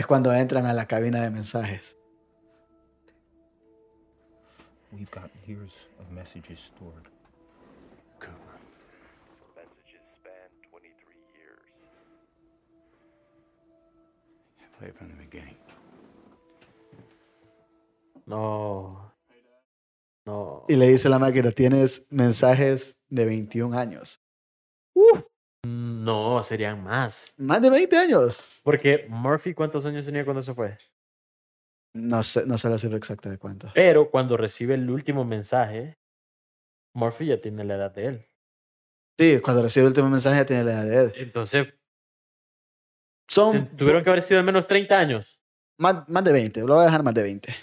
Es 0.00 0.06
cuando 0.06 0.32
entran 0.32 0.64
a 0.64 0.72
la 0.72 0.86
cabina 0.86 1.20
de 1.20 1.30
mensajes. 1.30 1.98
We've 4.90 5.10
got 5.10 5.30
years 5.46 5.74
of 5.98 6.10
messages 6.10 6.58
stored. 6.58 7.04
Cooper. 8.18 8.56
Messages 9.54 10.00
span 10.16 10.48
23 10.70 11.16
years. 11.36 11.70
Play 14.78 14.88
it 14.88 14.96
from 14.96 15.08
the 15.08 15.16
beginning. 15.16 15.58
No. 18.24 19.12
No. 20.24 20.64
Y 20.66 20.76
le 20.76 20.88
dice 20.88 21.10
la 21.10 21.18
máquina: 21.18 21.50
Tienes 21.50 22.06
mensajes 22.08 22.96
de 23.10 23.26
21 23.26 23.78
años. 23.78 24.18
No, 25.66 26.42
serían 26.42 26.82
más. 26.82 27.32
Más 27.36 27.60
de 27.60 27.70
20 27.70 27.96
años. 27.96 28.60
Porque 28.62 29.06
Murphy, 29.08 29.54
¿cuántos 29.54 29.84
años 29.86 30.06
tenía 30.06 30.24
cuando 30.24 30.42
se 30.42 30.54
fue? 30.54 30.78
No 31.94 32.22
sé, 32.22 32.46
no 32.46 32.56
sé 32.56 32.70
la 32.70 32.78
cifra 32.78 32.96
exacta 32.96 33.28
de 33.28 33.38
cuánto. 33.38 33.68
Pero 33.74 34.10
cuando 34.10 34.36
recibe 34.36 34.74
el 34.74 34.88
último 34.88 35.24
mensaje, 35.24 35.98
Murphy 36.94 37.26
ya 37.26 37.40
tiene 37.40 37.64
la 37.64 37.74
edad 37.74 37.90
de 37.92 38.06
él. 38.06 38.26
Sí, 39.18 39.40
cuando 39.40 39.62
recibe 39.62 39.82
el 39.84 39.88
último 39.88 40.08
mensaje 40.08 40.36
ya 40.38 40.46
tiene 40.46 40.64
la 40.64 40.72
edad 40.72 40.84
de 40.84 40.98
él. 41.00 41.12
Entonces, 41.16 41.74
Son 43.28 43.76
tuvieron 43.76 44.02
que 44.02 44.10
haber 44.10 44.22
sido 44.22 44.40
al 44.40 44.46
menos 44.46 44.66
30 44.66 44.98
años. 44.98 45.40
más, 45.78 46.08
más 46.08 46.24
de 46.24 46.32
20, 46.32 46.60
lo 46.60 46.74
voy 46.74 46.82
a 46.82 46.86
dejar 46.86 47.02
más 47.02 47.14
de 47.14 47.22
20. 47.22 47.54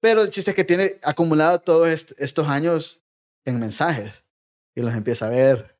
Pero 0.00 0.22
el 0.22 0.30
chiste 0.30 0.50
es 0.50 0.56
que 0.56 0.64
tiene 0.64 0.98
acumulado 1.02 1.60
todos 1.60 1.88
est- 1.88 2.12
estos 2.18 2.46
años 2.48 3.02
en 3.46 3.58
mensajes 3.58 4.24
y 4.76 4.82
los 4.82 4.92
empieza 4.94 5.26
a 5.26 5.30
ver 5.30 5.73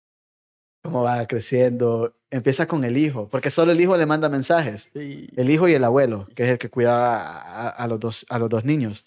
cómo 0.85 1.03
va 1.03 1.27
creciendo. 1.27 2.15
Empieza 2.31 2.67
con 2.67 2.85
el 2.85 2.97
hijo, 2.97 3.29
porque 3.29 3.51
solo 3.51 3.73
el 3.73 3.81
hijo 3.81 3.97
le 3.97 4.07
manda 4.07 4.29
mensajes. 4.29 4.91
Sí. 4.93 5.29
El 5.37 5.51
hijo 5.51 5.67
y 5.69 5.75
el 5.75 5.83
abuelo, 5.85 6.27
que 6.35 6.45
es 6.45 6.51
el 6.51 6.59
que 6.59 6.69
cuida 6.69 7.69
a, 7.71 7.87
los, 7.87 7.99
dos, 8.01 8.27
a 8.29 8.39
los 8.39 8.51
dos 8.51 8.65
niños. 8.65 9.07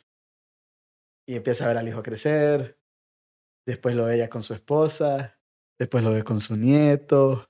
Y 1.28 1.36
empieza 1.36 1.66
a 1.66 1.68
ver 1.68 1.78
al 1.78 1.88
hijo 1.88 2.02
crecer. 2.04 2.78
Después 3.68 3.96
lo 3.96 4.06
ve 4.06 4.16
ella 4.16 4.30
con 4.30 4.44
su 4.44 4.54
esposa. 4.54 5.38
Después 5.80 6.04
lo 6.04 6.12
ve 6.12 6.24
con 6.24 6.40
su 6.40 6.56
nieto. 6.56 7.46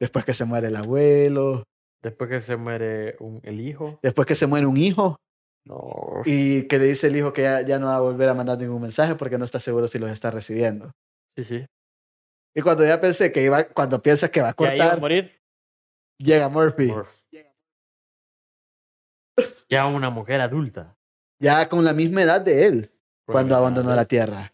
Después 0.00 0.24
que 0.24 0.34
se 0.34 0.44
muere 0.46 0.68
el 0.68 0.76
abuelo. 0.76 1.64
Después 2.02 2.28
que 2.30 2.40
se 2.40 2.56
muere 2.56 3.16
un- 3.20 3.40
el 3.44 3.60
hijo. 3.60 3.98
Después 4.02 4.26
que 4.26 4.34
se 4.34 4.46
muere 4.46 4.66
un 4.66 4.76
hijo. 4.78 5.16
No. 5.66 6.22
Y 6.24 6.66
que 6.66 6.78
le 6.78 6.86
dice 6.86 7.06
el 7.06 7.16
hijo 7.16 7.32
que 7.32 7.42
ya, 7.42 7.60
ya 7.62 7.78
no 7.78 7.86
va 7.86 7.96
a 7.96 8.00
volver 8.00 8.28
a 8.28 8.34
mandar 8.34 8.58
ningún 8.58 8.82
mensaje 8.82 9.14
porque 9.14 9.38
no 9.38 9.44
está 9.44 9.60
seguro 9.60 9.86
si 9.86 9.98
los 9.98 10.10
está 10.10 10.30
recibiendo. 10.30 10.90
Sí, 11.36 11.44
sí. 11.44 11.66
Y 12.54 12.62
cuando 12.62 12.84
ya 12.86 13.00
pensé 13.00 13.32
que 13.32 13.42
iba, 13.42 13.64
cuando 13.68 14.00
piensas 14.00 14.30
que 14.30 14.40
va 14.40 14.48
a 14.48 14.54
iba 14.56 14.68
a 14.68 14.76
cortar, 14.78 15.00
morir. 15.00 15.40
llega 16.18 16.48
Murphy. 16.48 16.86
Murph. 16.86 17.08
Ya 19.68 19.86
una 19.86 20.10
mujer 20.10 20.40
adulta. 20.40 20.96
Ya 21.40 21.68
con 21.68 21.84
la 21.84 21.92
misma 21.92 22.22
edad 22.22 22.40
de 22.40 22.66
él 22.66 22.90
cuando 23.26 23.56
abandonó 23.56 23.94
la 23.94 24.04
Tierra. 24.04 24.52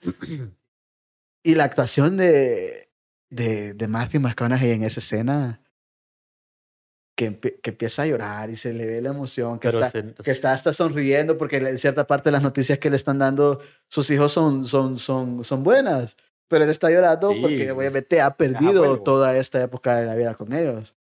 Y 1.42 1.54
la 1.54 1.64
actuación 1.64 2.16
de, 2.16 2.90
de, 3.28 3.74
de 3.74 3.88
Matthew 3.88 4.20
McConaughey 4.22 4.70
en 4.70 4.84
esa 4.84 5.00
escena, 5.00 5.60
que, 7.16 7.38
que 7.38 7.70
empieza 7.70 8.02
a 8.02 8.06
llorar 8.06 8.48
y 8.48 8.56
se 8.56 8.72
le 8.72 8.86
ve 8.86 9.02
la 9.02 9.10
emoción, 9.10 9.58
que, 9.58 9.68
Pero 9.68 9.84
está, 9.84 9.90
se- 9.90 10.14
que 10.22 10.30
está 10.30 10.52
hasta 10.52 10.72
sonriendo 10.72 11.36
porque 11.36 11.56
en 11.56 11.76
cierta 11.78 12.06
parte 12.06 12.28
de 12.28 12.32
las 12.32 12.42
noticias 12.42 12.78
que 12.78 12.88
le 12.88 12.96
están 12.96 13.18
dando 13.18 13.60
sus 13.88 14.08
hijos 14.10 14.32
son, 14.32 14.64
son, 14.64 14.98
son, 14.98 15.44
son 15.44 15.62
buenas. 15.62 16.16
Pero 16.50 16.64
él 16.64 16.70
está 16.70 16.90
llorando 16.90 17.32
Sí, 17.32 17.40
porque 17.40 17.70
obviamente 17.70 18.20
ha 18.20 18.30
perdido 18.36 18.82
abuelo. 18.84 19.02
toda 19.04 19.36
esta 19.36 19.62
época 19.62 19.96
de 19.96 20.06
la 20.06 20.16
vida 20.16 20.34
con 20.34 20.52
ellos. 20.52 20.96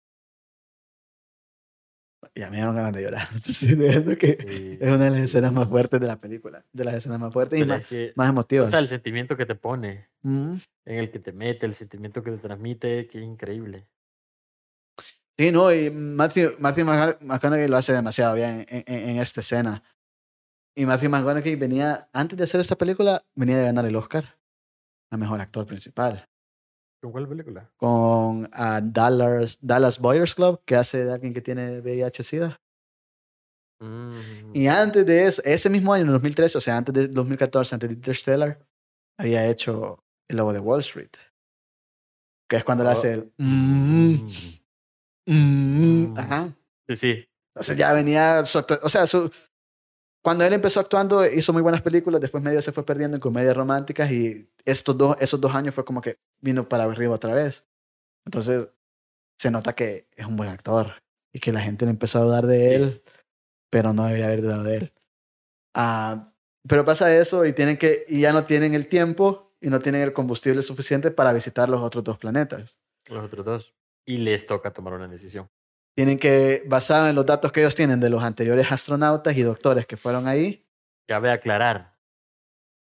Ya 2.35 2.49
me 2.51 2.57
dieron 2.57 2.75
ganas 2.75 2.93
de 2.95 3.03
llorar. 3.03 3.29
Estoy 3.47 3.75
viendo 3.75 4.17
que 4.17 4.39
sí. 4.49 4.79
es 4.81 4.89
una 4.89 5.05
de 5.05 5.11
las 5.11 5.21
escenas 5.21 5.53
más 5.53 5.69
fuertes 5.69 6.01
de 6.01 6.07
la 6.07 6.17
película. 6.21 6.65
De 6.73 6.85
las 6.85 6.95
escenas 6.95 7.21
más 7.21 7.33
fuertes 7.33 7.59
y 7.59 7.63
Pero 7.63 7.75
más, 7.75 7.81
es 7.83 7.87
que- 7.87 8.13
más 8.17 8.29
o 8.29 8.33
emotivas. 8.33 8.71
sea, 8.71 8.79
el 8.79 8.89
sentimiento 8.89 9.37
que 9.37 9.45
te 9.47 9.55
pone, 9.55 10.09
Mm. 10.23 10.55
en 10.87 10.99
el 10.99 11.11
que 11.11 11.19
te 11.19 11.33
mete, 11.33 11.67
el 11.67 11.75
sentimiento 11.75 12.23
que 12.23 12.31
te 12.33 12.39
transmite, 12.39 13.07
qué 13.07 13.21
increíble. 13.21 13.87
Sí, 15.39 15.53
no, 15.53 15.73
y 15.75 15.91
Matthew, 15.91 16.55
Matthew 16.59 16.87
McCona- 16.87 17.19
McConaughey 17.21 17.69
lo 17.69 17.77
hace 17.77 17.93
demasiado 17.93 18.35
bien 18.35 18.65
en, 18.69 18.85
en- 18.87 19.09
en 19.11 19.19
esta 19.19 19.41
escena. 19.41 19.83
Y 20.75 20.87
Matthew 20.87 21.11
McConaughey 21.11 21.55
venía, 21.57 22.09
antes 22.13 22.39
de 22.39 22.45
hacer 22.45 22.61
esta 22.61 22.77
película, 22.77 23.21
venía 23.35 23.59
de 23.59 23.65
ganar 23.65 23.85
el 23.85 23.95
Oscar 23.97 24.37
a 25.15 25.17
Mejor 25.17 25.41
Actor 25.41 25.65
Principal. 25.67 26.27
¿Con 27.01 27.13
cuál 27.13 27.29
película? 27.29 27.71
con 27.77 28.49
ah, 28.53 28.81
Dallas, 28.83 29.59
Dallas 29.61 29.99
Boyers 29.99 30.35
Club, 30.35 30.63
que 30.65 30.75
hace 30.77 31.05
de 31.05 31.13
alguien 31.13 31.33
que 31.35 31.41
tiene 31.43 31.81
VIH-Sida. 31.81 32.59
Mm, 33.81 34.53
Y 34.55 34.67
antes 34.69 35.05
de 35.05 35.25
eso, 35.27 35.43
ese 35.45 35.69
mismo 35.69 35.93
año, 35.93 36.05
en 36.05 36.13
2013, 36.13 36.59
o 36.59 36.61
sea, 36.61 36.77
antes 36.79 36.95
de 36.95 37.09
2014, 37.09 37.75
antes 37.75 37.89
de 37.91 37.95
Interstellar, 37.95 38.59
había 39.19 39.47
hecho 39.49 40.03
El 40.29 40.39
Lobo 40.39 40.53
de 40.53 40.61
Wall 40.61 40.81
Street. 40.81 41.11
Que 42.49 42.57
es 42.57 42.65
cuando 42.65 42.85
le 42.85 42.91
Oh. 42.91 42.93
hace 42.93 43.13
el... 43.15 43.33
mm, 43.39 44.15
mm, 45.27 46.05
Mm. 46.07 46.15
ajá. 46.19 46.57
Sí, 46.89 46.97
sí. 46.97 47.29
O 47.57 47.63
sea, 47.63 47.77
ya 47.77 47.93
venía... 47.93 48.45
su 48.45 48.59
o 48.83 48.89
sea, 48.89 49.07
su, 49.07 49.31
cuando 50.25 50.43
él 50.45 50.55
empezó 50.55 50.81
actuando, 50.81 51.27
hizo 51.27 51.53
muy 51.53 51.61
buenas 51.61 51.83
películas. 51.83 52.19
Después 52.19 52.43
medio 52.43 52.63
se 52.63 52.73
fue 52.73 52.87
perdiendo 52.87 53.15
en 53.17 53.21
comedias 53.21 53.55
románticas. 53.55 54.11
Y 54.11 54.49
estos 54.65 54.97
dos, 54.97 55.17
esos 55.21 55.39
dos 55.39 55.55
años 55.55 55.75
fue 55.75 55.85
como 55.85 56.01
que 56.01 56.19
vino 56.41 56.67
para 56.67 56.85
arriba 56.85 57.15
otra 57.15 57.35
vez. 57.35 57.67
Entonces, 58.25 58.69
se 59.39 59.51
nota 59.51 59.75
que 59.75 60.09
es 60.17 60.25
un 60.25 60.37
buen 60.37 60.49
actor. 60.49 60.95
Y 61.31 61.41
que 61.41 61.53
la 61.53 61.61
gente 61.61 61.85
le 61.85 61.91
empezó 61.91 62.21
a 62.21 62.23
dudar 62.23 62.47
de 62.47 62.59
Sí. 62.59 62.75
él. 62.75 63.03
Pero 63.71 63.93
no 63.93 64.07
debería 64.07 64.27
haber 64.29 64.41
dudado 64.41 64.63
de 64.63 64.77
él. 64.77 64.93
Ah, 65.75 66.33
pero 66.67 66.87
pasa 66.87 67.15
eso 67.15 67.45
y, 67.45 67.53
tienen 67.53 67.77
que, 67.77 68.07
y 68.09 68.23
ya 68.23 68.33
no 68.33 68.45
tienen 68.45 68.73
el 68.73 68.89
tiempo 68.89 69.53
y 69.61 69.69
no 69.69 69.79
tienen 69.81 70.01
el 70.01 70.15
combustible 70.15 70.63
suficiente 70.63 71.11
para 71.11 71.35
visitar 71.35 71.69
los 71.69 71.83
otros 71.83 72.03
dos 72.03 72.17
planetas. 72.17 72.79
Los 73.07 73.25
otros 73.27 73.45
dos. 73.45 73.75
Y 74.07 74.17
les 74.19 74.47
toca 74.47 74.73
tomar 74.73 74.95
una 74.95 75.09
decisión. 75.09 75.51
Tienen 75.97 76.19
que, 76.19 76.63
basado 76.67 77.09
en 77.09 77.15
los 77.15 77.25
datos 77.27 77.53
que 77.53 77.61
ellos 77.61 77.75
tienen 77.77 78.01
de 78.01 78.11
los 78.11 78.23
anteriores 78.23 78.71
astronautas 78.73 79.37
y 79.37 79.43
doctores 79.43 79.87
que 79.87 79.97
fueron 79.97 80.27
ahí, 80.27 80.61
Cabe 81.07 81.31
aclarar. 81.31 81.95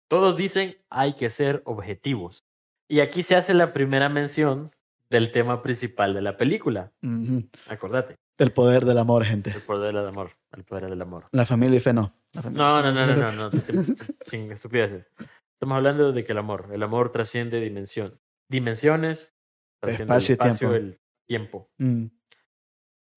Todos 0.09 0.35
dicen 0.35 0.75
hay 0.89 1.13
que 1.15 1.29
ser 1.29 1.61
objetivos. 1.65 2.43
Y 2.89 2.99
aquí 2.99 3.23
se 3.23 3.35
hace 3.37 3.53
la 3.53 3.71
primera 3.71 4.09
mención 4.09 4.75
del 5.09 5.31
tema 5.31 5.63
principal 5.63 6.13
de 6.13 6.21
la 6.21 6.35
película. 6.37 6.91
ujú, 7.01 7.47
Acordate. 7.69 8.15
el 8.37 8.51
poder 8.51 8.83
del 8.85 8.97
amor, 8.97 9.23
gente. 9.23 9.51
El 9.51 9.61
poder 9.61 9.95
del 9.95 10.05
amor. 10.07 10.31
El 10.51 10.63
poder 10.65 10.89
del 10.89 11.01
amor. 11.01 11.25
La 11.31 11.45
familia 11.45 11.77
y 11.77 11.79
fe 11.79 11.93
no. 11.93 12.13
La 12.33 12.41
familia- 12.41 12.63
No, 12.65 12.81
no, 12.83 12.91
no, 12.91 13.07
no, 13.07 13.31
no, 13.31 13.49
no, 13.49 13.59
sin, 13.59 13.95
sin 14.21 14.51
estupideces. 14.51 15.05
Estamos 15.53 15.77
hablando 15.77 16.11
de 16.11 16.25
que 16.25 16.33
el 16.33 16.37
amor, 16.37 16.69
el 16.73 16.83
amor 16.83 17.11
trasciende 17.13 17.61
dimensión, 17.61 18.19
dimensiones, 18.49 19.35
trasciende 19.81 20.13
Espacio 20.17 20.33
y 20.33 20.33
el 20.33 20.41
espacio, 20.41 20.69
tiempo. 20.69 20.75
el 20.75 20.99
tiempo. 21.27 21.69
Mm. 21.77 22.05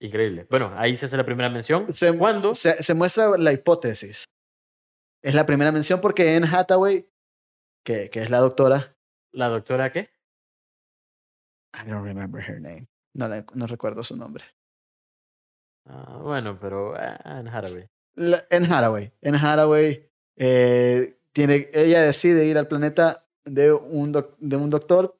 Increíble. 0.01 0.47
Bueno, 0.51 0.73
ahí 0.77 0.97
se 0.97 1.07
hace 1.07 1.17
la 1.17 1.25
primera 1.25 1.49
mención. 1.49 1.93
Se, 1.93 2.17
¿Cuándo? 2.17 2.55
se, 2.55 2.83
se 2.83 2.95
muestra 2.95 3.37
la 3.39 3.53
hipótesis. 3.53 4.25
Es 5.23 5.35
la 5.35 5.47
primera 5.47 5.73
mención 5.73 6.01
porque 6.01 6.37
en 6.37 6.45
Hathaway, 6.45 7.09
que, 7.85 8.11
que 8.11 8.21
es 8.21 8.31
la 8.31 8.39
doctora, 8.39 8.97
¿La 9.33 9.49
doctora 9.49 9.91
qué? 9.91 10.11
I 11.75 11.89
don't 11.89 12.05
remember 12.05 12.41
her 12.41 12.61
name. 12.61 12.87
No, 13.15 13.27
la- 13.29 13.45
no 13.55 13.67
recuerdo 13.67 14.05
su 14.05 14.17
nombre. 14.17 14.45
Ah, 15.87 16.19
bueno, 16.23 16.59
pero 16.61 16.95
en 16.97 17.49
Hathaway. 17.49 17.89
La- 18.15 18.45
en 18.51 18.65
Hathaway. 18.71 19.13
En 19.23 19.35
Hathaway, 19.35 20.09
eh, 20.37 21.19
tiene, 21.33 21.69
ella 21.73 22.03
decide 22.03 22.45
ir 22.47 22.59
al 22.59 22.69
planeta 22.69 23.27
de 23.45 23.73
un, 23.73 24.13
doc- 24.13 24.37
de 24.39 24.57
un 24.57 24.71
doctor. 24.71 25.19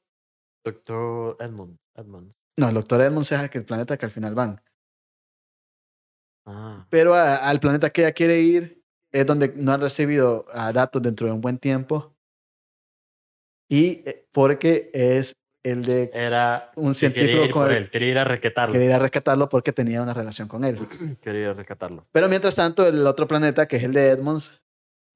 Doctor 0.65 1.37
Edmund. 1.41 1.77
Edmund. 1.97 2.33
No, 2.59 2.69
el 2.69 2.75
doctor 2.75 3.01
Edmonds 3.01 3.33
es 3.33 3.41
el 3.55 3.65
planeta 3.65 3.97
que 3.97 4.07
al 4.07 4.13
final 4.13 4.35
van. 4.35 4.61
Ah, 6.47 6.87
Pero 6.91 7.15
a- 7.15 7.37
al 7.37 7.59
planeta 7.61 7.91
que 7.91 8.03
ella 8.03 8.13
quiere 8.13 8.41
ir 8.41 8.83
es 9.13 9.25
donde 9.27 9.53
no 9.57 9.73
han 9.73 9.81
recibido 9.81 10.47
ah, 10.53 10.73
datos 10.73 11.01
dentro 11.03 11.27
de 11.27 11.33
un 11.33 11.41
buen 11.41 11.59
tiempo. 11.59 12.15
Y 13.71 14.03
eh, 14.07 14.27
porque 14.33 14.91
es 14.93 15.37
el 15.63 15.85
de 15.85 16.11
era 16.13 16.71
un 16.77 16.89
que 16.91 16.95
científico 16.95 17.51
con 17.51 17.73
él, 17.73 17.91
quería 17.91 18.09
ir 18.11 18.19
a 18.19 18.25
rescatarlo. 18.25 18.73
quería 18.73 18.89
ir 18.89 18.93
a 18.95 18.99
rescatarlo 18.99 19.49
porque 19.49 19.73
tenía 19.73 20.03
una 20.03 20.13
relación 20.13 20.47
con 20.49 20.65
él. 20.65 20.79
Quería 21.23 21.41
ir 21.41 21.49
a 21.49 21.55
rescatarlo. 21.55 22.07
Pero 22.13 22.29
mientras 22.29 22.55
tanto, 22.55 22.87
el 22.87 23.07
otro 23.07 23.27
planeta, 23.27 23.67
que 23.67 23.77
es 23.77 23.83
el 23.85 23.95
de 23.95 24.11
Edmonds, 24.11 24.63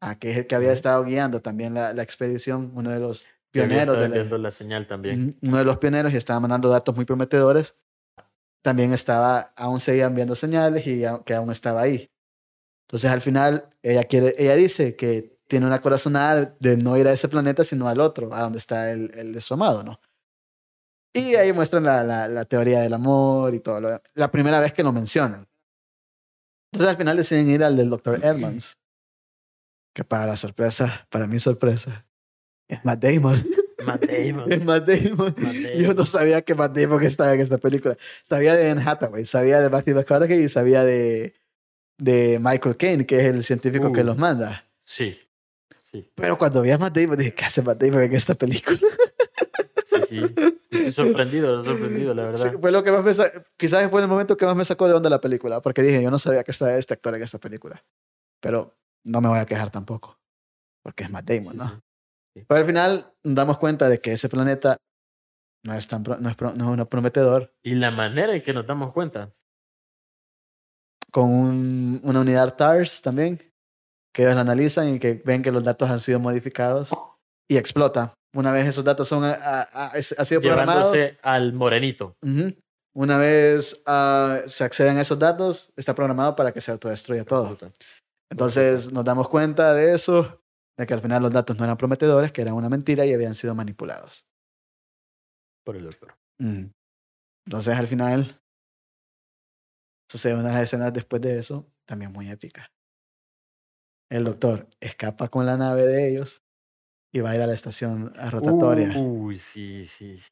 ah, 0.01 0.19
que 0.19 0.31
es 0.31 0.39
el 0.39 0.47
que 0.47 0.55
había 0.55 0.73
estado 0.73 1.05
guiando 1.05 1.43
también 1.43 1.75
la, 1.75 1.93
la 1.93 2.03
expedición, 2.03 2.73
uno 2.75 2.91
de 2.91 3.01
los 3.01 3.23
Que 3.23 3.29
pioneros 3.51 3.99
de 3.99 4.09
la, 4.09 4.39
la 4.39 4.51
señal 4.51 4.87
también. 4.87 5.31
Uno 5.43 5.59
de 5.59 5.65
los 5.65 5.79
pioneros 5.79 6.13
y 6.13 6.17
estaba 6.17 6.41
mandando 6.41 6.69
datos 6.69 6.95
muy 6.95 7.05
prometedores. 7.05 7.75
También 8.63 8.93
estaba, 8.93 9.53
aún 9.57 9.81
seguía 9.81 10.07
enviando 10.07 10.35
señales 10.35 10.87
y 10.87 11.03
que 11.25 11.35
aún 11.35 11.51
estaba 11.51 11.83
ahí. 11.83 12.11
Entonces 12.87 13.11
al 13.11 13.21
final 13.21 13.69
ella 13.83 14.05
quiere, 14.05 14.35
ella 14.39 14.55
dice 14.55 14.97
que 14.97 15.39
tiene 15.47 15.67
una 15.67 15.81
corazonada 15.81 16.57
de 16.59 16.77
no 16.77 16.97
ir 16.97 17.09
a 17.09 17.13
ese 17.13 17.29
planeta 17.29 17.65
sino 17.65 17.89
al 17.89 18.01
otro, 18.01 18.35
a 18.35 18.43
donde 18.43 18.59
está 18.59 18.91
el, 18.91 19.11
el 19.15 19.33
de 19.33 19.41
su 19.41 19.55
amado, 19.55 19.83
¿no? 19.83 20.01
Y 21.15 21.35
ahí 21.37 21.53
muestran 21.53 21.85
la, 21.85 22.05
la, 22.05 22.29
la 22.29 22.45
teoría 22.45 22.81
del 22.81 22.93
amor 22.93 23.55
y 23.55 23.61
todo. 23.61 23.81
Lo, 23.81 24.03
la 24.15 24.31
primera 24.31 24.61
vez 24.61 24.73
que 24.73 24.83
lo 24.83 24.93
mencionan. 24.93 25.49
Entonces 26.73 26.91
al 26.91 26.97
final 26.97 27.17
deciden 27.17 27.49
ir 27.49 27.65
al 27.65 27.77
del 27.77 27.89
Dr. 27.91 28.25
Edmonds. 28.25 28.77
Que 29.95 30.05
para 30.05 30.27
la 30.27 30.37
sorpresa, 30.37 31.07
para 31.11 31.27
mi 31.27 31.41
sorpresa, 31.41 32.07
es 32.69 32.85
Matt 32.85 33.03
Damon. 33.03 33.45
Matt 33.87 34.05
Damon. 34.07 34.53
Es 34.53 34.65
Matt 34.65 34.87
Damon. 34.89 35.35
Matt 35.39 35.55
Yo 35.55 35.81
Damon. 35.83 35.97
no 35.97 36.05
sabía 36.05 36.43
que 36.43 36.55
Matt 36.55 36.77
Damon 36.77 37.03
estaba 37.03 37.33
en 37.35 37.41
esta 37.41 37.59
película. 37.59 37.97
Sabía 38.23 38.55
de 38.55 38.71
Anne 38.71 38.83
Hathaway, 38.85 39.25
sabía 39.25 39.61
de 39.61 39.71
Matthew 39.71 39.95
McConaughey 39.97 40.45
y 40.45 40.49
sabía 40.49 40.85
de, 40.85 41.35
de 41.97 42.39
Michael 42.41 42.77
Caine, 42.77 43.07
que 43.07 43.19
es 43.21 43.25
el 43.27 43.43
científico 43.45 43.93
que 43.93 44.03
Uh. 44.03 44.05
los 44.05 44.19
manda. 44.19 44.65
Sí. 44.81 45.19
Sí, 45.81 46.11
Pero 46.15 46.37
cuando 46.37 46.61
vi 46.61 46.71
a 46.71 46.77
Matt 46.77 46.95
Damon, 46.99 47.17
dije, 47.17 47.33
¿qué 47.35 47.47
hace 47.47 47.63
Matt 47.63 47.83
Damon 47.83 48.03
en 48.03 48.13
esta 48.15 48.35
película? 48.35 48.79
sí, 49.85 49.97
sí. 50.07 50.21
Estoy 50.71 50.93
sorprendido, 50.93 51.61
estoy 51.61 51.73
sorprendido, 51.79 52.13
la 52.15 52.25
verdad. 52.27 52.51
Sí, 52.53 52.59
fue 52.61 52.71
lo 52.73 52.85
que 52.85 52.93
más 52.93 53.03
me 53.03 53.31
Quizás 53.57 53.91
fue 53.91 54.03
el 54.03 54.09
momento 54.09 54.37
que 54.37 54.45
más 54.45 54.55
me 54.55 54.67
sacó 54.67 54.87
de 54.87 54.93
onda 54.93 55.09
la 55.09 55.21
película, 55.21 55.63
porque 55.63 55.83
dije, 55.83 56.03
yo 56.03 56.11
no 56.11 56.19
sabía 56.19 56.45
que 56.45 56.51
estaba 56.51 56.75
este 56.77 56.93
actor 56.93 57.15
en 57.15 57.23
esta 57.23 57.39
película. 57.39 57.83
Pero 58.41 58.77
no 59.05 59.23
me 59.23 59.29
voy 59.29 59.39
a 59.39 59.47
quejar 59.47 59.71
tampoco, 59.71 60.19
porque 60.83 61.05
es 61.05 61.11
Matt 61.11 61.25
Damon, 61.31 61.53
Sí, 61.53 61.59
¿no? 61.59 61.69
sí. 61.69 61.75
Pero 62.47 62.61
al 62.61 62.67
final 62.67 63.13
nos 63.25 63.35
damos 63.35 63.59
cuenta 63.59 63.89
de 63.89 64.01
que 64.01 64.13
ese 64.13 64.29
planeta 64.29 64.77
no 65.65 65.75
es, 65.75 65.89
tan 65.89 66.03
pro- 66.03 66.19
no 66.19 66.29
es, 66.29 66.37
pro- 66.37 66.53
no 66.55 66.81
es 66.81 66.89
prometedor, 66.89 67.53
Y 67.65 67.75
la 67.75 67.91
manera 67.91 68.35
en 68.35 68.43
que 68.43 68.53
nos 68.53 68.67
damos 68.67 68.93
cuenta. 68.93 69.33
con 71.11 71.31
un- 71.31 72.01
una 72.05 72.21
unidad 72.21 72.55
TARS 72.57 73.01
también, 73.01 73.39
que 74.15 74.23
ellos 74.23 74.35
la 74.35 74.43
analizan 74.43 74.95
y 74.95 74.99
que 74.99 75.15
ven 75.25 75.43
que 75.43 75.51
los 75.51 75.65
datos 75.65 75.89
han 75.91 76.01
sido 76.01 76.19
modificados 76.21 76.91
y 77.49 77.57
explota. 77.57 78.13
Una 78.37 78.53
vez 78.53 78.67
esos 78.67 78.85
datos 78.85 79.09
son, 79.09 79.25
a, 79.25 79.33
a- 79.33 79.63
a- 79.63 79.93
ha 79.95 80.03
sido 80.03 80.43
programado, 80.43 80.93
Llevándose 80.93 81.19
al 81.23 81.55
morenito. 81.55 82.15
ujú, 82.23 82.55
una 82.95 83.17
vez 83.17 83.83
ah, 83.87 84.41
se 84.47 84.65
acceden 84.65 84.99
a 84.99 85.01
esos 85.01 85.19
datos, 85.19 85.73
está 85.77 85.95
programado 85.95 86.37
para 86.37 86.53
que 86.53 86.61
se 86.61 86.71
autodestruya 86.73 87.25
todo. 87.25 87.57
Entonces 88.31 88.93
nos 88.93 89.05
damos 89.05 89.29
cuenta 89.31 89.73
de 89.73 89.95
eso, 89.95 90.38
de 90.79 90.87
que 90.87 90.95
al 90.95 91.01
final 91.01 91.23
los 91.23 91.33
datos 91.33 91.59
no 91.59 91.65
eran 91.65 91.77
prometedores, 91.77 92.33
que 92.33 92.41
eran 92.41 92.55
una 92.55 92.69
mentira 92.69 93.05
y 93.05 93.13
habían 93.13 93.35
sido 93.35 93.55
manipulados. 93.55 94.27
Por 95.65 95.77
el 95.77 95.85
doctor. 95.85 96.17
Entonces 96.39 97.77
al 97.77 97.89
final 97.89 98.41
sucede 100.09 100.35
unas 100.35 100.63
escenas 100.63 100.93
después 100.93 101.21
de 101.21 101.39
eso 101.39 101.71
también 101.85 102.13
muy 102.13 102.31
épicas. 102.31 102.71
El 104.11 104.25
doctor 104.25 104.69
escapa 104.81 105.29
con 105.29 105.45
la 105.45 105.57
nave 105.57 105.85
de 105.85 106.09
ellos 106.09 106.45
y 107.13 107.21
va 107.21 107.31
a 107.31 107.35
ir 107.35 107.43
a 107.43 107.47
la 107.47 107.55
estación 107.55 108.15
rotatoria. 108.31 108.97
Uy, 108.97 109.39
sí, 109.39 109.85
sí, 109.85 110.17
sí. 110.17 110.31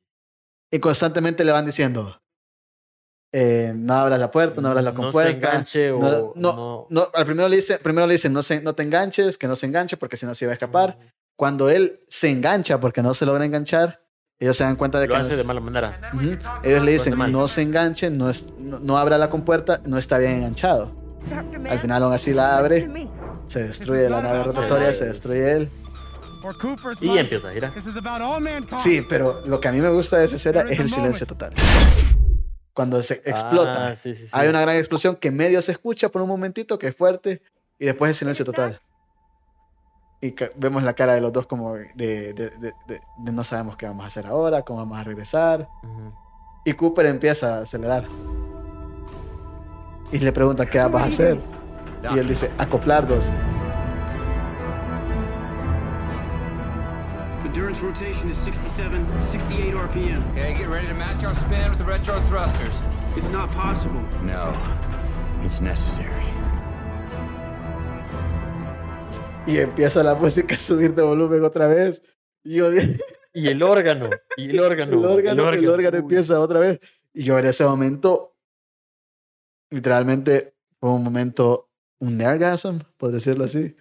Y 0.73 0.79
constantemente 0.79 1.45
le 1.45 1.53
van 1.53 1.67
diciendo, 1.67 2.23
eh, 3.33 3.73
no 3.77 3.95
abras 3.95 4.19
la 4.19 4.31
puerta, 4.31 4.61
no 4.61 4.69
abras 4.69 4.85
la 4.85 4.93
No 4.93 4.97
se 4.97 5.03
compuerta. 5.03 5.33
enganche 5.49 5.91
o 5.91 5.99
no- 6.01 6.33
no. 6.37 6.87
No, 6.91 7.09
al 7.15 7.25
primero 7.27 7.49
le 7.49 7.57
dice, 7.57 7.79
primero 7.79 8.07
le 8.07 8.15
dicen, 8.15 8.33
no, 8.33 8.43
se, 8.43 8.61
no 8.61 8.75
te 8.75 8.83
enganches, 8.83 9.37
que 9.39 9.47
no 9.49 9.57
se 9.57 9.67
enganche 9.67 9.97
porque 9.97 10.17
si 10.17 10.25
no 10.27 10.35
se 10.35 10.45
iba 10.45 10.53
a 10.53 10.55
escapar. 10.55 10.99
Cuando 11.37 11.69
él 11.69 12.01
se 12.09 12.31
engancha 12.31 12.81
porque 12.81 13.03
no 13.03 13.13
se 13.13 13.27
logra 13.27 13.45
enganchar, 13.45 14.01
ellos 14.39 14.57
se 14.57 14.65
dan 14.65 14.77
cuenta 14.77 14.99
de 15.01 15.07
Lo 15.07 15.13
que... 15.13 15.19
no 15.19 15.25
hace 15.25 15.33
es- 15.33 15.39
de 15.39 15.45
mala 15.45 15.61
manera. 15.61 16.01
Ujú. 16.15 16.37
Ellos 16.63 16.83
le 16.85 16.93
dicen, 16.93 17.19
no 17.33 17.47
se 17.49 17.63
enganche, 17.63 18.09
no, 18.11 18.31
es, 18.31 18.47
no, 18.59 18.79
no 18.79 18.97
abra 18.97 19.19
la 19.19 19.29
compuerta, 19.29 19.81
no 19.85 19.99
está 19.99 20.17
bien 20.19 20.33
enganchado. 20.33 20.93
Al 21.69 21.79
final 21.79 22.03
aún 22.05 22.13
así 22.13 22.33
la 22.33 22.57
abre, 22.57 22.89
se 23.49 23.65
destruye 23.65 24.09
la 24.09 24.23
nave 24.23 24.45
rotatoria, 24.45 24.93
se 24.93 25.07
destruye 25.07 25.53
él. 25.53 25.71
Y 27.01 27.19
empieza 27.19 27.49
a 27.49 27.53
girar. 27.53 27.73
Sí, 28.79 29.05
pero 29.09 29.43
lo 29.47 29.61
que 29.61 29.67
a 29.69 29.73
mí 29.73 29.81
me 29.81 29.89
gusta 29.91 30.19
de 30.19 30.27
esa 30.27 30.37
escena 30.37 30.61
es 30.61 30.79
el 30.79 30.89
silencio 30.89 31.27
total. 31.27 31.53
Cuando 32.77 33.03
se 33.03 33.15
explota. 33.25 33.89
Ah, 33.89 33.95
sí, 33.97 34.15
sí, 34.15 34.25
sí. 34.27 34.31
Hay 34.33 34.49
una 34.49 34.61
gran 34.61 34.77
explosión 34.77 35.17
que 35.17 35.31
medio 35.33 35.61
se 35.63 35.73
escucha 35.73 36.11
por 36.11 36.21
un 36.23 36.29
momentito, 36.29 36.79
que 36.79 36.89
es 36.89 36.95
fuerte, 36.97 37.41
y 37.79 37.87
después 37.87 38.11
el 38.11 38.15
silencio 38.15 38.45
total. 38.45 38.77
Y 40.21 40.35
vemos 40.57 40.83
la 40.83 40.93
cara 40.95 41.15
de 41.15 41.21
los 41.23 41.33
dos 41.33 41.47
como 41.47 41.75
de, 41.75 41.91
de- 41.95 42.33
de- 42.35 42.51
de- 42.87 43.01
de 43.19 43.33
no 43.33 43.43
sabemos 43.45 43.77
qué 43.79 43.87
vamos 43.87 44.05
a 44.05 44.09
hacer 44.09 44.27
ahora, 44.27 44.61
cómo 44.63 44.79
vamos 44.81 44.99
a 44.99 45.05
regresar. 45.05 45.69
Ujú. 45.83 46.13
Y 46.67 46.73
Cooper 46.75 47.07
empieza 47.07 47.59
a 47.59 47.61
acelerar. 47.63 48.07
Y 50.13 50.19
le 50.19 50.33
pregunta, 50.33 50.67
¿qué 50.67 50.79
vas 50.79 51.03
a 51.03 51.07
hacer? 51.07 51.39
Y 52.15 52.19
él 52.19 52.29
dice, 52.29 52.51
acoplar 52.59 53.07
dos. 53.09 53.31
Endurance 57.67 57.83
rotation 57.83 58.31
is 58.31 58.37
67, 58.39 59.25
68 59.25 59.75
RPM. 59.75 60.23
Okay, 60.31 60.55
get 60.55 60.69
ready 60.69 60.87
to 60.87 60.95
match 60.95 61.25
our 61.25 61.35
spin 61.35 61.69
with 61.69 61.79
the 61.79 61.85
retro 61.85 62.21
thrusters. 62.29 62.81
It's 63.17 63.29
not 63.31 63.51
possible. 63.51 64.01
No, 64.23 64.55
it's 65.43 65.61
necessary. 65.61 66.23
Y 69.49 69.59
empieza 69.59 70.05
la 70.05 70.15
música 70.15 70.55
a 70.55 70.59
subir 70.59 70.95
de 70.95 71.03
volumen 71.03 71.43
otra 71.43 71.67
vez. 71.67 72.01
Y 72.45 72.59
yo 72.59 72.71
Y 73.35 73.49
el 73.49 73.61
órgano, 73.65 74.11
y 74.37 74.51
el 74.51 74.61
órgano. 74.61 74.93
el 74.93 75.05
órgano, 75.05 75.49
el 75.49 75.69
órgano 75.69 75.97
empieza 75.97 76.39
otra 76.39 76.61
vez. 76.61 76.79
Y 77.13 77.25
yo 77.25 77.37
en 77.37 77.47
ese 77.47 77.65
momento, 77.65 78.37
literalmente, 79.71 80.55
fue 80.79 80.91
un 80.91 81.03
momento, 81.03 81.69
un 81.99 82.17
nergasm, 82.17 82.79
por 82.97 83.11
decirlo 83.11 83.45
así. 83.47 83.75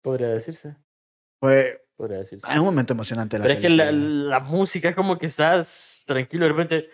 Podría 0.00 0.28
decirse, 0.28 0.76
Fue 1.40 1.86
podría 1.96 2.18
decirse. 2.18 2.46
es 2.50 2.58
un 2.58 2.64
momento 2.64 2.92
emocionante. 2.92 3.38
La 3.38 3.44
Pero 3.44 3.54
es 3.54 3.60
que 3.60 3.70
la, 3.70 3.90
la 3.92 4.40
música 4.40 4.90
es 4.90 4.94
como 4.94 5.18
que 5.18 5.26
estás 5.26 6.02
tranquilo 6.06 6.46
de 6.46 6.52
repente. 6.52 6.90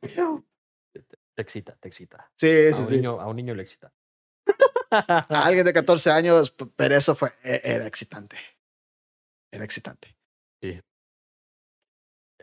Te, 0.00 1.02
te 1.34 1.42
excita, 1.42 1.76
te 1.76 1.88
excita. 1.88 2.30
Sí, 2.36 2.68
A 2.68 2.72
sí, 2.74 2.82
un, 2.82 2.88
sí. 2.88 2.94
niño, 2.96 3.20
a 3.20 3.26
un 3.26 3.36
niño 3.36 3.54
le 3.54 3.62
excita. 3.62 3.92
A 4.90 5.44
alguien 5.44 5.66
de 5.66 5.72
14 5.74 6.10
años, 6.10 6.54
pero 6.74 6.96
eso 6.96 7.14
fue, 7.14 7.30
e- 7.44 7.60
era 7.62 7.86
excitante. 7.86 8.36
Era 9.52 9.64
excitante. 9.64 10.16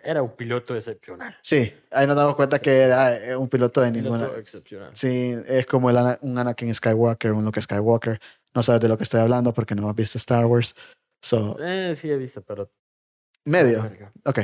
Era 0.05 0.21
un 0.21 0.35
piloto 0.35 0.75
excepcional. 0.75 1.35
Sí, 1.41 1.73
ahí 1.91 2.05
nos 2.05 2.15
damos 2.15 2.35
cuenta 2.35 2.59
que 2.59 2.77
era 2.81 3.15
eh, 3.17 3.35
un 3.35 3.49
piloto 3.49 3.81
de 3.81 3.91
Piloto 3.91 4.17
ninguna. 4.17 4.39
excepcional. 4.39 4.91
Sí, 4.93 5.35
es 5.47 5.65
como 5.65 5.89
el 5.89 5.97
Ana- 5.97 6.19
un 6.21 6.37
Anakin 6.37 6.73
Skywalker, 6.73 7.31
un 7.33 7.43
Luke 7.43 7.59
Skywalker. 7.61 8.19
No 8.53 8.61
sabes 8.63 8.81
de 8.81 8.87
lo 8.87 8.97
que 8.97 9.03
estoy 9.03 9.19
hablando 9.21 9.53
porque 9.53 9.73
no 9.75 9.89
has 9.89 9.95
visto 9.95 10.17
Star 10.17 10.45
Wars. 10.45 10.75
So, 11.21 11.57
Eh, 11.59 11.93
sí 11.95 12.09
he 12.11 12.17
visto, 12.17 12.41
pero... 12.43 12.71
medio. 13.45 13.89
Ok. 14.25 14.39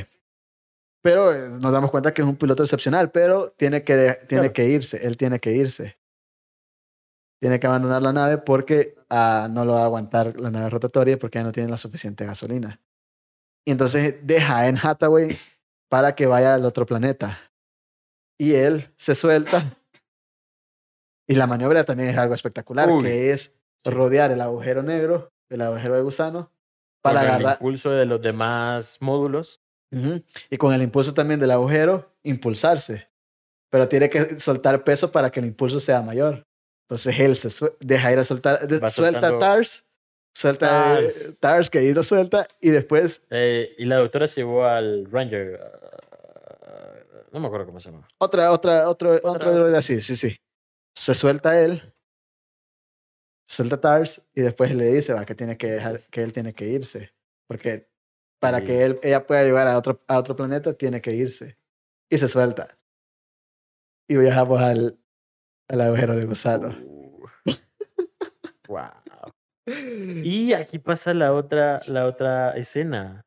Pero 1.04 1.32
eh, 1.34 1.50
nos 1.50 1.72
damos 1.72 1.92
cuenta 1.92 2.14
que 2.14 2.22
es 2.22 2.28
un 2.28 2.36
piloto 2.36 2.64
excepcional, 2.64 3.12
pero 3.12 3.52
tiene 3.52 3.84
que, 3.84 4.20
tiene 4.28 4.42
Claro. 4.50 4.54
que 4.54 4.66
irse. 4.68 5.06
Él 5.06 5.16
tiene 5.18 5.40
que 5.40 5.52
irse. 5.52 5.98
Tiene 7.40 7.60
que 7.60 7.66
abandonar 7.68 8.02
la 8.04 8.14
nave 8.14 8.38
porque 8.38 8.96
ah, 9.10 9.48
no 9.50 9.66
lo 9.66 9.74
va 9.74 9.82
a 9.82 9.86
aguantar 9.86 10.40
la 10.40 10.52
nave 10.52 10.70
rotatoria 10.70 11.18
porque 11.18 11.40
ya 11.40 11.44
no 11.44 11.52
tiene 11.52 11.70
la 11.70 11.78
suficiente 11.78 12.24
gasolina. 12.26 12.80
Y 13.66 13.72
entonces 13.72 14.16
deja 14.24 14.60
Anne 14.62 14.80
Hathaway 14.82 15.38
para 15.90 16.16
que 16.16 16.26
vaya 16.26 16.56
al 16.56 16.66
otro 16.66 16.86
planeta. 16.86 17.40
Y 18.40 18.56
él 18.56 18.92
se 18.96 19.14
suelta. 19.14 19.78
Y 21.28 21.36
la 21.36 21.48
maniobra 21.48 21.84
también 21.84 22.10
es 22.10 22.18
algo 22.18 22.34
espectacular, 22.34 22.90
Uy. 22.90 23.04
que 23.04 23.32
es 23.32 23.54
rodear 23.86 24.32
el 24.32 24.42
agujero 24.42 24.84
negro, 24.84 25.32
el 25.50 25.62
agujero 25.62 25.96
de 25.96 26.02
gusano, 26.02 26.52
para 27.02 27.20
Con 27.20 27.28
el 27.30 27.36
agarrar. 27.36 27.54
impulso 27.58 27.92
de 27.92 28.06
los 28.06 28.22
demás 28.22 28.98
módulos. 29.00 29.62
Y 30.50 30.58
con 30.58 30.74
el 30.74 30.82
impulso 30.82 31.14
también 31.14 31.40
del 31.40 31.52
agujero, 31.52 32.14
impulsarse. 32.24 33.10
Pero 33.70 33.88
tiene 33.90 34.10
que 34.10 34.40
soltar 34.40 34.84
peso 34.84 35.12
para 35.12 35.32
que 35.32 35.42
el 35.42 35.46
impulso 35.48 35.80
sea 35.80 36.02
mayor. 36.02 36.48
Entonces 36.88 37.20
él 37.20 37.36
se 37.36 37.74
deja 37.80 38.12
ir 38.12 38.20
a 38.20 38.24
soltar, 38.24 38.60
Va 38.64 38.88
suelta 38.88 39.20
soltando 39.22 39.38
Tars, 39.40 39.86
suelta 40.34 41.00
eh, 41.00 41.04
Tars. 41.04 41.38
Tars, 41.40 41.70
que 41.70 41.80
ahí 41.80 41.94
lo 41.94 42.04
suelta, 42.04 42.48
y 42.60 42.70
después 42.70 43.24
Eh, 43.30 43.74
y 43.78 43.86
la 43.86 43.98
doctora 43.98 44.28
se 44.28 44.42
llevó 44.42 44.66
al 44.66 45.06
Ranger. 45.12 45.60
ah, 45.62 46.96
no 47.32 47.40
me 47.40 47.48
acuerdo 47.48 47.66
cómo 47.66 47.80
se 47.80 47.92
llama. 47.92 48.08
otra, 48.18 48.52
otra, 48.52 48.90
otro, 48.90 49.14
Otra- 49.16 49.32
otro 49.32 49.54
droide 49.54 49.78
así, 49.78 50.02
sí, 50.02 50.16
sí. 50.16 50.38
Se 50.96 51.16
suelta 51.16 51.60
él, 51.62 51.94
suelta 53.48 53.80
Tars, 53.80 54.22
y 54.34 54.42
después 54.42 54.74
le 54.76 54.86
dice 54.86 55.14
va, 55.14 55.26
que 55.26 55.36
tiene 55.36 55.58
que 55.58 55.72
dejar, 55.72 56.00
que 56.10 56.22
él 56.22 56.34
tiene 56.34 56.54
que 56.54 56.68
irse. 56.68 57.14
Porque 57.48 57.90
para 58.40 58.60
Sí. 58.60 58.66
que 58.66 58.84
él, 58.84 59.00
ella 59.04 59.26
pueda 59.28 59.44
llegar 59.44 59.68
a 59.68 59.78
otro, 59.78 60.00
a 60.08 60.18
otro 60.18 60.36
planeta, 60.36 60.74
tiene 60.74 61.02
que 61.02 61.14
irse. 61.14 61.58
Y 62.10 62.18
se 62.18 62.28
suelta. 62.28 62.78
Y 64.08 64.18
viajamos 64.18 64.60
al, 64.62 64.98
al 65.70 65.82
agujero 65.82 66.16
de 66.16 66.26
gusano. 66.26 66.70
Uh. 66.84 67.26
wow. 68.68 68.90
Y 70.24 70.54
aquí 70.54 70.80
pasa 70.80 71.14
la 71.14 71.34
otra, 71.34 71.82
la 71.88 72.06
otra 72.06 72.56
escena 72.58 73.22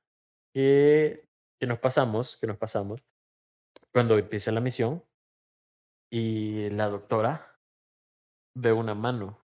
que, 0.54 1.24
que 1.60 1.66
nos 1.66 1.78
pasamos, 1.78 2.36
que 2.36 2.46
nos 2.46 2.56
pasamos 2.56 3.00
cuando 3.92 4.18
empieza 4.18 4.50
la 4.50 4.60
misión 4.60 5.04
y 6.12 6.70
la 6.70 6.88
doctora 6.88 7.56
ve 8.56 8.72
una 8.72 8.94
mano 8.94 9.40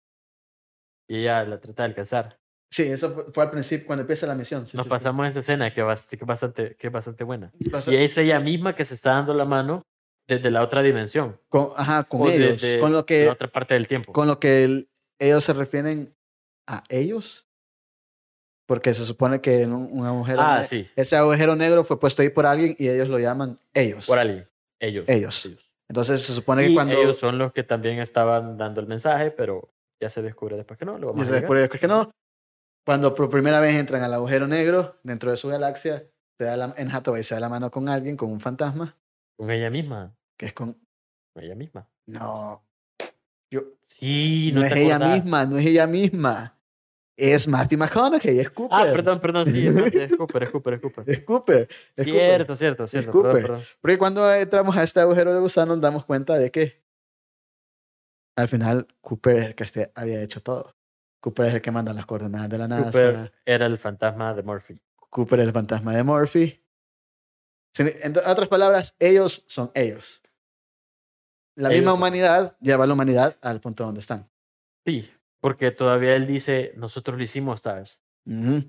y 1.09 1.19
ella 1.21 1.45
la 1.45 1.61
trata 1.61 1.83
de 1.85 1.89
alcanzar. 1.91 2.39
Sí, 2.73 2.85
eso 2.85 3.13
fue, 3.13 3.25
fue 3.33 3.43
al 3.45 3.51
principio, 3.51 3.87
cuando 3.87 4.03
empieza 4.03 4.27
la 4.29 4.35
misión. 4.37 4.65
sí, 4.67 4.77
nos 4.77 4.85
sí, 4.85 4.89
sí. 4.89 4.91
pasamos 4.91 5.27
esa 5.29 5.41
escena 5.41 5.75
que, 5.75 5.81
es 5.81 6.21
bastante, 6.25 6.77
que 6.77 6.89
bastante 6.89 7.25
buena. 7.25 7.53
Y 7.59 7.97
es 7.97 8.17
ella 8.19 8.39
misma 8.39 8.77
que 8.77 8.85
se 8.85 8.95
está 8.95 9.13
dando 9.15 9.35
la 9.35 9.45
mano 9.45 9.83
desde 10.29 10.51
la 10.53 10.63
otra 10.63 10.83
dimensión. 10.83 11.41
con, 11.49 11.71
ajá, 11.77 12.05
con 12.05 12.23
o 12.23 12.29
ellos. 12.29 12.61
desde 12.61 12.79
con 12.79 12.93
lo 12.93 13.05
que, 13.05 13.25
la 13.27 13.33
otra 13.33 13.49
parte 13.51 13.75
del 13.75 13.89
tiempo. 13.89 14.13
con 14.13 14.29
lo 14.29 14.39
que 14.39 14.63
el- 14.65 14.89
ellos 15.19 15.43
se 15.45 15.53
refieren 15.53 16.15
a 16.77 16.85
ellos. 16.89 17.47
Porque 18.67 18.95
se 18.95 19.05
supone 19.05 19.41
que 19.41 19.63
en 19.63 19.73
un, 19.73 19.89
un 19.91 20.07
agujero 20.07 20.41
ah, 20.41 20.63
sí. 20.63 20.87
ese 20.95 21.17
agujero 21.17 21.57
negro 21.57 21.83
fue 21.83 21.99
puesto 21.99 22.23
ahí 22.23 22.29
por 22.31 22.47
alguien 22.47 22.77
y 22.79 22.89
ellos 22.89 23.09
lo 23.09 23.19
llaman 23.19 23.59
ellos. 23.75 24.07
Por 24.07 24.19
alguien. 24.19 24.49
Ellos. 24.79 25.09
Ellos. 25.09 25.51
Entonces 25.89 26.23
se 26.25 26.33
supone 26.33 26.69
que 26.69 26.75
cuando 26.75 26.97
ellos 26.97 27.19
son 27.19 27.37
los 27.37 27.53
que 27.53 27.65
también 27.65 27.99
estaban 27.99 28.57
dando 28.57 28.81
el 28.81 28.87
mensaje, 28.87 29.33
pero 29.33 29.73
ya 30.01 30.09
se 30.09 30.23
descubre 30.23 30.57
después 30.57 30.79
que 30.79 30.85
no. 30.85 30.99
Lo 30.99 31.09
y 31.09 31.11
vamos 31.11 31.27
se 31.27 31.33
a 31.33 31.37
descubre 31.37 31.61
después 31.61 31.81
que 31.81 31.89
no, 31.89 32.13
cuando 32.87 33.13
por 33.13 33.29
primera 33.29 33.59
vez 33.59 33.75
entran 33.75 34.03
al 34.03 34.15
agujero 34.15 34.47
negro 34.47 35.01
dentro 35.03 35.33
de 35.33 35.37
su 35.37 35.49
galaxia, 35.49 36.07
se 36.39 36.45
da 36.45 36.57
la, 36.57 36.75
en 36.77 36.91
Hathaway 36.91 37.25
se 37.25 37.35
da 37.35 37.41
la 37.41 37.49
mano 37.49 37.71
con 37.73 37.89
alguien, 37.89 38.17
con 38.17 38.31
un 38.31 38.39
fantasma, 38.41 38.97
Con 39.37 39.51
ella 39.51 39.69
misma. 39.69 40.15
que 40.39 40.47
es 40.47 40.53
con 40.53 40.79
Con 41.35 41.43
ella 41.43 41.57
misma. 41.57 41.89
no, 42.07 42.65
yo, 43.51 43.63
Sí, 43.83 44.53
no, 44.55 44.61
no, 44.61 44.67
es 44.67 44.73
ella 44.77 44.99
misma, 45.01 45.45
no 45.45 45.59
es 45.59 45.67
ella 45.67 45.87
misma. 45.89 46.57
Es 47.23 47.47
Matthew 47.47 47.79
McConaughey, 47.79 48.41
es 48.41 48.51
Cooper. 48.51 48.79
Ah, 48.79 48.85
perdón, 48.91 49.21
perdón, 49.21 49.45
sí, 49.47 49.67
es, 49.67 50.17
Cooper, 50.17 50.43
es 50.45 50.51
Cooper, 50.51 50.75
es 50.75 50.81
Cooper. 50.81 51.05
Es 51.11 51.23
Cooper. 51.25 51.69
es 51.97 52.05
Cierto, 52.05 52.47
Cooper. 52.47 52.57
cierto, 52.57 52.87
cierto. 52.87 53.11
Cooper. 53.13 53.33
Perdón, 53.33 53.43
perdón. 53.59 53.63
Porque 53.83 53.99
cuando 53.99 54.35
entramos 54.35 54.77
a 54.77 54.83
este 54.83 55.01
agujero 55.01 55.35
de 55.35 55.41
gusano 55.41 55.75
nos 55.75 55.83
damos 55.83 56.05
cuenta 56.07 56.39
de 56.39 56.51
que 56.51 56.83
al 58.37 58.49
final 58.49 58.87
Cooper 59.03 59.37
es 59.37 59.47
el 59.47 59.55
que 59.55 59.65
este- 59.65 59.93
había 59.95 60.23
hecho 60.23 60.41
todo. 60.41 60.75
Cooper 61.21 61.47
es 61.47 61.55
el 61.57 61.61
que 61.61 61.71
manda 61.71 61.93
las 61.93 62.07
coordenadas 62.07 62.49
de 62.49 62.57
la 62.59 62.69
NASA. 62.69 62.91
Cooper 62.91 63.33
era 63.45 63.67
el 63.67 63.77
fantasma 63.79 64.33
de 64.33 64.43
Murphy. 64.43 64.81
Cooper 65.11 65.41
es 65.41 65.47
el 65.49 65.53
fantasma 65.53 65.93
de 65.95 66.03
Murphy. 66.03 66.65
En 67.79 68.15
otras 68.27 68.49
palabras, 68.49 68.97
ellos 68.99 69.45
son 69.47 69.71
ellos. 69.75 70.23
La 71.57 71.69
Ellos 71.69 71.81
misma 71.81 71.93
humanidad 71.93 72.57
lleva 72.61 72.85
a 72.85 72.87
la 72.87 72.95
humanidad 72.95 73.37
al 73.43 73.61
punto 73.61 73.85
donde 73.85 74.01
están. 74.01 74.31
Sí, 74.87 75.11
porque 75.41 75.71
todavía 75.71 76.15
él 76.17 76.27
dice, 76.27 76.73
nosotros 76.77 77.17
lo 77.17 77.23
hicimos, 77.23 77.59
Stars. 77.61 78.03
Ujú. 78.27 78.65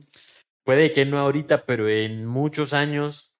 Puede 0.63 0.93
que 0.93 1.05
no 1.05 1.19
ahorita, 1.19 1.65
pero 1.65 1.89
en 1.89 2.25
muchos 2.25 2.73
años 2.73 3.33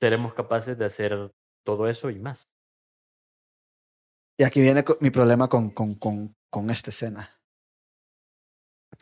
seremos 0.00 0.34
capaces 0.34 0.76
de 0.78 0.84
hacer 0.84 1.32
todo 1.64 1.88
eso 1.88 2.10
y 2.10 2.18
más. 2.18 2.50
Y 4.38 4.44
aquí 4.44 4.60
viene 4.60 4.84
mi 5.00 5.10
problema 5.10 5.48
con, 5.48 5.70
con, 5.70 5.94
con, 5.94 6.34
con 6.50 6.70
esta 6.70 6.90
escena. 6.90 7.30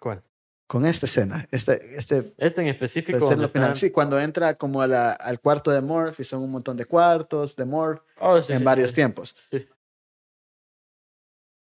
¿Cuál? 0.00 0.22
Con 0.68 0.86
esta 0.86 1.06
escena. 1.06 1.48
Este, 1.50 1.96
este 1.96 2.32
Este 2.38 2.60
en 2.60 2.68
específico. 2.68 3.18
Final. 3.20 3.44
están- 3.46 3.76
Sí, 3.76 3.90
cuando 3.90 4.20
entra 4.20 4.54
como 4.54 4.80
a 4.82 4.86
la- 4.86 5.12
al 5.12 5.40
cuarto 5.40 5.70
de 5.70 5.80
Morph 5.80 6.20
y 6.20 6.24
son 6.24 6.42
un 6.42 6.50
montón 6.52 6.76
de 6.76 6.84
cuartos 6.84 7.56
de 7.56 7.64
Morph 7.64 8.02
Oh, 8.20 8.40
sí, 8.40 8.52
en 8.52 8.60
sí, 8.60 8.64
varios 8.64 8.90
sí. 8.90 8.94
tiempos. 8.94 9.34
Sí. 9.50 9.68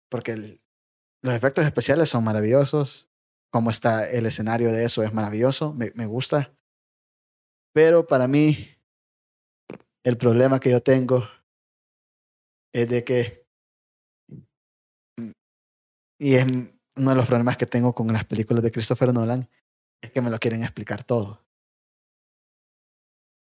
Porque 0.10 0.32
el- 0.34 0.62
los 1.22 1.34
efectos 1.34 1.66
especiales 1.66 2.10
son 2.10 2.24
maravillosos. 2.24 3.08
Como 3.52 3.72
está 3.72 4.10
el 4.10 4.26
escenario 4.26 4.72
de 4.72 4.86
eso 4.86 5.02
es 5.02 5.14
maravilloso, 5.14 5.74
me, 5.74 5.92
me 5.96 6.06
gusta. 6.06 6.54
Pero 7.74 8.06
para 8.06 8.28
mí, 8.28 8.70
el 10.04 10.18
problema 10.18 10.60
que 10.60 10.72
yo 10.72 10.82
tengo 10.82 11.28
es 12.74 12.88
de 12.90 13.04
que, 13.04 13.48
y 16.20 16.36
es 16.36 16.46
uno 16.46 17.10
de 17.10 17.16
los 17.16 17.26
problemas 17.26 17.58
que 17.58 17.66
tengo 17.66 17.94
con 17.96 18.08
las 18.14 18.26
películas 18.26 18.64
de 18.64 18.72
Christopher 18.72 19.14
Nolan, 19.14 19.50
es 20.02 20.12
que 20.12 20.22
me 20.22 20.30
lo 20.30 20.40
quieren 20.40 20.64
explicar 20.64 21.04
todo. 21.04 21.44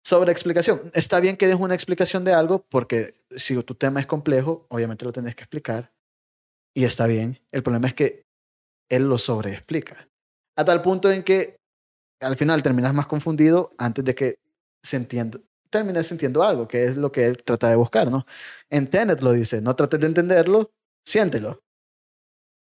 Sobre 0.04 0.32
explicación. 0.32 0.90
Está 0.92 1.18
bien 1.18 1.38
que 1.38 1.46
des 1.46 1.56
una 1.56 1.74
explicación 1.74 2.24
de 2.24 2.34
algo 2.34 2.66
porque 2.68 3.14
si 3.36 3.60
tu 3.62 3.74
tema 3.74 4.00
es 4.00 4.06
complejo, 4.06 4.66
obviamente 4.68 5.06
lo 5.06 5.12
tenés 5.12 5.34
que 5.34 5.44
explicar. 5.44 5.93
Y 6.74 6.84
está 6.84 7.06
bien. 7.06 7.38
El 7.52 7.62
problema 7.62 7.88
es 7.88 7.94
que 7.94 8.24
él 8.90 9.08
lo 9.08 9.18
sobreexplica. 9.18 10.08
A 10.56 10.64
tal 10.64 10.82
punto 10.82 11.10
en 11.10 11.22
que 11.22 11.60
al 12.20 12.36
final 12.36 12.62
terminas 12.62 12.94
más 12.94 13.06
confundido 13.06 13.72
antes 13.78 14.04
de 14.04 14.14
que 14.14 14.38
se 14.82 14.96
entienda, 14.96 15.38
termines 15.70 16.06
sintiendo 16.06 16.42
algo, 16.42 16.68
que 16.68 16.84
es 16.84 16.96
lo 16.96 17.10
que 17.10 17.26
él 17.26 17.42
trata 17.42 17.68
de 17.70 17.76
buscar, 17.76 18.10
¿no? 18.10 18.26
En 18.70 18.88
Tenet 18.88 19.20
lo 19.22 19.32
dice, 19.32 19.60
no 19.60 19.74
trates 19.74 20.00
de 20.00 20.06
entenderlo, 20.06 20.70
siéntelo. 21.04 21.62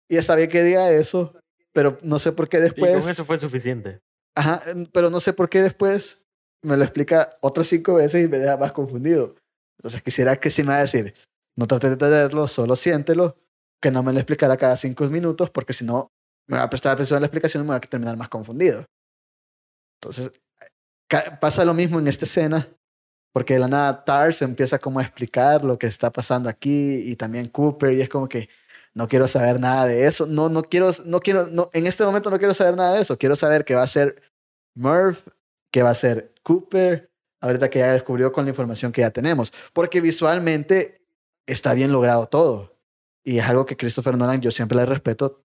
Y 0.09 0.17
está 0.17 0.35
bien 0.35 0.49
que 0.49 0.63
diga 0.63 0.91
eso, 0.91 1.35
pero 1.71 1.97
no 2.03 2.19
sé 2.19 2.31
por 2.31 2.49
qué 2.49 2.57
Y 2.57 2.61
después. 2.61 3.01
con 3.01 3.09
eso 3.09 3.25
fue 3.25 3.37
suficiente. 3.37 3.99
Ajá, 4.35 4.61
pero 4.91 5.09
no 5.09 5.19
sé 5.19 5.33
por 5.33 5.49
qué 5.49 5.61
después 5.61 6.23
me 6.63 6.77
lo 6.77 6.83
explica 6.83 7.37
otras 7.41 7.67
cinco 7.67 7.95
veces 7.95 8.25
y 8.25 8.27
me 8.27 8.39
deja 8.39 8.57
más 8.57 8.71
confundido. 8.71 9.35
Entonces 9.77 10.01
quisiera 10.01 10.35
que 10.37 10.49
sí 10.49 10.63
me 10.63 10.69
va 10.69 10.77
a 10.77 10.81
decir, 10.81 11.13
no 11.55 11.67
trates 11.67 11.89
de 11.89 11.93
entenderlo, 11.93 12.47
solo 12.47 12.75
siéntelo, 12.75 13.37
que 13.83 13.91
no 13.91 14.01
me 14.01 14.13
lo 14.13 14.19
explicara 14.19 14.55
cada 14.55 14.77
cinco 14.77 15.03
minutos, 15.09 15.49
porque 15.49 15.73
si 15.73 15.83
no 15.83 16.09
me 16.47 16.57
va 16.57 16.63
a 16.63 16.69
prestar 16.69 16.93
atención 16.93 17.17
a 17.17 17.19
la 17.19 17.25
explicación 17.25 17.63
y 17.63 17.65
me 17.65 17.71
va 17.71 17.75
a 17.75 17.81
terminar 17.81 18.15
más 18.15 18.29
confundido. 18.29 18.85
Entonces, 19.99 20.31
pasa 21.41 21.65
lo 21.65 21.73
mismo 21.73 21.99
en 21.99 22.07
esta 22.07 22.23
escena, 22.23 22.69
porque 23.33 23.55
de 23.55 23.59
la 23.59 23.67
nada 23.67 24.05
Tars 24.05 24.41
empieza 24.41 24.79
como 24.79 24.99
a 24.99 25.03
explicar 25.03 25.65
lo 25.65 25.77
que 25.77 25.87
está 25.87 26.11
pasando 26.11 26.49
aquí 26.49 27.11
y 27.11 27.17
también 27.17 27.49
Cooper 27.49 27.93
y 27.93 28.01
es 28.01 28.07
como 28.07 28.29
que 28.29 28.47
no 28.93 29.09
quiero 29.09 29.27
saber 29.27 29.59
nada 29.59 29.85
de 29.85 30.05
eso, 30.07 30.27
no, 30.27 30.47
no 30.47 30.63
quiero, 30.63 30.89
no 31.03 31.19
quiero, 31.19 31.47
no, 31.47 31.69
en 31.73 31.85
este 31.85 32.05
momento 32.05 32.29
no 32.29 32.37
quiero 32.37 32.53
saber 32.53 32.77
nada 32.77 32.93
de 32.93 33.01
eso, 33.01 33.17
quiero 33.17 33.35
saber 33.35 33.65
que 33.65 33.75
va 33.75 33.83
a 33.83 33.87
ser 33.87 34.21
Murph, 34.75 35.27
que 35.71 35.83
va 35.83 35.89
a 35.89 35.95
ser 35.95 36.33
Cooper, 36.43 37.11
ahorita 37.41 37.69
que 37.69 37.79
ya 37.79 37.91
descubrió 37.91 38.31
con 38.31 38.45
la 38.45 38.51
información 38.51 38.93
que 38.93 39.01
ya 39.01 39.11
tenemos, 39.11 39.51
porque 39.73 39.99
visualmente 39.99 41.05
está 41.45 41.73
bien 41.73 41.91
logrado 41.91 42.27
todo 42.27 42.72
y 43.23 43.39
es 43.39 43.45
algo 43.45 43.65
que 43.65 43.77
Christopher 43.77 44.17
Nolan 44.17 44.41
yo 44.41 44.51
siempre 44.51 44.77
le 44.77 44.85
respeto, 44.85 45.43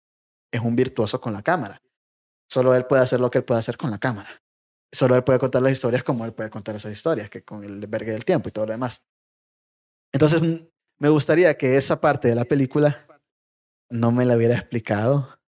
es 0.51 0.61
un 0.61 0.75
virtuoso 0.75 1.19
con 1.19 1.33
la 1.33 1.41
cámara. 1.41 1.81
Solo 2.47 2.75
él 2.75 2.85
puede 2.85 3.01
hacer 3.01 3.19
lo 3.19 3.31
que 3.31 3.39
él 3.39 3.43
puede 3.43 3.59
hacer 3.59 3.77
con 3.77 3.89
la 3.89 3.97
cámara. 3.97 4.41
Solo 4.91 5.15
él 5.15 5.23
puede 5.23 5.39
contar 5.39 5.63
las 5.63 5.71
historias 5.71 6.03
como 6.03 6.23
él 6.25 6.33
puede 6.33 6.51
contar 6.51 6.75
esas 6.75 6.91
historias, 6.91 7.29
que 7.29 7.43
con 7.43 7.63
el 7.63 7.87
vergue 7.87 8.11
del 8.11 8.25
tiempo 8.25 8.49
y 8.49 8.51
todo 8.51 8.67
lo 8.67 8.73
demás. 8.73 9.03
Entonces, 10.11 10.41
me 10.99 11.09
gustaría 11.09 11.57
que 11.57 11.75
esa 11.75 11.99
parte 11.99 12.27
de 12.27 12.35
la 12.35 12.45
película 12.45 13.07
no 13.89 14.11
me 14.11 14.25
la 14.25 14.35
hubiera 14.35 14.55
explicado 14.55 15.39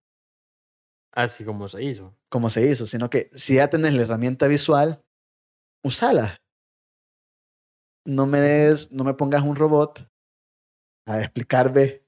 Así 1.11 1.45
como 1.45 1.67
se 1.67 1.83
hizo. 1.83 2.17
cómo 2.29 2.49
se 2.49 2.69
hizo, 2.69 2.87
sino 2.87 3.09
que 3.09 3.29
si 3.35 3.55
ya 3.55 3.69
tenés 3.69 3.93
la 3.93 4.01
herramienta 4.01 4.47
visual, 4.47 5.03
usala. 5.83 6.41
No 8.05 8.25
me 8.25 8.41
des, 8.41 8.91
no 8.91 9.03
me 9.03 9.13
pongas 9.13 9.43
un 9.43 9.55
robot 9.55 10.11
a 11.07 11.21
explicarme 11.21 12.04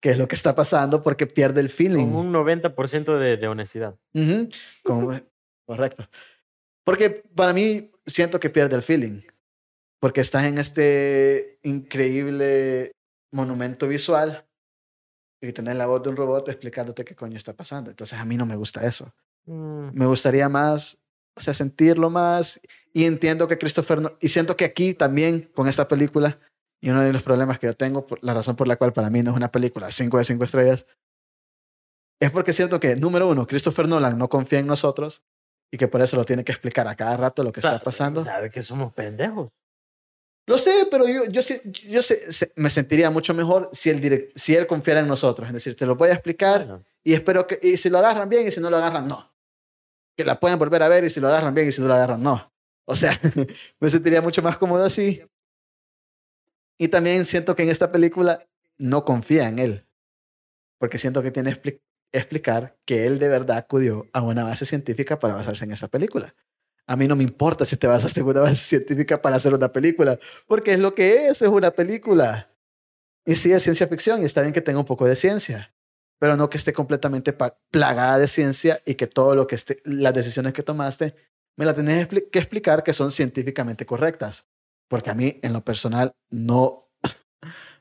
qué 0.00 0.10
es 0.10 0.18
lo 0.18 0.26
que 0.28 0.34
está 0.34 0.54
pasando 0.54 1.02
porque 1.02 1.26
pierde 1.26 1.60
el 1.60 1.68
feeling. 1.70 2.06
Con 2.12 2.16
un 2.16 2.32
90% 2.32 3.18
de, 3.18 3.36
de 3.36 3.48
honestidad. 3.48 3.96
Ujú, 4.14 4.48
como- 4.82 5.20
correcto. 5.66 6.08
Porque 6.84 7.22
para 7.34 7.52
mí 7.52 7.90
siento 8.06 8.40
que 8.40 8.50
pierde 8.50 8.76
el 8.76 8.82
feeling. 8.82 9.20
Porque 10.00 10.22
estás 10.22 10.44
en 10.44 10.58
este 10.58 11.58
increíble 11.62 12.92
monumento 13.32 13.86
visual 13.86 14.46
y 15.42 15.52
tenés 15.52 15.76
la 15.76 15.86
voz 15.86 16.02
de 16.02 16.10
un 16.10 16.16
robot 16.16 16.48
explicándote 16.48 17.04
qué 17.04 17.14
coño 17.14 17.36
está 17.36 17.52
pasando. 17.52 17.90
Entonces 17.90 18.18
a 18.18 18.24
mí 18.24 18.36
no 18.36 18.46
me 18.46 18.56
gusta 18.56 18.86
eso. 18.86 19.12
Mm, 19.46 19.90
Me 19.92 20.06
gustaría 20.06 20.48
más, 20.48 20.98
o 21.36 21.40
sea, 21.40 21.54
sentirlo 21.54 22.10
más. 22.10 22.60
Y 22.92 23.04
entiendo 23.04 23.46
que 23.46 23.58
Christopher... 23.58 24.00
No- 24.00 24.16
y 24.20 24.28
siento 24.28 24.56
que 24.56 24.64
aquí 24.64 24.94
también, 24.94 25.42
con 25.54 25.68
esta 25.68 25.86
película, 25.86 26.38
y 26.80 26.90
uno 26.90 27.02
de 27.02 27.12
los 27.12 27.22
problemas 27.22 27.58
que 27.58 27.66
yo 27.66 27.74
tengo, 27.74 28.06
la 28.22 28.34
razón 28.34 28.56
por 28.56 28.66
la 28.68 28.76
cual 28.76 28.92
para 28.92 29.10
mí 29.10 29.22
no 29.22 29.30
es 29.30 29.36
una 29.36 29.50
película 29.52 29.90
5 29.90 30.18
de 30.18 30.24
5 30.24 30.44
estrellas, 30.44 30.86
es 32.20 32.30
porque 32.30 32.52
siento 32.52 32.80
que, 32.80 32.96
número 32.96 33.28
uno, 33.28 33.46
Christopher 33.46 33.88
Nolan 33.88 34.18
no 34.18 34.28
confía 34.28 34.58
en 34.58 34.66
nosotros 34.66 35.22
y 35.72 35.78
que 35.78 35.88
por 35.88 36.02
eso 36.02 36.16
lo 36.16 36.24
tiene 36.24 36.44
que 36.44 36.52
explicar 36.52 36.86
a 36.88 36.94
cada 36.96 37.16
rato 37.16 37.42
lo 37.42 37.52
que 37.52 37.60
está 37.60 37.82
pasando. 37.82 38.24
Sabe 38.24 38.50
que 38.50 38.62
somos 38.62 38.92
pendejos. 38.92 39.50
Lo 40.46 40.58
sé, 40.58 40.88
pero 40.90 41.06
yo, 41.06 41.26
yo, 41.26 41.42
sí- 41.42 41.60
yo 41.88 42.02
sé- 42.02 42.30
se- 42.32 42.52
me 42.56 42.70
sentiría 42.70 43.10
mucho 43.10 43.32
mejor 43.34 43.70
si, 43.72 43.88
el 43.88 44.00
direct- 44.00 44.32
si 44.34 44.54
él 44.56 44.66
confiara 44.66 45.00
en 45.00 45.06
nosotros. 45.06 45.46
Es 45.48 45.54
decir, 45.54 45.76
te 45.76 45.86
lo 45.86 45.94
voy 45.96 46.08
a 46.10 46.14
explicar 46.14 46.66
Bueno, 46.66 46.84
y 47.04 47.12
espero 47.14 47.46
que, 47.46 47.58
y 47.62 47.76
si 47.76 47.88
lo 47.88 47.98
agarran 47.98 48.28
bien 48.28 48.48
y 48.48 48.50
si 48.50 48.60
no 48.60 48.68
lo 48.68 48.76
agarran, 48.78 49.06
no. 49.06 49.32
Que 50.16 50.24
la 50.24 50.40
pueden 50.40 50.58
volver 50.58 50.82
a 50.82 50.88
ver 50.88 51.04
y 51.04 51.10
si 51.10 51.20
lo 51.20 51.28
agarran 51.28 51.54
bien 51.54 51.68
y 51.68 51.72
si 51.72 51.80
no 51.80 51.86
lo 51.86 51.94
agarran, 51.94 52.22
no. 52.22 52.52
O 52.86 52.96
sea, 52.96 53.12
me 53.80 53.88
sentiría 53.90 54.20
mucho 54.20 54.42
más 54.42 54.58
cómodo 54.58 54.84
así. 54.84 55.22
Y 56.80 56.88
también 56.88 57.26
siento 57.26 57.54
que 57.54 57.62
en 57.62 57.68
esta 57.68 57.92
película 57.92 58.48
no 58.78 59.04
confía 59.04 59.48
en 59.48 59.58
él. 59.58 59.86
Porque 60.78 60.96
siento 60.96 61.22
que 61.22 61.30
tiene 61.30 61.52
que 61.52 61.62
expli- 61.62 61.82
explicar 62.10 62.78
que 62.86 63.06
él 63.06 63.18
de 63.18 63.28
verdad 63.28 63.58
acudió 63.58 64.08
a 64.14 64.22
una 64.22 64.44
base 64.44 64.64
científica 64.64 65.18
para 65.18 65.34
basarse 65.34 65.64
en 65.64 65.72
esa 65.72 65.88
película. 65.88 66.34
A 66.86 66.96
mí 66.96 67.06
no 67.06 67.16
me 67.16 67.22
importa 67.22 67.66
si 67.66 67.76
te 67.76 67.86
basaste 67.86 68.20
en 68.20 68.26
una 68.26 68.40
base 68.40 68.64
científica 68.64 69.20
para 69.20 69.36
hacer 69.36 69.52
una 69.52 69.70
película, 69.70 70.18
porque 70.46 70.72
es 70.72 70.78
lo 70.80 70.94
que 70.94 71.28
es, 71.28 71.42
es 71.42 71.48
una 71.48 71.70
película. 71.70 72.50
Y 73.26 73.36
sí, 73.36 73.52
es 73.52 73.62
ciencia 73.62 73.86
ficción 73.86 74.22
y 74.22 74.24
está 74.24 74.40
bien 74.40 74.54
que 74.54 74.62
tenga 74.62 74.80
un 74.80 74.86
poco 74.86 75.06
de 75.06 75.16
ciencia 75.16 75.74
pero 76.20 76.36
no 76.36 76.50
que 76.50 76.58
esté 76.58 76.74
completamente 76.74 77.34
plagada 77.70 78.18
de 78.18 78.28
ciencia 78.28 78.82
y 78.84 78.94
que 78.94 79.06
todo 79.06 79.34
lo 79.34 79.46
que 79.46 79.54
esté, 79.54 79.80
las 79.84 80.12
decisiones 80.12 80.52
que 80.52 80.62
tomaste, 80.62 81.14
me 81.56 81.64
las 81.64 81.74
tenés 81.74 82.08
que 82.08 82.38
explicar 82.38 82.84
que 82.84 82.92
son 82.92 83.10
científicamente 83.10 83.86
correctas. 83.86 84.46
Porque 84.90 85.08
a 85.08 85.14
mí, 85.14 85.38
en 85.42 85.52
lo 85.52 85.64
personal, 85.64 86.16
no, 86.30 86.90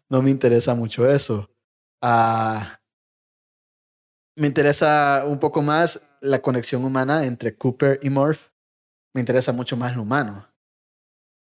no 0.10 0.22
me 0.22 0.30
interesa 0.30 0.76
mucho 0.76 1.10
eso. 1.10 1.50
Ah, 2.04 2.80
me 4.38 4.46
interesa 4.46 5.24
un 5.26 5.40
poco 5.40 5.64
más 5.64 6.02
la 6.22 6.40
conexión 6.42 6.86
humana 6.86 7.26
entre 7.26 7.58
Cooper 7.58 8.00
y 8.04 8.12
Murph. 8.12 8.50
Me 9.16 9.22
interesa 9.22 9.52
mucho 9.52 9.76
más 9.76 9.96
lo 9.96 10.04
humano. 10.04 10.48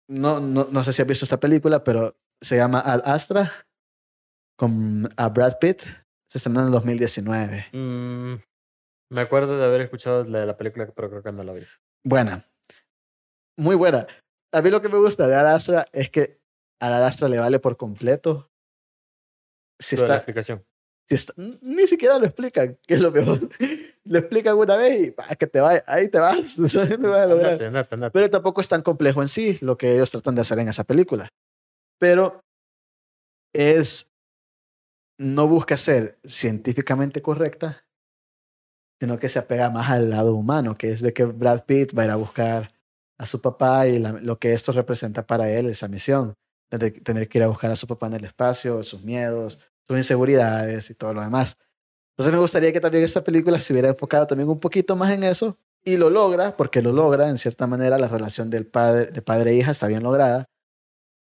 No, 0.09 0.39
no, 0.39 0.69
no 0.71 0.85
sé 0.85 0.93
si 0.93 1.03
has 1.03 1.09
visto 1.09 1.25
esta 1.25 1.41
película, 1.41 1.83
pero 1.83 2.17
se 2.41 2.57
llama 2.57 2.81
Ad 2.81 3.03
Astra 3.05 3.51
con 4.57 5.09
a 5.17 5.29
Brad 5.31 5.59
Pitt. 5.59 5.83
Se 6.29 6.39
estrenó 6.39 6.61
en 6.61 6.67
el 6.67 6.73
2019. 6.73 7.71
mm, 7.73 8.35
me 9.13 9.21
acuerdo 9.21 9.59
de 9.59 9.65
haber 9.65 9.81
escuchado 9.81 10.23
la 10.23 10.41
de 10.41 10.47
la 10.47 10.57
película, 10.57 10.87
pero 10.95 11.11
creo 11.11 11.23
que 11.25 11.33
no 11.33 11.43
la 11.43 11.53
vi. 11.55 11.67
Buena. 12.05 12.49
Muy 13.59 13.75
buena. 13.75 14.07
A 14.53 14.63
mí 14.63 14.71
lo 14.71 14.81
que 14.83 14.89
me 14.89 14.99
gusta 14.99 15.27
de 15.29 15.35
Ad 15.37 15.55
Astra 15.55 15.87
es 15.93 16.11
que 16.11 16.41
a 16.81 16.89
Ad 16.97 17.05
Astra 17.05 17.29
le 17.29 17.39
vale 17.39 17.59
por 17.61 17.77
completo. 17.77 18.51
Si 19.79 19.97
la 19.97 20.03
está, 20.03 20.17
explicación. 20.17 20.65
si 21.09 21.15
está- 21.15 21.33
ni 21.37 21.87
siquiera 21.87 22.19
lo 22.19 22.27
explican, 22.27 22.79
que 22.87 22.95
es 22.95 23.01
lo 23.01 23.13
peor. 23.13 23.49
lo 24.05 24.19
explican 24.19 24.57
una 24.57 24.77
vez 24.77 25.09
y 25.09 25.11
pa, 25.13 25.35
que 25.37 25.47
te 25.47 25.61
vaya, 25.61 25.85
ahí 25.87 26.09
te 26.09 26.19
vas. 26.19 26.59
no 26.59 26.69
lo 26.99 27.11
vas 27.11 27.21
a 27.23 27.27
lograr. 27.27 27.53
Andate, 27.53 27.67
andate, 27.67 27.95
andate. 27.95 28.13
Pero 28.13 28.31
tampoco 28.31 28.61
es 28.61 28.69
tan 28.69 28.83
complejo 28.83 29.23
en 29.23 29.29
sí 29.29 29.59
lo 29.61 29.77
que 29.79 29.95
ellos 29.95 30.11
tratan 30.11 30.35
de 30.35 30.41
hacer 30.43 30.59
en 30.59 30.69
esa 30.69 30.85
película. 30.85 31.29
Pero 31.99 32.41
es. 33.55 34.07
No 35.19 35.47
busca 35.49 35.77
ser 35.77 36.19
científicamente 36.25 37.21
correcta, 37.21 37.85
sino 38.99 39.19
que 39.19 39.29
se 39.29 39.39
apega 39.39 39.69
más 39.69 39.91
al 39.91 40.09
lado 40.09 40.35
humano, 40.35 40.79
que 40.79 40.93
es 40.93 41.03
de 41.03 41.13
que 41.13 41.25
Brad 41.27 41.65
Pitt 41.67 41.97
va 41.97 42.03
a 42.03 42.05
ir 42.07 42.11
a 42.11 42.17
buscar 42.17 42.73
a 43.21 43.27
su 43.27 43.41
papá 43.41 43.87
y 43.87 43.99
la- 43.99 44.13
lo 44.13 44.39
que 44.39 44.53
esto 44.53 44.73
representa 44.73 45.27
para 45.27 45.51
él, 45.51 45.67
esa 45.69 45.89
misión, 45.89 46.35
de 46.71 46.91
tener 46.91 47.29
que 47.29 47.39
ir 47.39 47.45
a 47.45 47.49
buscar 47.49 47.71
a 47.71 47.77
su 47.77 47.87
papá 47.87 48.07
en 48.07 48.15
el 48.15 48.25
espacio, 48.25 48.83
sus 48.83 49.03
miedos, 49.03 49.59
sus 49.87 49.97
inseguridades 49.97 50.89
y 50.91 50.95
todo 50.95 51.13
lo 51.15 51.21
demás. 51.21 51.57
Entonces 52.13 52.33
me 52.33 52.41
gustaría 52.41 52.73
que 52.73 52.81
también 52.81 53.05
esta 53.05 53.23
película 53.25 53.59
se 53.59 53.73
hubiera 53.73 53.89
enfocado 53.89 54.27
también 54.27 54.49
un 54.49 54.61
poquito 54.61 54.95
más 54.97 55.11
en 55.13 55.25
eso 55.25 55.59
y 55.85 55.97
lo 55.97 56.11
logra, 56.11 56.57
porque 56.57 56.81
lo 56.83 56.93
logra, 56.93 57.29
en 57.29 57.39
cierta 57.39 57.67
manera 57.67 57.99
la 57.99 58.09
relación 58.09 58.51
del 58.51 58.67
padre, 58.67 59.07
de 59.11 59.23
padre 59.23 59.51
e 59.53 59.55
hija 59.57 59.71
está 59.73 59.87
bien 59.87 60.03
lograda, 60.03 60.45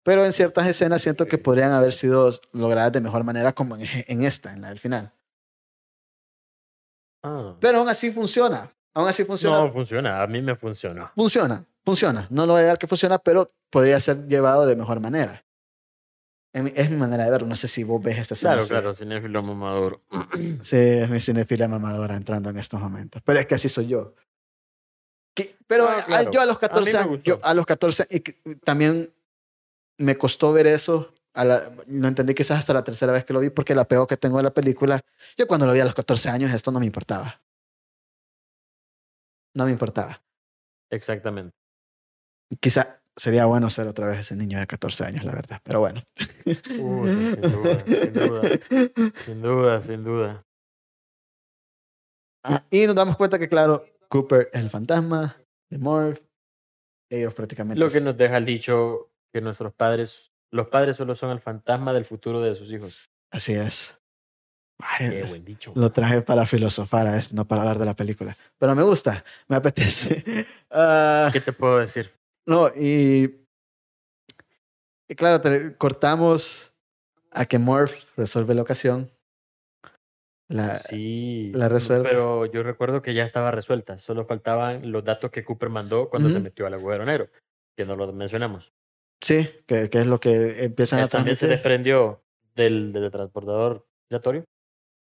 pero 0.04 0.24
en 0.24 0.32
ciertas 0.32 0.66
escenas 0.68 1.02
siento 1.02 1.26
que 1.26 1.36
podrían 1.38 1.72
haber 1.72 1.92
sido 1.92 2.30
logradas 2.52 2.92
de 2.92 3.00
mejor 3.00 3.24
manera 3.24 3.52
como 3.52 3.76
en, 3.76 3.82
en 4.08 4.24
esta, 4.24 4.52
en 4.52 4.60
la 4.62 4.68
del 4.68 4.78
final. 4.78 5.12
Ah. 7.22 7.56
Pero 7.60 7.78
aún 7.78 7.88
así 7.88 8.10
funciona, 8.10 8.72
aún 8.94 9.08
así 9.08 9.24
funciona, 9.24 9.58
No 9.60 9.72
funciona, 9.72 10.22
a 10.22 10.26
mí 10.26 10.40
me 10.42 10.54
funciona. 10.56 11.08
funciona, 11.14 11.64
funciona. 11.84 12.26
No 12.30 12.46
lo 12.46 12.54
voy 12.54 12.62
a 12.62 12.66
dar 12.66 12.78
que 12.78 12.86
funciona, 12.86 13.18
pero 13.18 13.52
podría 13.70 13.98
ser 14.00 14.26
llevado 14.28 14.66
de 14.66 14.76
mejor 14.76 15.00
manera. 15.00 15.44
Es 16.52 16.90
mi 16.90 16.96
manera 16.96 17.24
de 17.24 17.30
verlo, 17.30 17.46
no 17.46 17.54
sé 17.54 17.68
si 17.68 17.84
vos 17.84 18.02
ves 18.02 18.18
esta 18.18 18.34
escena. 18.34 18.50
Claro, 18.54 18.62
así. 18.62 18.68
claro, 18.70 18.94
cinéfilo 18.96 19.42
mamador. 19.42 20.00
Sí, 20.62 20.76
es 20.76 21.08
mi 21.08 21.20
cinefilia 21.20 21.68
mamadora 21.68 22.16
entrando 22.16 22.50
en 22.50 22.58
estos 22.58 22.80
momentos. 22.80 23.22
Pero 23.24 23.38
es 23.38 23.46
que 23.46 23.54
así 23.54 23.68
soy 23.68 23.86
yo. 23.86 24.14
Que- 25.34 25.56
pero 25.68 25.84
Ah, 25.88 25.98
a- 26.00 26.04
claro. 26.06 26.30
yo 26.32 26.40
a 26.40 26.46
los 26.46 26.56
A 26.56 26.60
mí 26.60 26.68
14 26.68 26.92
me 26.92 26.98
años, 26.98 27.08
gustó. 27.10 27.24
yo 27.24 27.38
a 27.44 27.54
los 27.54 27.64
14 27.66 28.06
y 28.10 28.20
que- 28.20 28.40
también 28.64 29.12
me 29.98 30.18
costó 30.18 30.52
ver 30.52 30.66
eso. 30.66 31.14
A 31.34 31.44
la, 31.44 31.70
lo 31.86 32.08
entendí 32.08 32.34
quizás 32.34 32.58
hasta 32.58 32.74
la 32.74 32.82
tercera 32.82 33.12
vez 33.12 33.24
que 33.24 33.32
lo 33.32 33.38
vi 33.38 33.50
porque 33.50 33.72
el 33.74 33.78
apego 33.78 34.08
que 34.08 34.16
tengo 34.16 34.38
de 34.38 34.42
la 34.42 34.50
película, 34.52 35.00
yo 35.36 35.46
cuando 35.46 35.66
lo 35.66 35.72
vi 35.72 35.78
a 35.78 35.84
los 35.84 35.94
14 35.94 36.28
años 36.30 36.52
esto 36.52 36.72
no 36.72 36.80
me 36.80 36.86
importaba. 36.86 37.40
No 39.54 39.66
me 39.66 39.70
importaba. 39.70 40.20
Exactamente. 40.90 41.54
Quizá 42.58 43.00
sería 43.16 43.44
bueno 43.44 43.70
ser 43.70 43.86
otra 43.86 44.06
vez 44.06 44.20
ese 44.20 44.34
niño 44.34 44.58
de 44.58 44.66
14 44.66 45.04
años, 45.04 45.24
la 45.24 45.34
verdad. 45.34 45.60
Pero 45.62 45.80
bueno. 45.80 46.02
Uy, 46.78 47.08
sin 47.10 47.40
duda, 47.42 47.84
sin 47.84 48.12
duda. 48.12 48.42
Sin 49.24 49.42
duda, 49.42 49.80
sin 49.80 50.02
duda. 50.02 50.46
Ah, 52.42 52.64
y 52.70 52.86
nos 52.86 52.96
damos 52.96 53.16
cuenta 53.16 53.38
que, 53.38 53.48
claro, 53.48 53.84
Cooper 54.08 54.48
es 54.52 54.60
el 54.60 54.70
fantasma 54.70 55.36
de 55.70 55.78
Morph. 55.78 56.20
Ellos 57.10 57.34
prácticamente. 57.34 57.80
Lo 57.80 57.90
que 57.90 58.00
nos 58.00 58.16
deja 58.16 58.36
el 58.36 58.46
dicho 58.46 59.10
que 59.32 59.40
nuestros 59.40 59.74
padres, 59.74 60.32
los 60.50 60.68
padres 60.68 60.96
solo 60.96 61.14
son 61.14 61.30
el 61.30 61.40
fantasma 61.40 61.92
del 61.92 62.04
futuro 62.04 62.40
de 62.40 62.54
sus 62.54 62.72
hijos. 62.72 63.10
Así 63.30 63.52
es. 63.52 63.98
Ay, 64.82 65.10
Qué 65.10 65.24
buen 65.24 65.44
dicho. 65.44 65.72
Lo 65.74 65.92
traje 65.92 66.22
para 66.22 66.46
filosofar 66.46 67.06
a 67.06 67.16
esto, 67.18 67.34
no 67.34 67.46
para 67.46 67.62
hablar 67.62 67.78
de 67.78 67.84
la 67.84 67.94
película. 67.94 68.36
Pero 68.58 68.74
me 68.74 68.82
gusta, 68.82 69.24
me 69.48 69.56
apetece. 69.56 70.46
Ah, 70.72 71.30
¿Qué 71.32 71.40
te 71.40 71.52
puedo 71.52 71.78
decir? 71.78 72.12
No, 72.50 72.68
y, 72.76 73.46
y 75.08 75.14
claro, 75.14 75.40
te- 75.40 75.76
cortamos 75.76 76.72
a 77.30 77.46
que 77.46 77.58
Morph 77.58 78.16
resuelve 78.16 78.54
la 78.54 78.62
ocasión. 78.62 79.10
La, 80.48 80.74
Sí, 80.74 81.52
la 81.54 81.68
resuelve. 81.68 82.08
pero 82.08 82.44
yo 82.46 82.64
recuerdo 82.64 83.02
que 83.02 83.14
ya 83.14 83.22
estaba 83.22 83.52
resuelta. 83.52 83.98
Solo 83.98 84.24
faltaban 84.26 84.90
los 84.90 85.04
datos 85.04 85.30
que 85.30 85.44
Cooper 85.44 85.68
mandó 85.68 86.08
cuando 86.10 86.28
se 86.28 86.36
Ujú. 86.36 86.42
metió 86.44 86.66
al 86.66 86.74
agujero 86.74 87.04
negro, 87.04 87.28
que 87.76 87.84
no 87.84 87.94
lo 87.94 88.12
mencionamos. 88.12 88.72
Sí, 89.22 89.48
que, 89.66 89.88
que 89.88 89.98
es 90.00 90.06
lo 90.08 90.18
que 90.18 90.64
empiezan 90.64 90.98
Él 90.98 91.04
a 91.04 91.08
también 91.08 91.36
se 91.36 91.46
transmitir. 91.46 91.56
desprendió 91.56 92.24
del, 92.56 92.92
del 92.92 93.10
transportador 93.12 93.86
giratorio. 94.08 94.44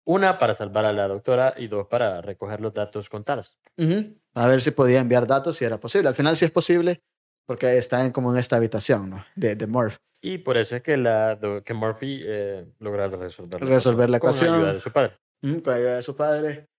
Una, 0.05 0.37
para 0.39 0.53
salvar 0.55 0.85
a 0.85 0.93
la 0.93 1.07
doctora 1.09 1.55
y 1.57 1.67
dos, 1.67 1.87
para 1.87 2.21
recoger 2.21 2.61
los 2.61 2.73
datos 2.73 3.09
con 3.09 3.23
Tars. 3.25 3.57
Ujú. 3.77 4.15
A 4.35 4.47
ver 4.47 4.61
si 4.61 4.71
podía 4.71 4.99
enviar 4.99 5.27
datos, 5.27 5.57
si 5.57 5.65
era 5.65 5.77
posible. 5.79 6.07
Al 6.07 6.15
final 6.15 6.37
sí 6.37 6.45
es 6.45 6.51
posible, 6.51 7.01
porque 7.45 7.77
está 7.77 8.05
en, 8.05 8.11
como 8.11 8.31
en 8.31 8.39
esta 8.39 8.55
habitación, 8.55 9.09
¿no? 9.09 9.25
De, 9.35 9.55
de 9.55 9.67
Morph. 9.67 9.97
Y 10.21 10.37
por 10.37 10.55
eso 10.57 10.75
es 10.77 10.81
que, 10.81 10.95
la, 10.95 11.37
que 11.65 11.73
Murphy 11.73 12.21
eh, 12.25 12.65
logra 12.79 13.07
resolver 13.09 13.61
la 13.61 13.67
Resolver 13.67 14.09
la 14.09 14.19
con 14.19 14.29
ecuación. 14.29 14.55
ayuda 14.55 14.73
de 14.73 14.79
su 14.79 14.91
padre. 14.91 15.17
Ujú, 15.43 15.61
Con 15.63 15.73
ayuda 15.73 15.95
de 15.97 16.03
su 16.03 16.15
padre. 16.15 16.69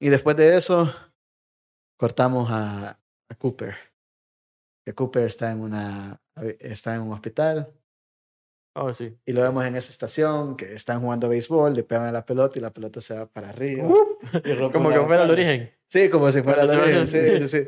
Y 0.00 0.08
después 0.10 0.36
de 0.36 0.56
eso, 0.56 0.92
cortamos 1.98 2.50
a, 2.50 2.90
a 3.30 3.34
Cooper. 3.38 3.74
Que 4.84 4.92
Cooper 4.94 5.22
está 5.24 5.52
en, 5.52 5.60
una, 5.60 6.20
está 6.58 6.94
en 6.96 7.02
un 7.02 7.12
hospital. 7.12 7.72
Oh, 8.74 8.92
sí. 8.92 9.16
Y 9.24 9.32
lo 9.32 9.42
vemos 9.42 9.64
en 9.64 9.76
esa 9.76 9.90
estación, 9.90 10.56
que 10.56 10.74
están 10.74 11.00
jugando 11.00 11.28
béisbol, 11.28 11.74
le 11.74 11.84
pegan 11.84 12.06
a 12.06 12.12
la 12.12 12.24
pelota 12.26 12.58
y 12.58 12.62
la 12.62 12.70
pelota 12.72 13.00
se 13.00 13.14
va 13.16 13.26
para 13.26 13.50
arriba. 13.50 13.86
y 14.44 14.52
rompe 14.54 14.76
Como 14.78 14.90
que 14.90 15.00
fuera 15.00 15.24
el 15.24 15.30
origen. 15.30 15.72
Sí, 15.88 16.10
como 16.10 16.30
si 16.32 16.42
fuera 16.42 16.62
el 16.62 16.70
origen. 16.70 17.06
Sí, 17.08 17.18
sí, 17.46 17.48
sí. 17.48 17.66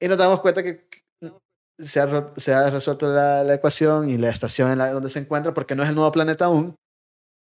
Y 0.00 0.08
nos 0.08 0.18
damos 0.18 0.40
cuenta 0.40 0.62
que 0.62 0.86
se 1.78 2.00
ha, 2.00 2.32
se 2.36 2.54
ha 2.54 2.70
resuelto 2.70 3.08
la, 3.08 3.44
la 3.44 3.54
ecuación 3.54 4.08
y 4.08 4.16
la 4.18 4.30
estación 4.30 4.70
en 4.70 4.78
la 4.78 4.90
donde 4.92 5.08
se 5.08 5.18
encuentra, 5.18 5.52
porque 5.54 5.74
no 5.74 5.82
es 5.82 5.88
el 5.88 5.94
nuevo 5.94 6.10
planeta 6.12 6.46
aún, 6.46 6.74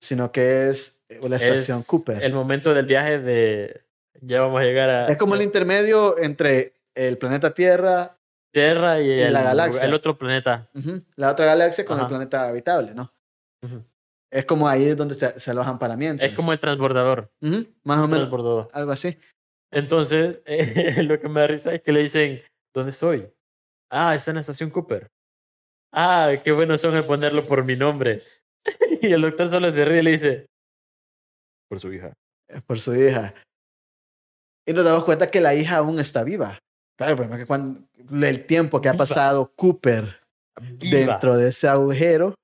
sino 0.02 0.32
que 0.32 0.70
es 0.70 1.02
eh, 1.10 1.20
la 1.28 1.38
estación 1.38 1.80
Es 1.80 1.88
Cooper. 1.88 2.24
El 2.24 2.34
momento 2.34 2.74
del 2.74 2.86
viaje 2.86 3.20
de. 3.20 3.84
Ya 4.22 4.42
vamos 4.42 4.62
a 4.62 4.64
llegar 4.64 4.90
a. 4.90 5.08
Es 5.12 5.18
como 5.18 5.36
el 5.36 5.42
intermedio 5.42 6.18
entre 6.18 6.74
el 6.96 7.18
planeta 7.18 7.54
Tierra, 7.54 8.18
Tierra 8.52 9.02
y, 9.02 9.08
y 9.10 9.22
el, 9.22 9.34
la 9.34 9.44
galaxia. 9.44 9.86
el 9.86 9.94
otro 9.94 10.18
planeta. 10.18 10.70
ujú, 10.74 11.02
la 11.16 11.32
otra 11.32 11.46
galaxia 11.46 11.86
con 11.86 11.98
el 11.98 12.02
Ajá. 12.02 12.10
planeta 12.10 12.48
habitable, 12.48 12.94
¿no? 12.94 13.12
Ujú. 13.64 13.84
Es 14.32 14.46
como 14.46 14.68
ahí 14.68 14.94
donde 14.96 15.14
se, 15.16 15.40
se 15.40 15.52
alojan 15.52 15.78
para 15.80 15.94
Es 15.96 16.34
como 16.36 16.52
el 16.52 16.60
transbordador. 16.60 17.32
Ujú, 17.42 17.68
más 17.84 17.98
o 18.00 18.08
menos, 18.08 18.28
transbordador. 18.30 18.70
algo 18.74 18.92
así. 18.92 19.18
Entonces, 19.72 20.42
eh, 20.46 21.04
lo 21.04 21.20
que 21.20 21.30
me 21.30 21.42
da 21.42 21.48
risa 21.48 21.74
es 21.74 21.82
que 21.82 21.92
le 21.92 22.02
dicen: 22.02 22.42
¿Dónde 22.74 22.92
estoy? 22.92 23.30
Ah, 23.90 24.16
está 24.16 24.32
en 24.32 24.36
la 24.36 24.42
estación 24.42 24.70
Cooper. 24.70 25.10
Ah, 25.92 26.34
qué 26.44 26.52
buenos 26.52 26.82
son 26.82 26.96
el 26.96 27.06
ponerlo 27.06 27.48
por 27.48 27.64
mi 27.64 27.76
nombre. 27.76 28.22
y 29.02 29.14
el 29.14 29.22
doctor 29.22 29.50
solo 29.50 29.72
se 29.72 29.86
ríe 29.86 30.00
y 30.00 30.04
le 30.04 30.12
dice: 30.12 30.46
Por 31.70 31.80
su 31.80 31.94
hija. 31.94 32.14
Por 32.68 32.80
su 32.80 32.96
hija. 32.96 33.34
Y 34.68 34.74
nos 34.74 34.84
damos 34.84 35.04
cuenta 35.04 35.30
que 35.30 35.42
la 35.42 35.54
hija 35.54 35.78
aún 35.78 36.00
está 36.00 36.24
viva. 36.24 36.60
Claro, 36.98 37.12
el 37.12 37.18
problema 37.18 37.36
es 37.36 37.44
que 37.44 37.48
cuando 37.48 37.82
el 38.26 38.46
tiempo 38.46 38.82
que 38.82 38.90
ha 38.90 38.94
pasado 38.94 39.52
Cooper 39.56 40.22
Viva. 40.60 40.98
dentro 40.98 41.38
de 41.38 41.50
ese 41.50 41.68
agujero 41.68 42.36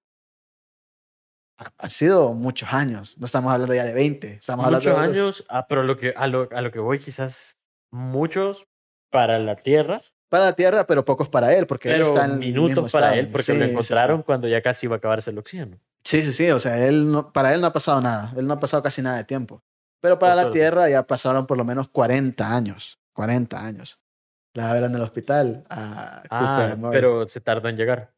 ha- 1.77 1.89
sido 1.89 2.33
muchos 2.33 2.71
años. 2.73 3.17
No 3.17 3.25
estamos 3.25 3.51
hablando 3.51 3.73
ya 3.73 3.83
de 3.83 3.93
20. 3.93 4.33
Estamos 4.35 4.65
Muchos 4.65 4.87
hablando 4.87 5.01
de 5.01 5.07
los- 5.07 5.17
años, 5.17 5.45
ah, 5.49 5.65
pero 5.67 5.83
lo 5.83 5.97
que, 5.97 6.13
a, 6.15 6.27
lo, 6.27 6.47
a 6.51 6.61
lo 6.61 6.71
que 6.71 6.79
voy, 6.79 6.99
quizás 6.99 7.57
muchos 7.91 8.67
para 9.11 9.39
la 9.39 9.55
Tierra, 9.57 10.01
para 10.29 10.45
la 10.45 10.53
Tierra, 10.53 10.87
pero 10.87 11.03
pocos 11.03 11.27
para 11.29 11.53
él, 11.53 11.67
porque 11.67 11.89
él 11.89 11.95
pero 12.01 12.07
está 12.07 12.25
en 12.25 12.39
mismo 12.39 12.63
minutos 12.67 12.91
para 12.91 13.07
estado. 13.07 13.19
él, 13.19 13.27
porque 13.31 13.43
Sí, 13.43 13.51
lo 13.53 13.57
sí, 13.59 13.63
sí. 13.65 13.71
encontraron 13.71 14.23
cuando 14.23 14.47
ya 14.47 14.61
casi 14.61 14.85
iba 14.85 14.95
a 14.95 14.97
acabarse 14.97 15.29
el 15.31 15.37
oxígeno. 15.37 15.77
Sí, 16.03 16.21
sí, 16.21 16.31
sí. 16.31 16.49
O 16.51 16.59
sea, 16.59 16.83
él 16.87 17.11
no, 17.11 17.31
para 17.33 17.53
él 17.53 17.61
no 17.61 17.67
ha 17.67 17.73
pasado 17.73 17.99
nada. 18.01 18.33
Él 18.37 18.47
no 18.47 18.53
ha 18.53 18.59
pasado 18.59 18.81
casi 18.81 19.01
nada 19.01 19.17
de 19.17 19.23
tiempo. 19.25 19.61
Pero 20.01 20.17
para 20.17 20.33
la. 20.35 20.49
Tierra 20.51 20.89
ya 20.89 21.05
pasaron 21.05 21.45
por 21.45 21.57
lo 21.57 21.63
menos 21.65 21.89
40 21.89 22.55
años. 22.55 22.97
40 23.13 23.63
años. 23.63 23.99
La 24.53 24.73
ver 24.73 24.83
en 24.85 24.95
el 24.95 25.01
hospital 25.01 25.63
a 25.69 26.23
Ah, 26.29 26.75
pero 26.91 27.27
se 27.27 27.39
tardó 27.39 27.69
en 27.69 27.77
llegar. 27.77 28.11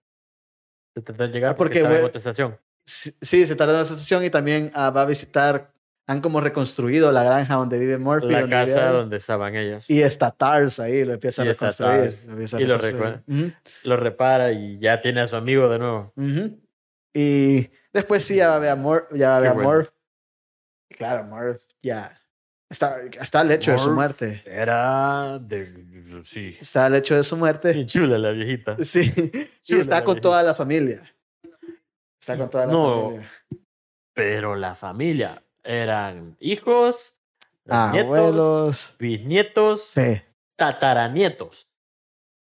Se 0.96 1.02
tardó 1.02 1.26
en 1.26 1.32
llegar 1.32 1.52
Ah, 1.52 1.56
porque, 1.56 1.82
porque, 1.82 1.94
estaba 1.96 2.10
en 2.10 2.16
estación. 2.16 2.60
Sí, 2.86 3.48
se 3.48 3.56
tarda 3.56 3.74
en 3.74 3.78
la 3.80 3.84
estación 3.84 4.24
y 4.24 4.30
también 4.30 4.72
ah, 4.74 4.90
va 4.90 5.02
a 5.04 5.06
visitar. 5.06 5.72
Han 6.06 6.20
como 6.20 6.42
reconstruido 6.42 7.14
la 7.14 7.24
granja 7.24 7.56
donde 7.56 7.80
vive 7.80 7.98
Murphy. 7.98 8.28
La 8.30 8.42
donde 8.42 8.56
casa 8.56 8.88
vive 8.88 8.98
donde 8.98 9.16
estaban 9.18 9.56
ellos. 9.56 9.86
Y 9.88 10.02
está 10.02 10.32
Tars 10.32 10.82
ahí, 10.82 11.06
lo 11.06 11.14
empieza 11.14 11.44
a 11.44 11.46
Y 11.46 11.50
está 11.50 11.66
reconstruir. 11.68 12.02
Tars, 12.02 12.26
lo 12.26 12.32
empieza 12.34 12.58
a 12.58 12.62
y 12.62 12.66
lo 12.66 12.78
reconstruir. 12.78 13.56
Lo 13.86 13.96
repara 13.98 14.52
y 14.52 14.80
ya 14.80 15.02
tiene 15.02 15.22
a 15.22 15.28
su 15.28 15.38
amigo 15.38 15.70
de 15.70 15.80
nuevo. 15.80 16.14
Y 17.14 17.70
después 17.94 18.24
sí, 18.26 18.36
ya 18.36 18.50
va 18.50 18.56
a 18.56 18.60
ver 18.60 18.70
a 18.72 18.76
Mor- 18.76 19.08
ya 19.14 19.30
va 19.30 19.38
a, 19.38 19.40
ver 19.40 19.50
a 19.50 19.54
bueno. 19.54 19.70
Morph. 19.70 19.90
Claro, 20.90 21.24
Morph 21.24 21.62
ya 21.82 22.20
está, 22.70 22.98
está 23.22 23.40
al 23.40 23.52
hecho 23.52 23.72
de 23.72 23.78
su 23.80 23.92
muerte. 23.92 24.44
Era 24.46 25.40
de... 25.40 26.22
Sí. 26.24 26.58
Está 26.60 26.88
al 26.88 26.96
hecho 26.96 27.16
de 27.16 27.24
su 27.24 27.38
muerte. 27.38 27.72
Bien 27.72 27.88
chula 27.88 28.18
la 28.18 28.32
viejita. 28.32 28.76
Sí. 28.84 29.12
Y 29.64 29.66
Chula 29.68 29.82
está 29.82 29.96
la 29.96 30.04
con 30.04 30.16
viejita. 30.16 30.22
toda 30.22 30.44
la 30.44 30.54
familia. 30.54 31.02
Está 32.24 32.38
con 32.38 32.50
toda 32.50 32.66
la 32.68 32.72
No. 32.72 33.02
familia. 33.10 33.32
Pero 34.16 34.56
la 34.56 34.76
familia 34.76 35.44
eran 35.62 36.38
hijos, 36.40 37.20
nietos, 37.66 38.02
Abuelos. 38.06 38.96
bisnietos, 38.98 39.84
Sí. 39.88 40.22
tataranietos. 40.58 41.68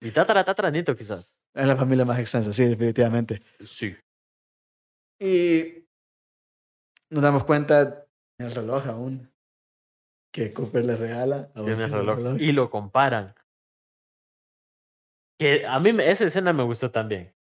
Y 0.00 0.10
tatara, 0.10 0.44
tataranieto 0.44 0.96
quizás. 0.96 1.36
Es 1.54 1.66
la 1.66 1.76
familia 1.76 2.04
más 2.04 2.18
extensa, 2.18 2.52
sí, 2.52 2.64
definitivamente. 2.64 3.40
Sí. 3.64 3.96
Y 5.20 5.84
nos 7.10 7.22
damos 7.22 7.44
cuenta 7.44 8.04
en 8.40 8.46
el 8.46 8.54
reloj 8.54 8.84
aún 8.88 9.30
que 10.32 10.52
Cooper 10.52 10.86
le 10.86 10.96
regala. 10.96 11.50
a 11.54 11.62
Tiene 11.64 11.84
el 11.84 11.92
Walter 11.92 12.16
reloj. 12.16 12.36
Y 12.40 12.50
lo 12.52 12.68
comparan. 12.68 13.34
Que 15.38 15.64
a 15.66 15.78
mí 15.78 15.90
esa 16.02 16.24
escena 16.24 16.52
me 16.52 16.64
gustó 16.64 16.90
también. 16.90 17.32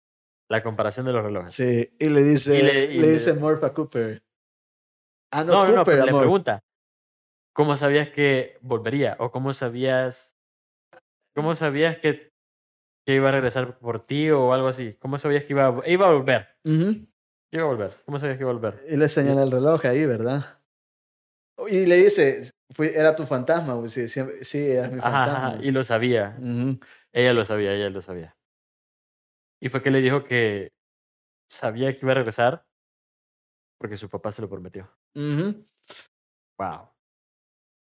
La 0.49 0.63
comparación 0.63 1.07
de 1.07 1.13
los 1.13 1.25
relojes. 1.25 1.53
Sí, 1.55 1.91
y 1.99 2.09
le 2.09 2.23
dice, 2.23 2.59
Y 2.59 2.63
le- 2.63 2.85
y 2.93 3.01
le- 3.01 3.13
dice 3.13 3.35
Morph 3.35 3.65
a 3.65 3.73
Cooper. 3.73 4.23
Ah, 5.33 5.43
no, 5.45 5.53
No, 5.53 5.65
no, 5.65 5.65
no, 5.73 5.79
Cooper, 5.79 5.85
pero 5.95 6.05
le 6.05 6.11
amor. 6.11 6.23
pregunta. 6.23 6.61
¿Cómo 7.55 7.75
sabías 7.75 8.11
que 8.11 8.59
volvería? 8.61 9.17
¿O 9.19 9.31
cómo 9.31 9.53
sabías, 9.53 10.37
cómo 11.35 11.55
sabías 11.55 11.97
que, 11.99 12.33
que 13.07 13.15
iba 13.15 13.31
a 13.31 13.33
regresar 13.33 13.79
por 13.79 14.07
ti 14.07 14.31
o 14.31 14.53
algo 14.53 14.69
así? 14.69 14.95
¿Cómo 15.01 15.19
sabías 15.19 15.45
que 15.45 15.53
iba 15.55 15.67
a, 15.69 15.89
iba 15.89 16.07
a 16.07 16.13
volver? 16.13 16.49
Iba 16.65 17.63
a 17.63 17.67
volver. 17.67 17.93
¿Cómo 18.05 18.19
sabías 18.19 18.37
que 18.37 18.43
iba 18.45 18.51
a 18.51 18.55
volver? 18.55 18.85
Y 18.89 18.97
le 18.97 19.09
señala 19.09 19.43
el 19.43 19.51
reloj 19.51 19.85
ahí, 19.87 20.05
¿verdad? 20.05 20.59
Y 21.69 21.87
le 21.87 21.97
dice, 21.97 22.43
"Fue- 22.75 22.95
era 22.95 23.17
tu 23.17 23.25
fantasma. 23.27 23.89
Sí, 23.89 24.07
sí, 24.09 24.71
era 24.71 24.89
mi 24.89 25.01
fantasma. 25.01 25.47
ajá, 25.55 25.65
y 25.65 25.71
lo 25.71 25.83
sabía. 25.83 26.37
Ella 27.13 27.33
lo 27.33 27.45
sabía, 27.47 27.73
ella 27.73 27.89
lo 27.89 28.03
sabía. 28.03 28.36
Y 29.61 29.69
fue 29.69 29.83
que 29.83 29.91
le 29.91 30.01
dijo 30.01 30.25
que 30.25 30.73
sabía 31.49 31.93
que 31.93 32.01
iba 32.03 32.13
a 32.13 32.17
regresar 32.17 32.67
porque 33.79 33.97
su 33.97 34.09
papá 34.09 34.33
se 34.33 34.43
lo 34.43 34.49
prometió. 34.49 34.91
Wow. 36.59 36.89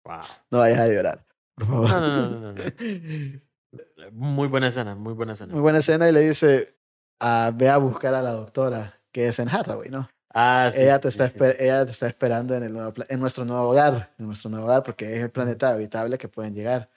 Wow. 0.05 0.22
No 0.51 0.59
vayas 0.59 0.80
a 0.80 0.88
llorar, 0.88 1.26
por 1.55 1.68
favor. 1.68 1.89
No, 1.89 1.99
no, 1.99 2.30
no, 2.30 2.39
no, 2.39 2.53
no. 2.53 2.63
Muy 4.11 4.47
buena 4.47 4.68
escena, 4.68 4.95
muy 4.95 5.13
buena 5.13 5.34
escena. 5.34 5.51
Muy 5.51 5.61
buena 5.61 5.80
escena 5.80 6.07
y 6.07 6.11
le 6.13 6.22
dice, 6.22 6.78
ah, 7.20 7.51
ve 7.53 7.70
a 7.70 7.78
buscar 7.78 8.13
a 8.13 8.22
la 8.22 8.32
doctora, 8.32 9.01
que 9.11 9.28
es 9.28 9.39
en 9.39 9.49
Hathaway, 9.49 9.89
¿no? 9.89 10.07
Ah, 10.34 10.70
sí. 10.72 10.82
ella, 10.82 10.99
te 10.99 11.11
sí, 11.11 11.22
está 11.22 11.30
sí. 11.30 11.55
ella 11.59 11.86
te 11.86 11.91
está 11.91 12.07
esperando 12.07 12.55
en, 12.55 12.63
el 12.63 12.74
nuevo 12.74 12.93
en 13.07 13.20
nuestro 13.20 13.45
nuevo 13.45 13.70
hogar, 13.70 14.13
en 14.18 14.28
nuestro 14.28 14.49
nuevo 14.49 14.66
hogar, 14.66 14.84
porque 14.84 15.13
es 15.16 15.24
el 15.24 15.32
planeta 15.32 15.72
habitable 15.72 16.18
que 16.18 16.28
pueden 16.28 16.53
llegar. 16.53 16.89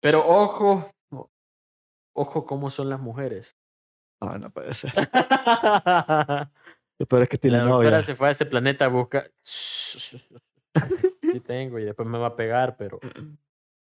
Pero 0.00 0.26
ojo, 0.26 0.90
ojo 2.18 2.44
cómo 2.44 2.70
son 2.70 2.90
las 2.90 3.00
mujeres. 3.00 3.56
No, 4.20 4.36
no 4.38 4.50
puede 4.50 4.74
ser. 4.74 4.92
La 4.94 6.50
Lo 6.98 7.06
peor 7.06 7.22
es 7.22 7.28
que 7.28 7.38
tiene 7.38 7.58
doctora 7.58 7.90
novia. 7.90 8.02
se 8.02 8.16
fue 8.16 8.28
a 8.28 8.30
este 8.32 8.46
planeta 8.46 8.86
a 8.86 8.88
buscar. 8.88 9.30
Sí 9.42 11.40
tengo 11.44 11.78
y 11.78 11.84
después 11.84 12.08
me 12.08 12.18
va 12.18 12.28
a 12.28 12.36
pegar, 12.36 12.76
pero 12.76 12.98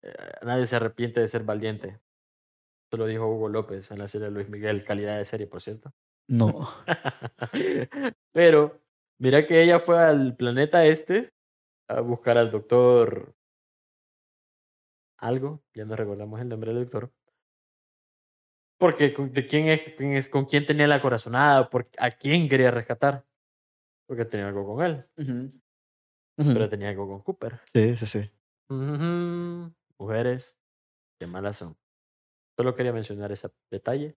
eh, 0.01 0.13
nadie 0.43 0.65
se 0.65 0.76
arrepiente 0.76 1.19
de 1.19 1.28
ser 1.28 1.43
valiente. 1.43 1.99
Eso 2.88 2.97
lo 2.97 3.05
dijo 3.05 3.28
Hugo 3.28 3.49
López 3.49 3.91
en 3.91 3.99
la 3.99 4.07
serie 4.07 4.28
de 4.28 4.32
Luis 4.32 4.49
Miguel, 4.49 4.86
calidad 4.86 5.17
de 5.17 5.26
serie, 5.26 5.47
por 5.47 5.61
cierto. 5.61 5.93
No. 6.28 6.69
Pero 8.32 8.80
mira 9.17 9.45
que 9.45 9.61
ella 9.61 9.80
fue 9.80 10.01
al 10.01 10.36
planeta 10.36 10.86
este 10.86 11.34
a 11.88 12.01
buscar 12.01 12.38
al 12.38 12.51
doctor 12.51 13.36
algo, 15.17 15.63
ya 15.74 15.86
no 15.86 15.95
recordamos 15.95 16.39
el 16.41 16.49
nombre 16.49 16.74
del 16.74 16.84
doctor. 16.84 17.11
Porque 18.78 19.09
de 19.17 19.47
quién 19.47 19.67
es, 19.69 19.82
quién 19.95 20.13
es 20.15 20.30
con 20.30 20.45
quién 20.45 20.65
tenía 20.65 20.88
la 20.88 21.01
corazonada, 21.01 21.69
por, 21.69 21.88
a 21.97 22.11
quién 22.11 22.49
quería 22.49 22.71
rescatar. 22.71 23.26
porque 24.07 24.26
tenía 24.26 24.47
algo 24.47 24.65
con 24.65 24.86
él, 24.86 25.05
Ujú. 25.17 25.51
Ujú. 26.38 26.53
pero 26.53 26.69
tenía 26.69 26.89
algo 26.89 27.07
con 27.07 27.21
Cooper. 27.21 27.61
Sí, 27.74 27.95
sí, 27.97 28.05
sí. 28.05 28.32
Ujú, 28.69 29.74
Mujeres, 29.97 30.57
qué 31.19 31.26
malas 31.28 31.57
son. 31.57 31.78
Solo 32.57 32.76
quería 32.76 32.91
mencionar 32.93 33.32
ese 33.32 33.49
detalle. 33.71 34.15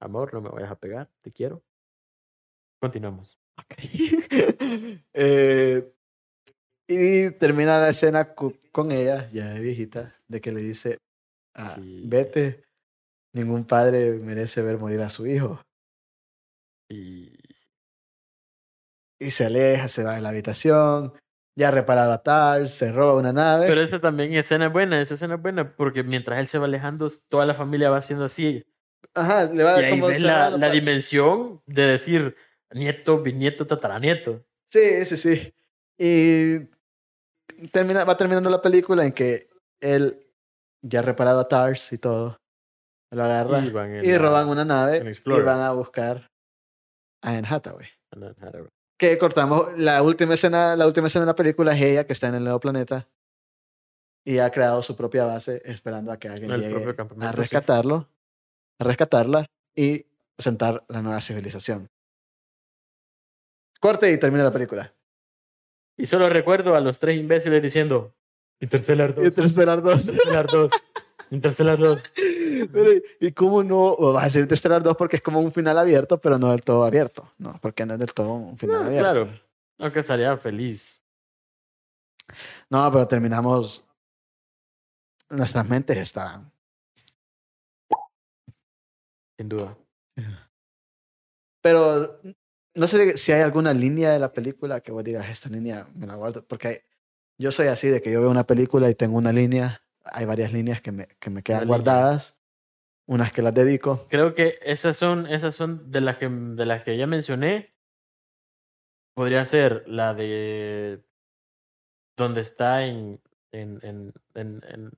Amor, 0.00 0.34
no 0.34 0.40
me 0.42 0.50
vayas 0.50 0.70
a 0.70 0.78
pegar, 0.78 1.10
te 1.22 1.32
quiero. 1.32 1.62
Continuamos. 2.80 3.38
Ok. 3.58 3.74
Eh, 5.18 5.92
y 6.88 7.30
termina 7.38 7.78
la 7.78 7.88
escena 7.88 8.34
con 8.34 8.92
ella, 8.92 9.30
ya 9.32 9.48
de 9.54 9.60
viejita, 9.60 10.14
de 10.28 10.40
que 10.42 10.52
le 10.52 10.60
dice, 10.60 10.98
ah, 11.54 11.74
Sí. 11.74 12.02
vete, 12.06 12.65
ningún 13.36 13.64
padre 13.64 14.12
merece 14.12 14.62
ver 14.62 14.78
morir 14.78 15.00
a 15.02 15.08
su 15.08 15.26
hijo. 15.26 15.60
Y 16.88 17.32
Y 19.20 19.30
se 19.30 19.46
aleja, 19.46 19.88
se 19.88 20.04
va 20.04 20.14
de 20.14 20.20
la 20.20 20.30
habitación, 20.30 21.12
ya 21.56 21.70
reparado 21.70 22.12
a 22.12 22.22
Tars, 22.22 22.72
se 22.72 22.92
roba 22.92 23.14
una 23.14 23.32
nave. 23.32 23.66
Pero 23.66 23.80
esa 23.80 24.00
también 24.00 24.34
escena 24.34 24.66
es 24.66 24.72
buena, 24.72 25.00
esa 25.00 25.14
escena 25.14 25.36
es 25.36 25.42
buena, 25.42 25.74
porque 25.74 26.02
mientras 26.02 26.38
él 26.38 26.48
se 26.48 26.58
va 26.58 26.66
alejando, 26.66 27.08
toda 27.28 27.46
la 27.46 27.54
familia 27.54 27.90
va 27.90 27.98
haciendo 27.98 28.26
así. 28.26 28.64
Ajá, 29.14 29.44
le 29.44 29.64
va 29.64 29.80
Y 29.80 29.84
ahí 29.84 29.90
como 29.90 30.08
ves 30.08 30.20
la, 30.20 30.70
dimensión 30.70 31.62
de 31.66 31.86
decir 31.86 32.36
nieto, 32.72 33.22
bisnieto, 33.22 33.66
tataranieto. 33.66 34.44
Sí, 34.68 35.04
sí, 35.06 35.16
sí. 35.16 35.54
Y 35.98 36.58
termina, 37.68 38.04
va 38.04 38.16
terminando 38.16 38.50
la 38.50 38.60
película 38.60 39.04
en 39.06 39.12
que 39.12 39.48
él 39.80 40.26
ya 40.82 40.98
ha 40.98 41.02
reparado 41.02 41.40
a 41.40 41.48
Tars 41.48 41.92
y 41.92 41.98
todo. 41.98 42.36
Lo 43.10 43.24
agarra 43.24 43.60
Y 43.60 43.70
la- 43.70 44.18
roban 44.18 44.48
una 44.48 44.64
nave 44.64 45.12
y 45.24 45.40
van 45.40 45.60
a 45.62 45.72
buscar 45.72 46.28
a 47.22 47.30
Anne 47.30 47.46
Hathaway. 47.48 47.86
Anne 48.12 48.34
Hathaway. 48.40 48.68
Que 48.98 49.18
cortamos 49.18 49.76
la 49.78 50.02
última 50.02 50.34
escena, 50.34 50.74
la 50.74 50.86
última 50.86 51.06
escena 51.08 51.24
de 51.24 51.30
la 51.30 51.34
película 51.34 51.72
es 51.74 51.82
ella 51.82 52.06
que 52.06 52.12
está 52.12 52.28
en 52.28 52.36
el 52.36 52.44
nuevo 52.44 52.58
planeta 52.60 53.08
y 54.24 54.38
ha 54.38 54.50
creado 54.50 54.82
su 54.82 54.96
propia 54.96 55.24
base 55.24 55.62
esperando 55.64 56.10
a 56.10 56.18
que 56.18 56.28
alguien 56.28 56.50
El 56.50 56.60
llegue 56.62 56.94
a 57.20 57.32
rescatarlo, 57.32 58.08
a 58.80 58.84
rescatarla 58.84 59.46
y 59.74 60.06
sentar 60.38 60.84
la 60.88 61.02
nueva 61.02 61.20
civilización. 61.20 61.88
Corte 63.80 64.10
y 64.10 64.18
termina 64.18 64.44
la 64.44 64.50
película. 64.50 64.94
Y 65.98 66.06
solo 66.06 66.28
recuerdo 66.28 66.74
a 66.74 66.80
los 66.80 66.98
tres 66.98 67.18
imbéciles 67.18 67.62
diciendo 67.62 68.14
Interstellar 68.60 69.14
2. 69.14 69.24
Interstellar 69.26 69.82
2. 69.82 70.08
Interstellar 70.08 70.46
2. 70.46 70.72
Interstellar 71.30 71.78
2. 71.78 72.02
Pero, 72.72 72.90
¿y 73.20 73.32
cómo 73.32 73.62
no? 73.62 73.92
O 73.92 74.12
vas 74.12 74.22
a 74.22 74.26
decir 74.26 74.42
Interstellar 74.42 74.82
2 74.82 74.96
porque 74.96 75.16
es 75.16 75.22
como 75.22 75.40
un 75.40 75.52
final 75.52 75.78
abierto, 75.78 76.18
pero 76.20 76.38
no 76.38 76.50
del 76.50 76.62
todo 76.62 76.84
abierto. 76.84 77.32
No, 77.38 77.58
porque 77.60 77.84
no 77.84 77.94
es 77.94 78.00
del 78.00 78.14
todo 78.14 78.32
un 78.32 78.56
final 78.56 78.80
No, 78.80 78.86
abierto. 78.86 79.12
claro. 79.12 79.40
Aunque 79.78 80.00
estaría 80.00 80.36
feliz. 80.38 81.02
No, 82.70 82.90
pero 82.90 83.06
terminamos. 83.06 83.84
Nuestras 85.28 85.68
mentes 85.68 85.96
están. 85.98 86.50
Sin 89.38 89.48
duda. 89.48 89.76
Pero 91.60 92.20
no 92.74 92.86
sé 92.86 93.16
si 93.16 93.32
hay 93.32 93.42
alguna 93.42 93.74
línea 93.74 94.12
de 94.12 94.18
la 94.18 94.32
película 94.32 94.80
que 94.80 94.92
vos 94.92 95.02
digas, 95.04 95.28
esta 95.28 95.48
línea 95.48 95.86
me 95.94 96.06
la 96.06 96.14
guardo. 96.14 96.46
Porque 96.46 96.86
yo 97.38 97.52
soy 97.52 97.68
así, 97.68 97.88
de 97.88 98.00
que 98.00 98.10
yo 98.10 98.20
veo 98.20 98.30
una 98.30 98.46
película 98.46 98.88
y 98.90 98.94
tengo 98.94 99.16
una 99.16 99.32
línea. 99.32 99.82
Hay 100.04 100.24
varias 100.24 100.52
líneas 100.52 100.80
que 100.80 100.92
me, 100.92 101.06
que 101.18 101.30
me 101.30 101.42
quedan 101.42 101.62
línea. 101.62 101.76
guardadas. 101.76 102.36
Unas 103.08 103.32
que 103.32 103.42
las 103.42 103.54
dedico. 103.54 104.06
Creo 104.08 104.34
que 104.34 104.58
esas 104.62 104.96
son, 104.96 105.26
esas 105.26 105.54
son 105.54 105.90
de 105.90 106.00
las 106.00 106.18
que 106.18 106.28
de 106.28 106.66
las 106.66 106.82
que 106.82 106.96
ya 106.96 107.06
mencioné. 107.06 107.72
Podría 109.14 109.44
ser 109.44 109.84
la 109.86 110.12
de 110.12 111.04
donde 112.16 112.40
está 112.40 112.84
en, 112.84 113.20
en, 113.52 113.78
en, 113.82 114.12
en, 114.34 114.90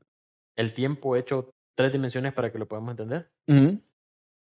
el 0.56 0.74
tiempo 0.74 1.16
hecho 1.16 1.50
tres 1.76 1.92
dimensiones 1.92 2.32
para 2.32 2.50
que 2.50 2.58
lo 2.58 2.66
podamos 2.66 2.92
entender. 2.92 3.30
Ujú, 3.46 3.80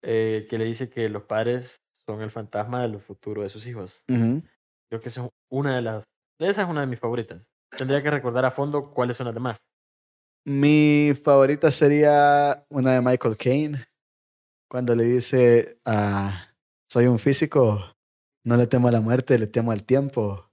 eh, 0.04 0.48
que 0.50 0.58
le 0.58 0.66
dice 0.66 0.90
que 0.90 1.10
los 1.10 1.24
padres 1.24 1.84
son 2.06 2.22
el 2.22 2.32
fantasma 2.32 2.82
del 2.82 3.00
futuro 3.00 3.44
de 3.44 3.50
sus 3.50 3.68
hijos. 3.68 4.04
ujú. 4.10 4.42
Creo 4.90 5.02
que 5.02 5.10
esa 5.10 5.26
es 5.26 5.32
una 5.50 5.76
de 5.76 5.82
las. 5.82 6.04
Esa 6.40 6.64
es 6.64 6.70
una 6.70 6.82
de 6.82 6.88
mis 6.88 7.00
favoritas. 7.00 7.50
Tendría 7.78 8.02
que 8.04 8.12
recordar 8.12 8.46
a 8.46 8.52
fondo 8.52 8.92
cuáles 8.94 9.18
son 9.18 9.26
las 9.28 9.34
demás. 9.34 9.64
Mi 10.46 11.14
favorita 11.24 11.70
sería 11.72 12.66
una 12.70 12.94
de 12.94 13.02
Michael 13.02 13.38
Caine, 13.38 13.88
cuando 14.70 14.96
le 14.96 15.04
dice 15.04 15.80
a 15.86 16.48
soy 16.90 17.08
un 17.08 17.20
físico, 17.20 17.80
no 18.44 18.58
le 18.58 18.68
temo 18.68 18.88
a 18.88 18.92
la 18.92 19.02
muerte, 19.02 19.38
le 19.38 19.48
temo 19.48 19.72
al 19.72 19.84
tiempo. 19.84 20.50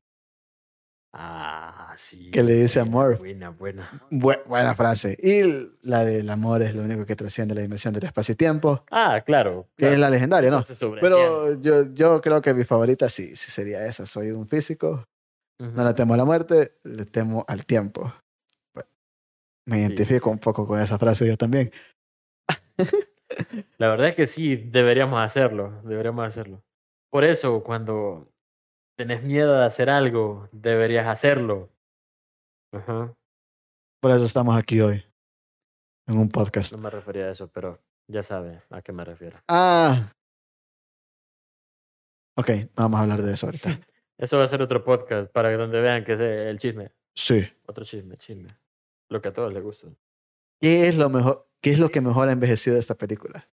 Ah, 1.13 1.95
sí. 1.97 2.31
Que 2.31 2.43
le 2.43 2.55
dice 2.55 2.81
amor. 2.81 3.19
Buena, 3.19 3.49
buena. 3.51 3.91
Bu- 4.11 4.45
buena 4.45 4.75
frase. 4.77 5.17
Y 5.21 5.71
la 5.83 6.05
del 6.05 6.29
amor 6.29 6.61
es 6.63 6.75
lo 6.75 6.83
único 6.83 7.07
que 7.07 7.17
trasciende 7.17 7.55
la 7.55 7.63
dimensión 7.63 7.95
del 7.95 8.05
espacio 8.05 8.35
y 8.35 8.37
tiempo, 8.37 8.85
Ah, 8.91 9.23
claro. 9.25 9.69
que 9.77 9.87
es 9.87 9.91
claro. 9.93 10.01
la 10.03 10.11
legendaria, 10.11 10.51
¿no? 10.51 10.63
Pero 11.01 11.55
yo, 11.61 11.93
yo 11.95 12.21
creo 12.21 12.43
que 12.43 12.53
mi 12.53 12.65
favorita 12.65 13.09
sí, 13.09 13.35
sí 13.37 13.51
sería 13.51 13.87
esa. 13.87 14.05
Soy 14.05 14.31
un 14.33 14.47
físico, 14.47 15.09
No 15.59 15.85
le 15.85 15.95
temo 15.95 16.15
a 16.15 16.17
la 16.17 16.25
muerte, 16.25 16.79
le 16.85 17.05
temo 17.05 17.45
al 17.49 17.67
tiempo. 17.67 18.13
Bueno, 18.75 18.89
Me 19.67 19.81
identifico 19.81 20.31
sí. 20.31 20.31
un 20.31 20.39
poco 20.39 20.67
con 20.67 20.81
esa 20.81 20.99
frase 20.99 21.27
yo 21.27 21.37
también. 21.37 21.73
La 23.79 23.89
verdad 23.89 24.09
es 24.09 24.17
que 24.17 24.27
sí, 24.27 24.57
deberíamos 24.57 25.21
hacerlo. 25.21 25.83
Deberíamos 25.83 26.25
hacerlo. 26.27 26.63
Por 27.11 27.25
eso, 27.25 27.63
cuando 27.63 28.29
tenés 28.97 29.23
miedo 29.23 29.57
de 29.59 29.65
hacer 29.65 29.91
algo, 29.91 30.49
deberías 30.53 31.07
hacerlo. 31.07 31.71
Ajá. 32.73 33.15
Por 34.01 34.13
eso 34.13 34.25
estamos 34.25 34.57
aquí 34.57 34.81
hoy, 34.81 35.05
en 36.07 36.19
un 36.19 36.29
podcast. 36.29 36.73
No 36.73 36.79
me 36.79 36.91
refería 36.91 37.25
a 37.27 37.31
eso, 37.31 37.49
pero 37.49 37.81
ya 38.09 38.23
sabe 38.23 38.63
a 38.71 38.81
qué 38.83 38.93
me 38.93 39.05
refiero. 39.05 39.39
Ah. 39.49 40.13
Ok, 42.37 42.51
no 42.51 42.85
vamos 42.85 43.01
a 43.01 43.03
hablar 43.03 43.23
de 43.23 43.33
eso 43.33 43.47
ahorita. 43.47 43.81
Eso 44.19 44.37
va 44.37 44.45
a 44.45 44.49
ser 44.49 44.61
otro 44.61 44.83
podcast 44.83 45.31
para 45.31 45.57
donde 45.57 45.81
vean 45.81 46.05
que 46.05 46.13
es 46.13 46.21
el 46.21 46.59
chisme. 46.59 46.93
Sí. 47.15 47.49
Otro 47.67 47.85
chisme, 47.85 48.17
chisme. 48.17 48.49
Lo 49.09 49.23
que 49.23 49.29
a 49.29 49.33
todos 49.33 49.53
les 49.53 49.63
gusta. 49.63 49.89
¿Qué 50.61 50.89
es 50.89 50.97
lo 50.97 51.09
mejor? 51.09 51.49
¿Qué 51.61 51.71
es 51.71 51.79
lo 51.79 51.89
que 51.89 52.01
mejor 52.01 52.29
ha 52.29 52.33
envejecido 52.33 52.75
de 52.75 52.81
esta 52.81 52.97
película? 52.97 53.49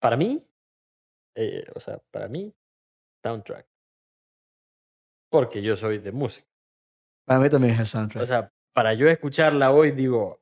Para 0.00 0.16
mí, 0.16 0.46
eh, 1.34 1.64
o 1.74 1.80
sea, 1.80 1.98
para 2.10 2.28
mí, 2.28 2.54
soundtrack. 3.22 3.66
Porque 5.30 5.62
yo 5.62 5.76
soy 5.76 5.98
de 5.98 6.12
música. 6.12 6.48
Para 7.26 7.40
mí 7.40 7.50
también 7.50 7.74
es 7.74 7.80
el 7.80 7.86
soundtrack. 7.86 8.22
O 8.22 8.26
sea, 8.26 8.52
para 8.72 8.94
yo 8.94 9.08
escucharla 9.08 9.72
hoy, 9.72 9.92
digo, 9.92 10.40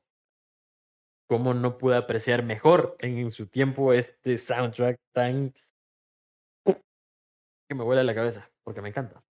¿cómo 1.27 1.53
no 1.53 1.77
pude 1.77 1.97
apreciar 1.97 2.43
mejor 2.43 2.95
en 2.99 3.29
su 3.31 3.47
tiempo 3.47 3.93
este 3.93 4.37
soundtrack 4.37 4.99
tan... 5.13 5.53
que 7.69 7.75
me 7.75 7.83
vuela 7.83 8.03
la 8.03 8.15
cabeza? 8.15 8.49
Porque 8.63 8.81
me 8.81 8.89
encanta. 8.89 9.23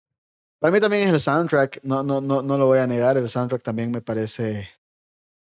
Para 0.58 0.72
mí 0.72 0.80
también 0.80 1.06
es 1.06 1.12
el 1.12 1.20
soundtrack. 1.20 1.80
No, 1.84 2.02
no, 2.02 2.20
no, 2.20 2.42
no 2.42 2.58
lo 2.58 2.66
voy 2.66 2.78
a 2.78 2.86
negar. 2.86 3.16
El 3.18 3.28
soundtrack 3.28 3.62
también 3.62 3.90
me 3.90 4.00
parece 4.00 4.68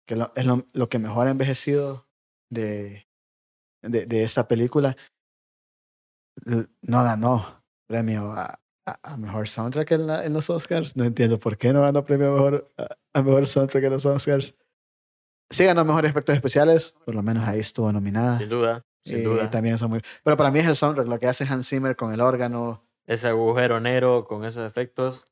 que 0.07 0.15
lo- 0.15 0.31
es 0.35 0.45
lo, 0.45 0.65
lo 0.73 0.87
que 0.89 0.97
mejor 0.99 1.27
ha 1.27 1.31
envejecido 1.31 2.07
de, 2.49 3.05
de, 3.81 4.05
de 4.05 4.23
esta 4.23 4.47
película. 4.47 4.95
No 6.81 7.03
ganó 7.03 7.63
premio 7.87 8.31
a, 8.33 8.59
a, 8.85 8.99
a 9.13 9.17
mejor 9.17 9.47
soundtrack 9.47 9.91
en, 9.91 10.07
la- 10.07 10.25
en 10.25 10.33
los 10.33 10.49
Oscars. 10.49 10.95
No 10.95 11.03
entiendo 11.05 11.37
por 11.37 11.57
qué 11.57 11.73
no 11.73 11.81
ganó 11.81 12.03
premio 12.03 12.29
a 12.31 12.33
mejor, 12.33 12.73
a, 12.77 12.97
a 13.13 13.21
mejor 13.21 13.47
soundtrack 13.47 13.83
en 13.85 13.91
los 13.93 14.05
Oscars. 14.05 14.55
Sí 15.49 15.63
ganó 15.65 15.83
mejores 15.85 16.11
efectos 16.11 16.35
especiales. 16.35 16.95
Por 17.05 17.15
lo 17.15 17.23
menos 17.23 17.43
ahí 17.47 17.59
estuvo 17.59 17.91
nominada. 17.91 18.37
Sin 18.37 18.49
duda, 18.49 18.83
sin 19.05 19.19
Y 19.19 19.23
duda. 19.23 19.49
también 19.49 19.77
son 19.77 19.91
muy... 19.91 20.01
Pero 20.23 20.35
para 20.35 20.51
mí 20.51 20.59
es 20.59 20.67
el 20.67 20.75
soundtrack, 20.75 21.07
lo 21.07 21.19
que 21.19 21.27
hace 21.27 21.45
Hans 21.45 21.69
Zimmer 21.69 21.95
con 21.95 22.11
el 22.13 22.21
órgano. 22.21 22.83
Ese 23.05 23.27
agujero 23.27 23.79
negro 23.79 24.25
con 24.25 24.43
esos 24.45 24.65
efectos, 24.65 25.27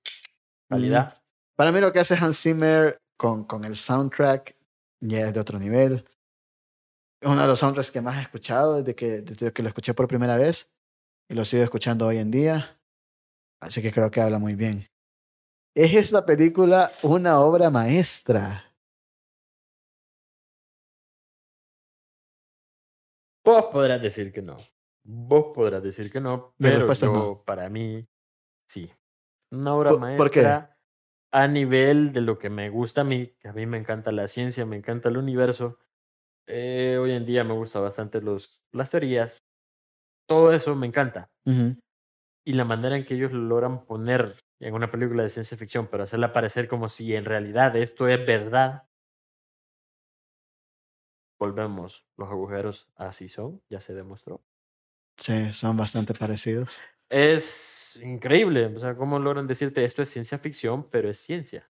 calidad. 0.70 1.22
Para 1.56 1.72
mí 1.72 1.80
lo 1.80 1.92
que 1.92 2.00
hace 2.00 2.16
Hans 2.16 2.40
Zimmer 2.40 3.02
con, 3.18 3.46
con 3.46 3.66
el 3.66 3.76
soundtrack 3.76 4.56
ya 5.00 5.28
es 5.28 5.34
de 5.34 5.40
otro 5.40 5.60
nivel. 5.60 6.06
Es 7.20 7.30
uno 7.30 7.42
de 7.42 7.48
los 7.48 7.60
soundtracks 7.60 7.90
que 7.90 8.02
más 8.02 8.18
he 8.20 8.22
escuchado 8.22 8.78
desde 8.78 8.96
que, 8.96 9.22
desde 9.22 9.52
que 9.52 9.64
lo 9.64 9.70
escuché 9.70 9.94
por 9.94 10.08
primera 10.08 10.38
vez 10.38 10.70
y 11.30 11.34
lo 11.34 11.44
sigo 11.46 11.64
escuchando 11.64 12.06
hoy 12.06 12.18
en 12.18 12.30
día. 12.32 12.80
Así 13.60 13.82
que 13.82 13.92
creo 13.92 14.12
que 14.12 14.22
habla 14.22 14.40
muy 14.40 14.56
bien. 14.56 14.88
¿Es 15.76 15.94
esta 15.96 16.26
película 16.26 16.92
una 17.02 17.40
obra 17.40 17.72
maestra? 17.72 18.73
Vos 23.44 23.66
podrás 23.72 24.02
decir 24.02 24.32
que 24.32 24.42
no. 24.42 24.58
Vos 25.06 25.52
podrás 25.54 25.84
decir 25.84 26.12
que 26.12 26.22
no, 26.22 26.54
pero 26.58 26.94
yo, 26.94 27.12
no. 27.12 27.44
para 27.46 27.70
mí, 27.70 28.08
sí. 28.70 28.90
Una 29.52 29.76
obra 29.76 29.90
¿Por- 29.92 30.00
maestra 30.00 30.78
a 31.32 31.48
nivel 31.48 32.14
de 32.14 32.22
lo 32.22 32.38
que 32.38 32.50
me 32.50 32.70
gusta 32.70 33.02
a 33.02 33.04
mí, 33.04 33.28
que 33.40 33.48
a 33.50 33.54
mí 33.54 33.66
me 33.66 33.78
encanta 33.78 34.12
la 34.12 34.28
ciencia, 34.28 34.66
me 34.66 34.78
encanta 34.78 35.10
el 35.10 35.18
universo. 35.18 35.80
Eh, 36.48 36.98
hoy 37.02 37.12
en 37.12 37.26
día 37.26 37.44
me 37.44 37.54
gustan 37.54 37.84
bastante 37.84 38.22
los, 38.22 38.62
las 38.72 38.92
teorías 38.92 39.44
todo 40.28 40.54
eso 40.54 40.76
me 40.76 40.88
encanta. 40.88 41.30
Y 42.46 42.54
la 42.54 42.66
manera 42.66 42.96
en 42.98 43.06
que 43.06 43.16
ellos 43.16 43.32
lo 43.32 43.40
logran 43.40 43.86
poner 43.86 44.38
en 44.60 44.74
una 44.74 44.90
película 44.90 45.24
de 45.24 45.30
ciencia 45.30 45.58
ficción, 45.58 45.88
pero 45.88 46.04
hacerla 46.04 46.34
parecer 46.34 46.68
como 46.68 46.90
si 46.90 47.16
en 47.16 47.26
realidad 47.26 47.76
esto 47.76 48.08
es 48.08 48.26
verdad. 48.26 48.84
Volvemos, 51.44 52.06
los 52.16 52.30
agujeros 52.30 52.88
así 52.96 53.28
son, 53.28 53.62
ya 53.70 53.82
se 53.82 53.94
demostró. 53.94 54.42
Sí, 55.18 55.52
son 55.52 55.76
bastante 55.76 56.14
parecidos. 56.14 56.80
Es 57.10 58.00
increíble, 58.02 58.68
o 58.68 58.80
sea, 58.80 58.96
cómo 58.96 59.20
logran 59.20 59.46
decirte 59.46 59.84
esto 59.84 60.02
es 60.02 60.08
ciencia 60.10 60.38
ficción, 60.38 60.88
pero 60.90 61.10
es 61.10 61.18
ciencia. 61.18 61.70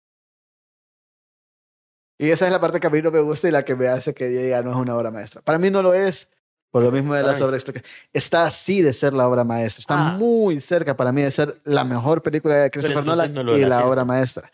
Y 2.18 2.28
esa 2.30 2.44
es 2.44 2.52
la 2.52 2.60
parte 2.60 2.78
que 2.78 2.86
a 2.86 2.90
mí 2.90 3.00
no 3.00 3.10
me 3.10 3.20
gusta 3.20 3.48
y 3.48 3.52
la 3.52 3.64
que 3.64 3.74
me 3.74 3.88
hace 3.88 4.12
que 4.12 4.32
yo 4.34 4.38
diga 4.42 4.62
no 4.62 4.70
es 4.72 4.76
una 4.76 4.94
obra 4.96 5.10
maestra. 5.10 5.40
Para 5.40 5.58
mí 5.58 5.70
no 5.70 5.80
lo 5.82 5.94
es, 5.94 6.28
por 6.70 6.82
lo 6.82 6.92
mismo 6.92 7.14
de 7.14 7.22
la 7.22 7.32
sobreexplicación. 7.34 7.90
Está 8.12 8.44
así 8.44 8.82
de 8.82 8.92
ser 8.92 9.14
la 9.14 9.26
obra 9.26 9.44
maestra. 9.44 9.80
Está 9.80 10.08
Ah. 10.10 10.16
muy 10.18 10.60
cerca 10.60 10.94
para 10.94 11.10
mí 11.10 11.22
de 11.22 11.30
ser 11.30 11.58
la 11.64 11.84
mejor 11.84 12.20
película 12.22 12.56
de 12.56 12.70
Christopher 12.70 13.02
Nolan 13.02 13.32
no 13.32 13.56
y 13.56 13.62
la 13.62 13.68
la 13.68 13.76
obra 13.86 13.86
ciencia. 13.86 14.04
maestra. 14.04 14.52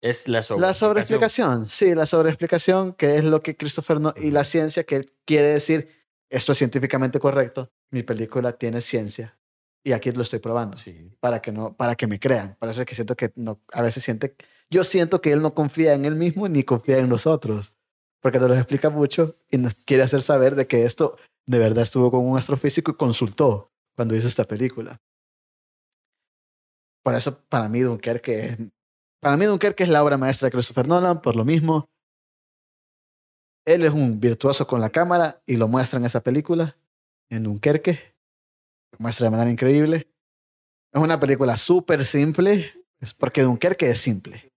Es 0.00 0.28
la 0.28 0.38
La 0.38 0.42
sobreexplicación. 0.42 0.74
sobreexplicación, 0.74 1.68
sí, 1.68 1.94
la 1.94 2.06
sobreexplicación, 2.06 2.92
que 2.94 3.16
es 3.16 3.24
lo 3.24 3.42
que 3.42 3.56
Christopher 3.56 4.00
Nolan 4.00 4.22
y 4.22 4.30
la 4.30 4.44
ciencia, 4.44 4.84
que 4.84 4.96
él 4.96 5.12
quiere 5.24 5.48
decir, 5.48 5.88
esto 6.30 6.52
es 6.52 6.58
científicamente 6.58 7.18
correcto, 7.18 7.72
mi 7.90 8.02
película 8.04 8.52
tiene 8.52 8.80
ciencia 8.80 9.38
y 9.82 9.92
aquí 9.92 10.12
lo 10.12 10.22
estoy 10.22 10.38
probando 10.38 10.76
Sí. 10.76 11.10
para 11.20 11.40
que 11.42 11.50
no, 11.50 11.74
para 11.76 11.94
que 11.96 12.06
me 12.06 12.20
crean. 12.20 12.56
Por 12.60 12.68
eso 12.68 12.80
es 12.82 12.86
que 12.86 12.94
siento 12.94 13.16
que 13.16 13.32
no, 13.34 13.60
a 13.72 13.82
veces 13.82 14.04
siente, 14.04 14.36
yo 14.70 14.84
siento 14.84 15.20
que 15.20 15.32
él 15.32 15.40
no 15.42 15.54
confía 15.54 15.94
en 15.94 16.04
él 16.04 16.14
mismo 16.14 16.48
ni 16.48 16.62
confía 16.62 16.98
en 16.98 17.08
nosotros, 17.08 17.72
porque 18.20 18.38
nos 18.38 18.48
lo 18.50 18.54
explica 18.54 18.90
mucho 18.90 19.36
y 19.50 19.58
nos 19.58 19.74
quiere 19.74 20.02
hacer 20.04 20.22
saber 20.22 20.54
de 20.54 20.66
que 20.66 20.84
esto 20.84 21.16
de 21.46 21.58
verdad 21.58 21.82
estuvo 21.82 22.10
con 22.10 22.24
un 22.24 22.36
astrofísico 22.36 22.90
y 22.92 22.94
consultó 22.96 23.72
cuando 23.96 24.14
hizo 24.14 24.28
esta 24.28 24.44
película. 24.44 25.00
Por 27.02 27.14
eso 27.14 27.40
para 27.48 27.68
mí 27.68 27.80
Dunkerque 27.80 28.46
es, 28.46 28.58
para 29.20 29.36
mí 29.36 29.44
Dunkerque 29.46 29.84
es 29.84 29.88
la 29.88 30.02
obra 30.02 30.16
maestra 30.16 30.46
de 30.46 30.52
Christopher 30.52 30.86
Nolan, 30.86 31.20
por 31.20 31.36
lo 31.36 31.44
mismo. 31.44 31.88
Él 33.66 33.84
es 33.84 33.90
un 33.90 34.18
virtuoso 34.18 34.66
con 34.66 34.80
la 34.80 34.90
cámara 34.90 35.42
y 35.46 35.56
lo 35.56 35.68
muestra 35.68 35.98
en 35.98 36.06
esa 36.06 36.22
película, 36.22 36.76
en 37.28 37.44
Dunkerque. 37.44 38.14
Lo 38.92 38.98
muestra 39.00 39.26
de 39.26 39.30
manera 39.30 39.50
increíble. 39.50 40.08
Es 40.92 41.02
una 41.02 41.20
película 41.20 41.56
súper 41.56 42.04
simple, 42.04 42.72
es 43.00 43.12
porque 43.12 43.42
Dunkerque 43.42 43.90
es 43.90 43.98
simple. 43.98 44.50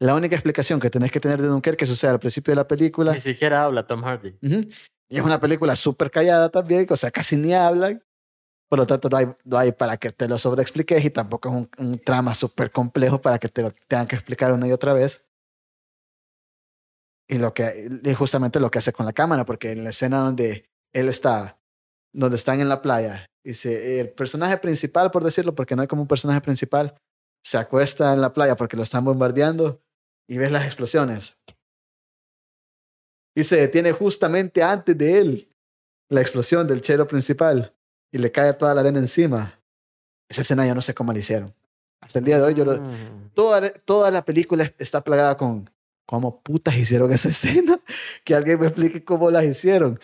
La 0.00 0.14
única 0.14 0.36
explicación 0.36 0.78
que 0.78 0.90
tenés 0.90 1.10
que 1.10 1.18
tener 1.18 1.40
de 1.40 1.48
Dunkerque 1.48 1.86
sucede 1.86 2.10
al 2.10 2.20
principio 2.20 2.52
de 2.52 2.56
la 2.56 2.68
película. 2.68 3.12
Ni 3.14 3.20
siquiera 3.20 3.64
habla 3.64 3.86
Tom 3.86 4.02
Hardy. 4.02 4.36
Y 4.42 5.16
es 5.16 5.22
una 5.22 5.40
película 5.40 5.74
súper 5.74 6.10
callada 6.10 6.50
también, 6.50 6.86
o 6.90 6.96
sea, 6.96 7.10
casi 7.10 7.36
ni 7.36 7.54
hablan. 7.54 8.02
Por 8.68 8.78
lo 8.78 8.86
tanto, 8.86 9.08
no 9.08 9.16
hay, 9.16 9.26
no 9.44 9.58
hay 9.58 9.72
para 9.72 9.96
que 9.96 10.10
te 10.10 10.28
lo 10.28 10.38
sobreexpliques 10.38 11.04
y 11.04 11.10
tampoco 11.10 11.48
es 11.48 11.54
un, 11.54 11.70
un 11.78 11.98
trama 11.98 12.34
súper 12.34 12.70
complejo 12.70 13.20
para 13.20 13.38
que 13.38 13.48
te 13.48 13.62
lo 13.62 13.70
tengan 13.70 14.06
que 14.06 14.16
explicar 14.16 14.52
una 14.52 14.68
y 14.68 14.72
otra 14.72 14.92
vez. 14.92 15.26
Y, 17.28 17.38
lo 17.38 17.52
que, 17.54 17.90
y 18.02 18.14
justamente 18.14 18.60
lo 18.60 18.70
que 18.70 18.78
hace 18.78 18.92
con 18.92 19.06
la 19.06 19.12
cámara, 19.12 19.44
porque 19.44 19.72
en 19.72 19.84
la 19.84 19.90
escena 19.90 20.18
donde 20.18 20.68
él 20.92 21.08
está, 21.08 21.58
donde 22.12 22.36
están 22.36 22.60
en 22.60 22.68
la 22.68 22.82
playa, 22.82 23.26
dice, 23.44 24.00
el 24.00 24.10
personaje 24.10 24.56
principal, 24.58 25.10
por 25.10 25.24
decirlo, 25.24 25.54
porque 25.54 25.76
no 25.76 25.82
hay 25.82 25.88
como 25.88 26.02
un 26.02 26.08
personaje 26.08 26.40
principal, 26.40 26.94
se 27.42 27.58
acuesta 27.58 28.12
en 28.12 28.20
la 28.20 28.32
playa 28.32 28.56
porque 28.56 28.76
lo 28.76 28.82
están 28.82 29.04
bombardeando 29.04 29.82
y 30.28 30.38
ves 30.38 30.50
las 30.50 30.66
explosiones. 30.66 31.38
Y 33.34 33.44
se 33.44 33.56
detiene 33.56 33.92
justamente 33.92 34.62
antes 34.62 34.96
de 34.96 35.18
él 35.18 35.54
la 36.10 36.20
explosión 36.20 36.66
del 36.66 36.80
chero 36.80 37.06
principal 37.06 37.77
y 38.12 38.18
le 38.18 38.30
cae 38.32 38.52
toda 38.54 38.74
la 38.74 38.80
arena 38.80 38.98
encima. 38.98 39.60
Esa 40.28 40.42
escena 40.42 40.66
yo 40.66 40.74
no 40.74 40.82
sé 40.82 40.94
cómo 40.94 41.12
la 41.12 41.18
hicieron. 41.18 41.54
Hasta 42.00 42.18
el 42.20 42.24
día 42.24 42.36
de 42.38 42.44
hoy 42.44 42.54
yo 42.54 42.64
lo- 42.64 42.80
Mm. 42.80 43.30
toda, 43.34 43.70
toda 43.72 44.10
la 44.10 44.24
película 44.24 44.70
está 44.78 45.02
plagada 45.02 45.36
con 45.36 45.68
cómo 46.06 46.40
putas 46.42 46.76
hicieron 46.76 47.12
esa 47.12 47.28
escena. 47.64 47.80
Que 48.24 48.34
alguien 48.34 48.60
me 48.60 48.66
explique 48.66 49.04
cómo 49.04 49.30
las 49.30 49.44
hicieron. 49.44 49.98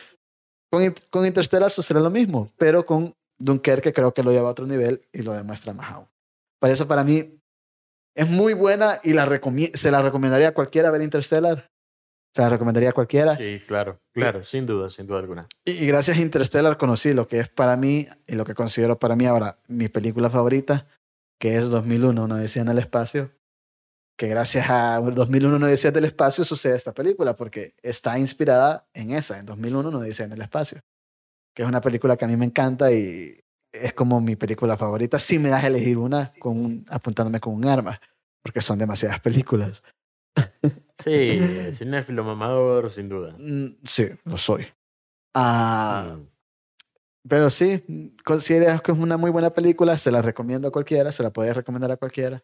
Con, 0.71 0.95
con 1.11 1.25
Interstellar 1.27 1.71
sucede 1.71 2.01
lo 2.01 2.11
mismo, 2.11 2.49
pero 2.59 2.85
con 2.85 3.15
Dunkerque 3.39 3.93
creo 3.93 4.13
que 4.13 4.23
lo 4.23 4.33
lleva 4.33 4.49
a 4.49 4.53
otro 4.53 4.67
nivel 4.67 5.07
y 5.13 5.23
lo 5.23 5.33
demuestra 5.33 5.73
más 5.73 5.93
aún. 5.93 6.07
Por 6.61 6.71
eso 6.71 6.89
para 6.89 7.05
mí 7.05 7.39
es 8.17 8.29
muy 8.29 8.55
buena 8.55 9.01
y 9.05 9.13
la 9.13 9.29
se 9.75 9.91
la 9.91 10.03
recomendaría 10.03 10.49
a 10.49 10.55
cualquiera 10.55 10.91
ver 10.91 11.03
Interstellar. 11.03 11.71
Se 12.35 12.43
la 12.43 12.49
recomendaría 12.49 12.91
a 12.91 12.93
cualquiera. 12.93 13.37
Sí, 13.37 13.61
claro, 13.67 14.01
claro, 14.13 14.43
sin 14.43 14.67
duda, 14.67 14.89
sin 14.89 15.07
duda 15.07 15.21
alguna. 15.21 15.47
Y 15.65 15.73
y 15.85 15.87
gracias 15.87 16.19
a 16.19 16.21
Interstellar 16.21 16.77
conocí 16.77 17.13
lo 17.13 17.29
que 17.29 17.39
es 17.41 17.49
para 17.49 17.77
mí 17.77 18.09
y 18.27 18.35
lo 18.35 18.45
que 18.45 18.55
considero 18.55 18.99
para 18.99 19.15
mí 19.15 19.25
ahora 19.27 19.59
mi 19.69 19.89
película 19.89 20.29
favorita, 20.31 20.87
que 21.39 21.57
es 21.57 21.71
2001, 21.71 22.25
una 22.25 22.35
odisea 22.37 22.63
en 22.63 22.69
el 22.69 22.79
espacio. 22.79 23.31
Que 24.17 24.29
gracias 24.29 24.67
a 24.71 25.01
2001, 25.01 25.57
una 25.57 25.67
odisea 25.67 25.91
del 25.91 26.05
espacio 26.05 26.45
sucede 26.45 26.77
esta 26.77 26.93
película, 26.93 27.35
porque 27.37 27.75
está 27.83 28.17
inspirada 28.19 28.87
en 28.95 29.11
esa, 29.11 29.39
en 29.39 29.47
2001, 29.47 29.89
una 29.89 29.99
odisea 29.99 30.27
en 30.27 30.33
el 30.33 30.43
espacio. 30.43 30.81
Que 31.55 31.63
es 31.63 31.69
una 31.69 31.81
película 31.81 32.17
que 32.17 32.25
a 32.25 32.29
mí 32.29 32.37
me 32.37 32.45
encanta 32.47 32.93
y 32.93 33.39
es 33.73 33.93
como 33.93 34.21
mi 34.21 34.37
película 34.37 34.77
favorita. 34.77 35.19
Si 35.19 35.39
me 35.39 35.49
das 35.51 35.65
a 35.65 35.67
elegir 35.69 35.99
una 35.99 36.31
con 36.39 36.57
un- 36.59 36.85
apuntándome 36.91 37.41
con 37.41 37.55
un 37.55 37.65
arma, 37.65 38.01
porque 38.43 38.61
son 38.61 38.79
demasiadas 38.79 39.21
películas. 39.21 39.83
Sí, 41.05 41.39
cinéfilo 41.73 42.25
mamador, 42.25 42.91
sin 42.91 43.09
duda. 43.09 43.35
Mm, 43.39 43.77
Sí, 43.85 44.09
lo 44.25 44.39
soy. 44.39 44.67
Ah, 45.35 46.17
Mm. 46.19 46.27
Pero 47.27 47.49
sí, 47.51 48.15
consideras 48.25 48.83
que 48.83 48.93
es 48.93 48.99
una 48.99 49.17
muy 49.17 49.31
buena 49.31 49.51
película, 49.51 49.97
se 49.97 50.11
la 50.11 50.21
recomiendo 50.21 50.69
a 50.69 50.71
cualquiera, 50.71 51.11
se 51.11 51.23
la 51.23 51.31
puedes 51.31 51.55
recomendar 51.57 51.91
a 51.91 51.97
cualquiera. 51.97 52.43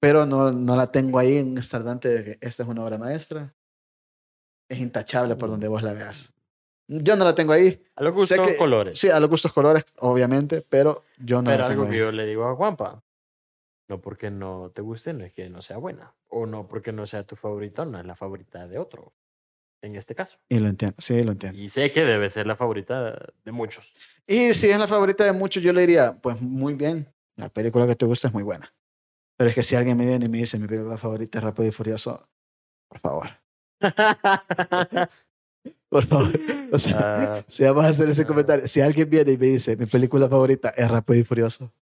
Pero 0.00 0.26
no, 0.26 0.52
no 0.52 0.76
la 0.76 0.92
tengo 0.92 1.18
ahí 1.18 1.38
en 1.38 1.58
estardante 1.58 2.08
de 2.08 2.24
que 2.24 2.38
esta 2.40 2.62
es 2.62 2.68
una 2.68 2.84
obra 2.84 2.98
maestra. 2.98 3.52
Es 4.70 4.78
intachable 4.78 5.34
por 5.34 5.48
donde 5.48 5.66
vos 5.66 5.82
la 5.82 5.92
veas. 5.92 6.32
Yo 6.86 7.16
no 7.16 7.24
la 7.24 7.34
tengo 7.34 7.52
ahí. 7.52 7.82
A 7.96 8.02
los 8.04 8.14
gustos 8.14 8.46
que- 8.46 8.56
colores. 8.56 8.96
Sí, 8.98 9.10
a 9.10 9.18
los 9.18 9.28
gustos 9.28 9.52
colores, 9.52 9.84
obviamente, 9.98 10.62
pero 10.62 11.04
yo 11.18 11.42
no 11.42 11.50
Pero 11.50 11.64
la 11.64 11.68
tengo 11.68 11.82
algo 11.82 11.90
que 11.90 11.96
ahí. 11.96 12.00
yo 12.00 12.12
le 12.12 12.26
digo 12.26 12.46
a 12.46 12.54
Juanpa. 12.54 13.02
No 13.88 14.00
porque 14.00 14.30
no 14.30 14.70
te 14.74 14.82
guste, 14.82 15.12
no 15.14 15.24
es 15.24 15.32
que 15.32 15.48
no 15.48 15.62
sea 15.62 15.78
buena. 15.78 16.14
O 16.28 16.46
no 16.46 16.68
porque 16.68 16.92
no 16.92 17.06
sea 17.06 17.24
tu 17.24 17.36
favorita, 17.36 17.84
no 17.84 17.98
es 17.98 18.04
la 18.04 18.14
favorita 18.14 18.66
de 18.68 18.78
otro. 18.78 19.14
En 19.80 19.94
este 19.94 20.14
caso. 20.14 20.38
Y 20.48 20.58
lo 20.58 20.68
entiendo, 20.68 20.96
sí, 20.98 21.22
lo 21.22 21.32
entiendo. 21.32 21.58
Y 21.58 21.68
sé 21.68 21.92
que 21.92 22.04
debe 22.04 22.28
ser 22.28 22.46
la 22.46 22.56
favorita 22.56 23.16
de 23.44 23.52
muchos. 23.52 23.94
Y 24.26 24.52
si 24.52 24.68
es 24.68 24.78
la 24.78 24.88
favorita 24.88 25.24
de 25.24 25.32
muchos, 25.32 25.62
yo 25.62 25.72
le 25.72 25.82
diría, 25.82 26.18
pues 26.20 26.40
muy 26.40 26.74
bien, 26.74 27.08
la 27.36 27.48
película 27.48 27.86
que 27.86 27.94
te 27.94 28.04
gusta 28.04 28.28
es 28.28 28.34
muy 28.34 28.42
buena. 28.42 28.74
Pero 29.36 29.50
es 29.50 29.54
que 29.54 29.62
si 29.62 29.76
alguien 29.76 29.96
me 29.96 30.04
viene 30.04 30.26
y 30.26 30.28
me 30.28 30.38
dice 30.38 30.58
mi 30.58 30.66
película 30.66 30.96
favorita 30.96 31.38
es 31.38 31.44
Rápido 31.44 31.68
y 31.68 31.72
Furioso, 31.72 32.28
por 32.88 32.98
favor, 32.98 33.28
por 35.88 36.04
favor. 36.06 36.32
O 36.72 36.78
sea, 36.78 37.34
Ah, 37.34 37.44
si 37.46 37.62
vamos 37.64 37.84
a 37.84 37.88
hacer 37.88 38.08
ese 38.08 38.22
ah. 38.22 38.26
comentario, 38.26 38.66
si 38.66 38.80
alguien 38.80 39.08
viene 39.08 39.32
y 39.32 39.38
me 39.38 39.46
dice 39.46 39.76
mi 39.76 39.86
película 39.86 40.28
favorita 40.28 40.70
es 40.70 40.90
Rápido 40.90 41.20
y 41.20 41.24
Furioso, 41.24 41.72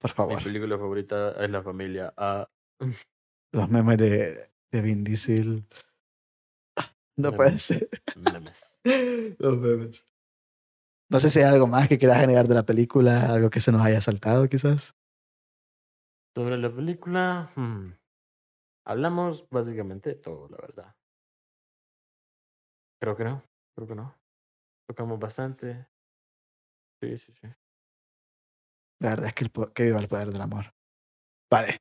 por 0.00 0.10
mi 0.10 0.14
favor. 0.14 0.42
película 0.42 0.78
favorita 0.78 1.32
es 1.44 1.50
La 1.50 1.62
Familia. 1.62 2.12
Ah, 2.16 2.48
Los 3.52 3.68
memes 3.68 3.98
de, 3.98 4.50
de 4.72 4.82
Vin 4.82 5.04
Diesel. 5.04 5.66
No 7.16 7.32
Memes. 7.32 7.36
puede 7.36 7.58
ser. 7.58 7.88
memes. 8.16 8.78
Los 9.38 9.58
memes. 9.58 10.06
No 11.10 11.18
sé 11.20 11.28
si 11.28 11.40
hay 11.40 11.46
algo 11.46 11.66
más 11.66 11.88
que 11.88 11.98
quieras 11.98 12.18
agregar 12.18 12.48
de 12.48 12.54
la 12.54 12.62
película, 12.64 13.26
algo 13.32 13.50
que 13.50 13.60
se 13.60 13.72
nos 13.72 13.82
haya 13.82 14.00
saltado 14.00 14.48
quizás. 14.48 14.94
Sobre 16.34 16.56
la 16.56 16.74
película, 16.74 17.52
hmm, 17.56 17.90
hablamos 18.86 19.46
básicamente 19.50 20.10
de 20.10 20.14
todo, 20.14 20.48
la 20.48 20.56
verdad. 20.58 20.96
Creo 23.02 23.16
que 23.16 23.24
no, 23.24 23.42
creo 23.76 23.88
que 23.88 23.94
no. 23.96 24.14
Tocamos 24.88 25.18
bastante. 25.18 25.88
Sí, 27.02 27.18
sí, 27.18 27.32
sí. 27.32 27.48
La 29.00 29.10
verdad 29.10 29.26
es 29.26 29.34
que, 29.34 29.44
el 29.44 29.50
que 29.72 29.84
viva 29.84 29.98
el 29.98 30.08
poder 30.08 30.30
del 30.30 30.40
amor. 30.40 30.72
Vale. 31.50 31.78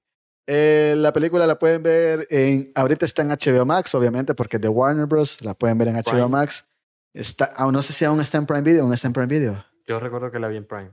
Eh, 0.48 0.96
la 0.98 1.14
película 1.14 1.46
la 1.46 1.60
pueden 1.60 1.84
ver 1.84 2.26
en. 2.32 2.72
Ahorita 2.74 3.06
está 3.06 3.22
en 3.22 3.30
HBO 3.30 3.66
Max, 3.66 3.94
obviamente, 3.94 4.34
porque 4.34 4.58
es 4.58 4.62
de 4.62 4.70
Warner 4.70 5.06
Bros. 5.06 5.42
La 5.42 5.54
pueden 5.54 5.78
ver 5.78 5.90
en 5.90 5.96
HBO 5.96 6.04
Prime. 6.12 6.28
Max. 6.28 6.68
Está, 7.14 7.46
aún 7.46 7.74
no 7.74 7.82
sé 7.82 7.94
si 7.94 8.06
aún 8.06 8.22
está 8.22 8.38
en 8.38 8.46
Prime 8.46 8.62
Video 8.62 8.88
no 8.88 8.94
está 8.94 9.08
en 9.08 9.14
Prime 9.14 9.28
Video. 9.28 9.66
Yo 9.88 10.00
recuerdo 10.00 10.32
que 10.32 10.40
la 10.40 10.48
vi 10.48 10.58
en 10.58 10.66
Prime. 10.66 10.92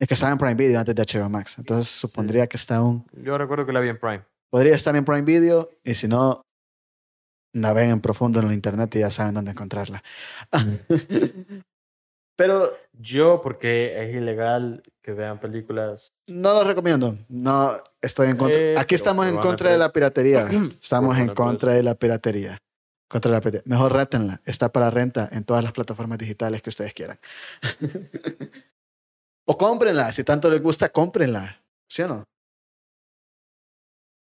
Es 0.00 0.08
que 0.08 0.14
estaba 0.14 0.32
en 0.32 0.38
Prime 0.38 0.54
Video 0.54 0.78
antes 0.78 0.94
de 0.94 1.02
HBO 1.02 1.28
Max. 1.28 1.58
Entonces 1.58 1.88
supondría 1.88 2.46
que 2.46 2.56
está 2.56 2.76
aún. 2.76 3.06
Yo 3.12 3.36
recuerdo 3.38 3.66
que 3.66 3.72
la 3.72 3.80
vi 3.80 3.90
en 3.90 3.98
Prime. 3.98 4.24
Podría 4.50 4.74
estar 4.74 4.94
en 4.96 5.04
Prime 5.04 5.22
Video 5.22 5.70
y 5.82 5.94
si 5.94 6.08
no, 6.08 6.42
naveguen 7.52 7.90
en 7.90 8.00
profundo 8.00 8.40
en 8.40 8.48
la 8.48 8.54
internet 8.54 8.94
y 8.96 9.00
ya 9.00 9.10
saben 9.10 9.34
dónde 9.34 9.52
encontrarla. 9.52 10.02
Pero 12.36 12.76
Yo, 12.92 13.40
porque 13.42 14.02
es 14.02 14.14
ilegal 14.14 14.82
que 15.02 15.12
vean 15.12 15.38
películas. 15.40 16.12
No 16.26 16.52
lo 16.52 16.64
recomiendo. 16.64 17.16
No 17.28 17.76
estoy 18.02 18.28
en 18.30 18.36
contra. 18.36 18.60
Eh, 18.60 18.74
Aquí 18.78 18.94
estamos 18.94 19.26
en 19.26 19.36
contra 19.38 19.70
de 19.70 19.78
la 19.78 19.92
piratería. 19.92 20.48
Estamos 20.82 21.16
en 21.18 21.28
contra 21.34 21.72
de 21.72 21.82
la 21.82 21.94
piratería. 21.94 22.58
contra 23.08 23.30
la 23.30 23.40
PT. 23.40 23.62
Mejor 23.66 23.92
rétenla. 23.92 24.40
Está 24.44 24.72
para 24.72 24.90
renta 24.90 25.28
en 25.30 25.44
todas 25.44 25.62
las 25.62 25.72
plataformas 25.72 26.18
digitales 26.18 26.60
que 26.62 26.70
ustedes 26.70 26.92
quieran. 26.94 27.18
o 29.46 29.56
cómprenla. 29.56 30.10
Si 30.12 30.24
tanto 30.24 30.50
les 30.50 30.60
gusta, 30.62 30.88
cómprenla. 30.90 31.62
¿Sí 31.88 32.02
o 32.02 32.08
no? 32.08 32.24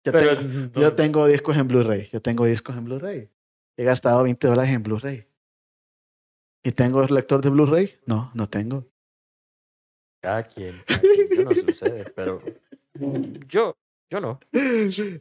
Yo, 0.05 0.13
Pero, 0.13 0.37
tengo, 0.37 0.53
no- 0.75 0.81
yo 0.81 0.95
tengo 0.95 1.27
discos 1.27 1.57
en 1.57 1.69
Blu-ray. 1.69 2.11
Yo 2.13 2.21
tengo 2.21 2.45
discos 2.45 2.77
en 2.77 2.85
Blu-ray. 2.85 3.31
He 3.79 3.85
gastado 3.85 4.23
20 4.23 4.47
dólares 4.47 4.75
en 4.75 4.83
Blu-ray. 4.83 5.27
¿Y 6.67 6.73
tengo 6.73 7.05
lector 7.07 7.43
de 7.43 7.51
Blu-ray? 7.51 8.01
No, 8.07 8.31
no 8.33 8.49
tengo. 8.49 8.87
Cada 10.23 10.43
quien, 10.45 10.83
cada 10.87 11.01
quien. 11.01 11.45
No 11.45 11.51
sé 11.51 11.61
ustedes, 11.61 12.11
pero 12.17 12.43
yo, 13.47 13.77
yo 14.11 14.21
no. 14.21 14.41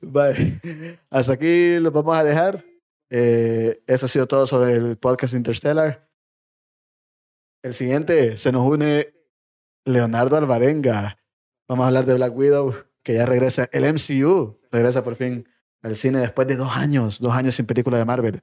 Vale. 0.02 0.62
Hasta 1.10 1.34
aquí 1.34 1.80
lo 1.80 1.92
vamos 1.92 2.16
a 2.16 2.24
dejar. 2.24 2.64
Eh, 3.10 3.84
eso 3.86 4.06
ha 4.06 4.10
sido 4.10 4.26
todo 4.26 4.48
sobre 4.48 4.74
el 4.76 4.98
podcast 4.98 5.34
Interstellar. 5.34 6.10
El 7.62 7.74
siguiente 7.74 8.38
se 8.38 8.54
nos 8.54 8.66
une 8.66 9.14
Leonardo 9.84 10.38
Alvarenga. 10.38 11.18
Vamos 11.68 11.84
a 11.84 11.88
hablar 11.88 12.06
de 12.06 12.14
Black 12.14 12.34
Widow, 12.34 12.74
que 13.04 13.16
ya 13.16 13.26
regresa. 13.26 13.68
El 13.74 13.84
MCU 13.94 14.62
regresa 14.72 15.04
por 15.04 15.16
fin 15.16 15.50
al 15.82 15.98
cine 15.98 16.20
después 16.20 16.48
de 16.48 16.56
dos 16.56 16.72
años, 16.72 17.20
dos 17.20 17.34
años 17.34 17.56
sin 17.56 17.66
película 17.66 17.98
de 17.98 18.06
Marvel. 18.06 18.42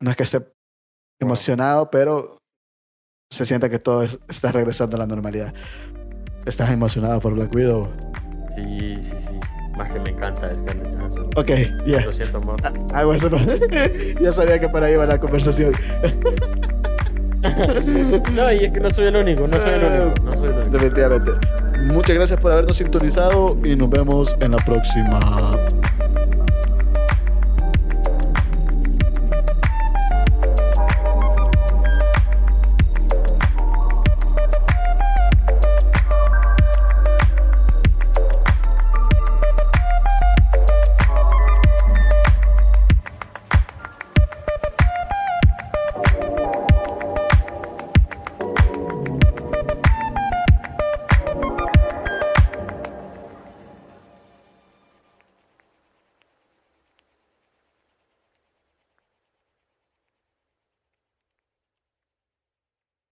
No 0.00 0.10
es 0.10 0.16
que 0.16 0.24
esté 0.24 0.55
emocionado, 1.20 1.90
pero 1.90 2.38
se 3.30 3.44
siente 3.44 3.68
que 3.70 3.78
todo 3.78 4.02
es- 4.02 4.18
está 4.28 4.52
regresando 4.52 4.96
a 4.96 5.00
la 5.00 5.06
normalidad. 5.06 5.52
¿Estás 6.44 6.70
emocionado 6.70 7.20
por 7.20 7.34
Black 7.34 7.54
Widow? 7.54 7.82
Sí, 8.54 8.94
sí, 9.02 9.16
sí. 9.18 9.32
Más 9.76 9.92
que 9.92 10.00
me 10.00 10.10
encanta 10.10 10.54
Scarlett 10.54 10.96
Johansson. 10.96 11.26
Ok, 11.36 11.50
ya. 11.86 12.00
Lo 12.06 12.12
siento, 12.12 12.38
amor. 12.38 12.56
Ah, 12.94 13.04
bueno, 13.04 13.14
eso 13.14 13.28
no. 13.28 13.38
ya 14.20 14.32
sabía 14.32 14.58
que 14.58 14.68
para 14.68 14.86
ahí 14.86 14.94
iba 14.94 15.06
la 15.06 15.18
conversación. 15.20 15.72
No, 18.32 18.50
y 18.52 18.64
es 18.64 18.72
que 18.72 18.80
no 18.80 18.90
soy 18.90 19.06
el 19.06 19.16
único, 19.16 19.46
no 19.46 19.56
soy 19.60 19.70
el 19.70 19.84
único, 19.84 20.22
no 20.24 20.32
soy 20.32 20.44
el 20.46 20.52
único. 20.54 20.70
Definitivamente. 20.70 21.30
Muchas 21.94 22.16
gracias 22.16 22.40
por 22.40 22.50
habernos 22.50 22.76
sintonizado 22.76 23.56
y 23.64 23.76
nos 23.76 23.88
vemos 23.88 24.36
en 24.40 24.50
la 24.50 24.56
próxima. 24.58 25.20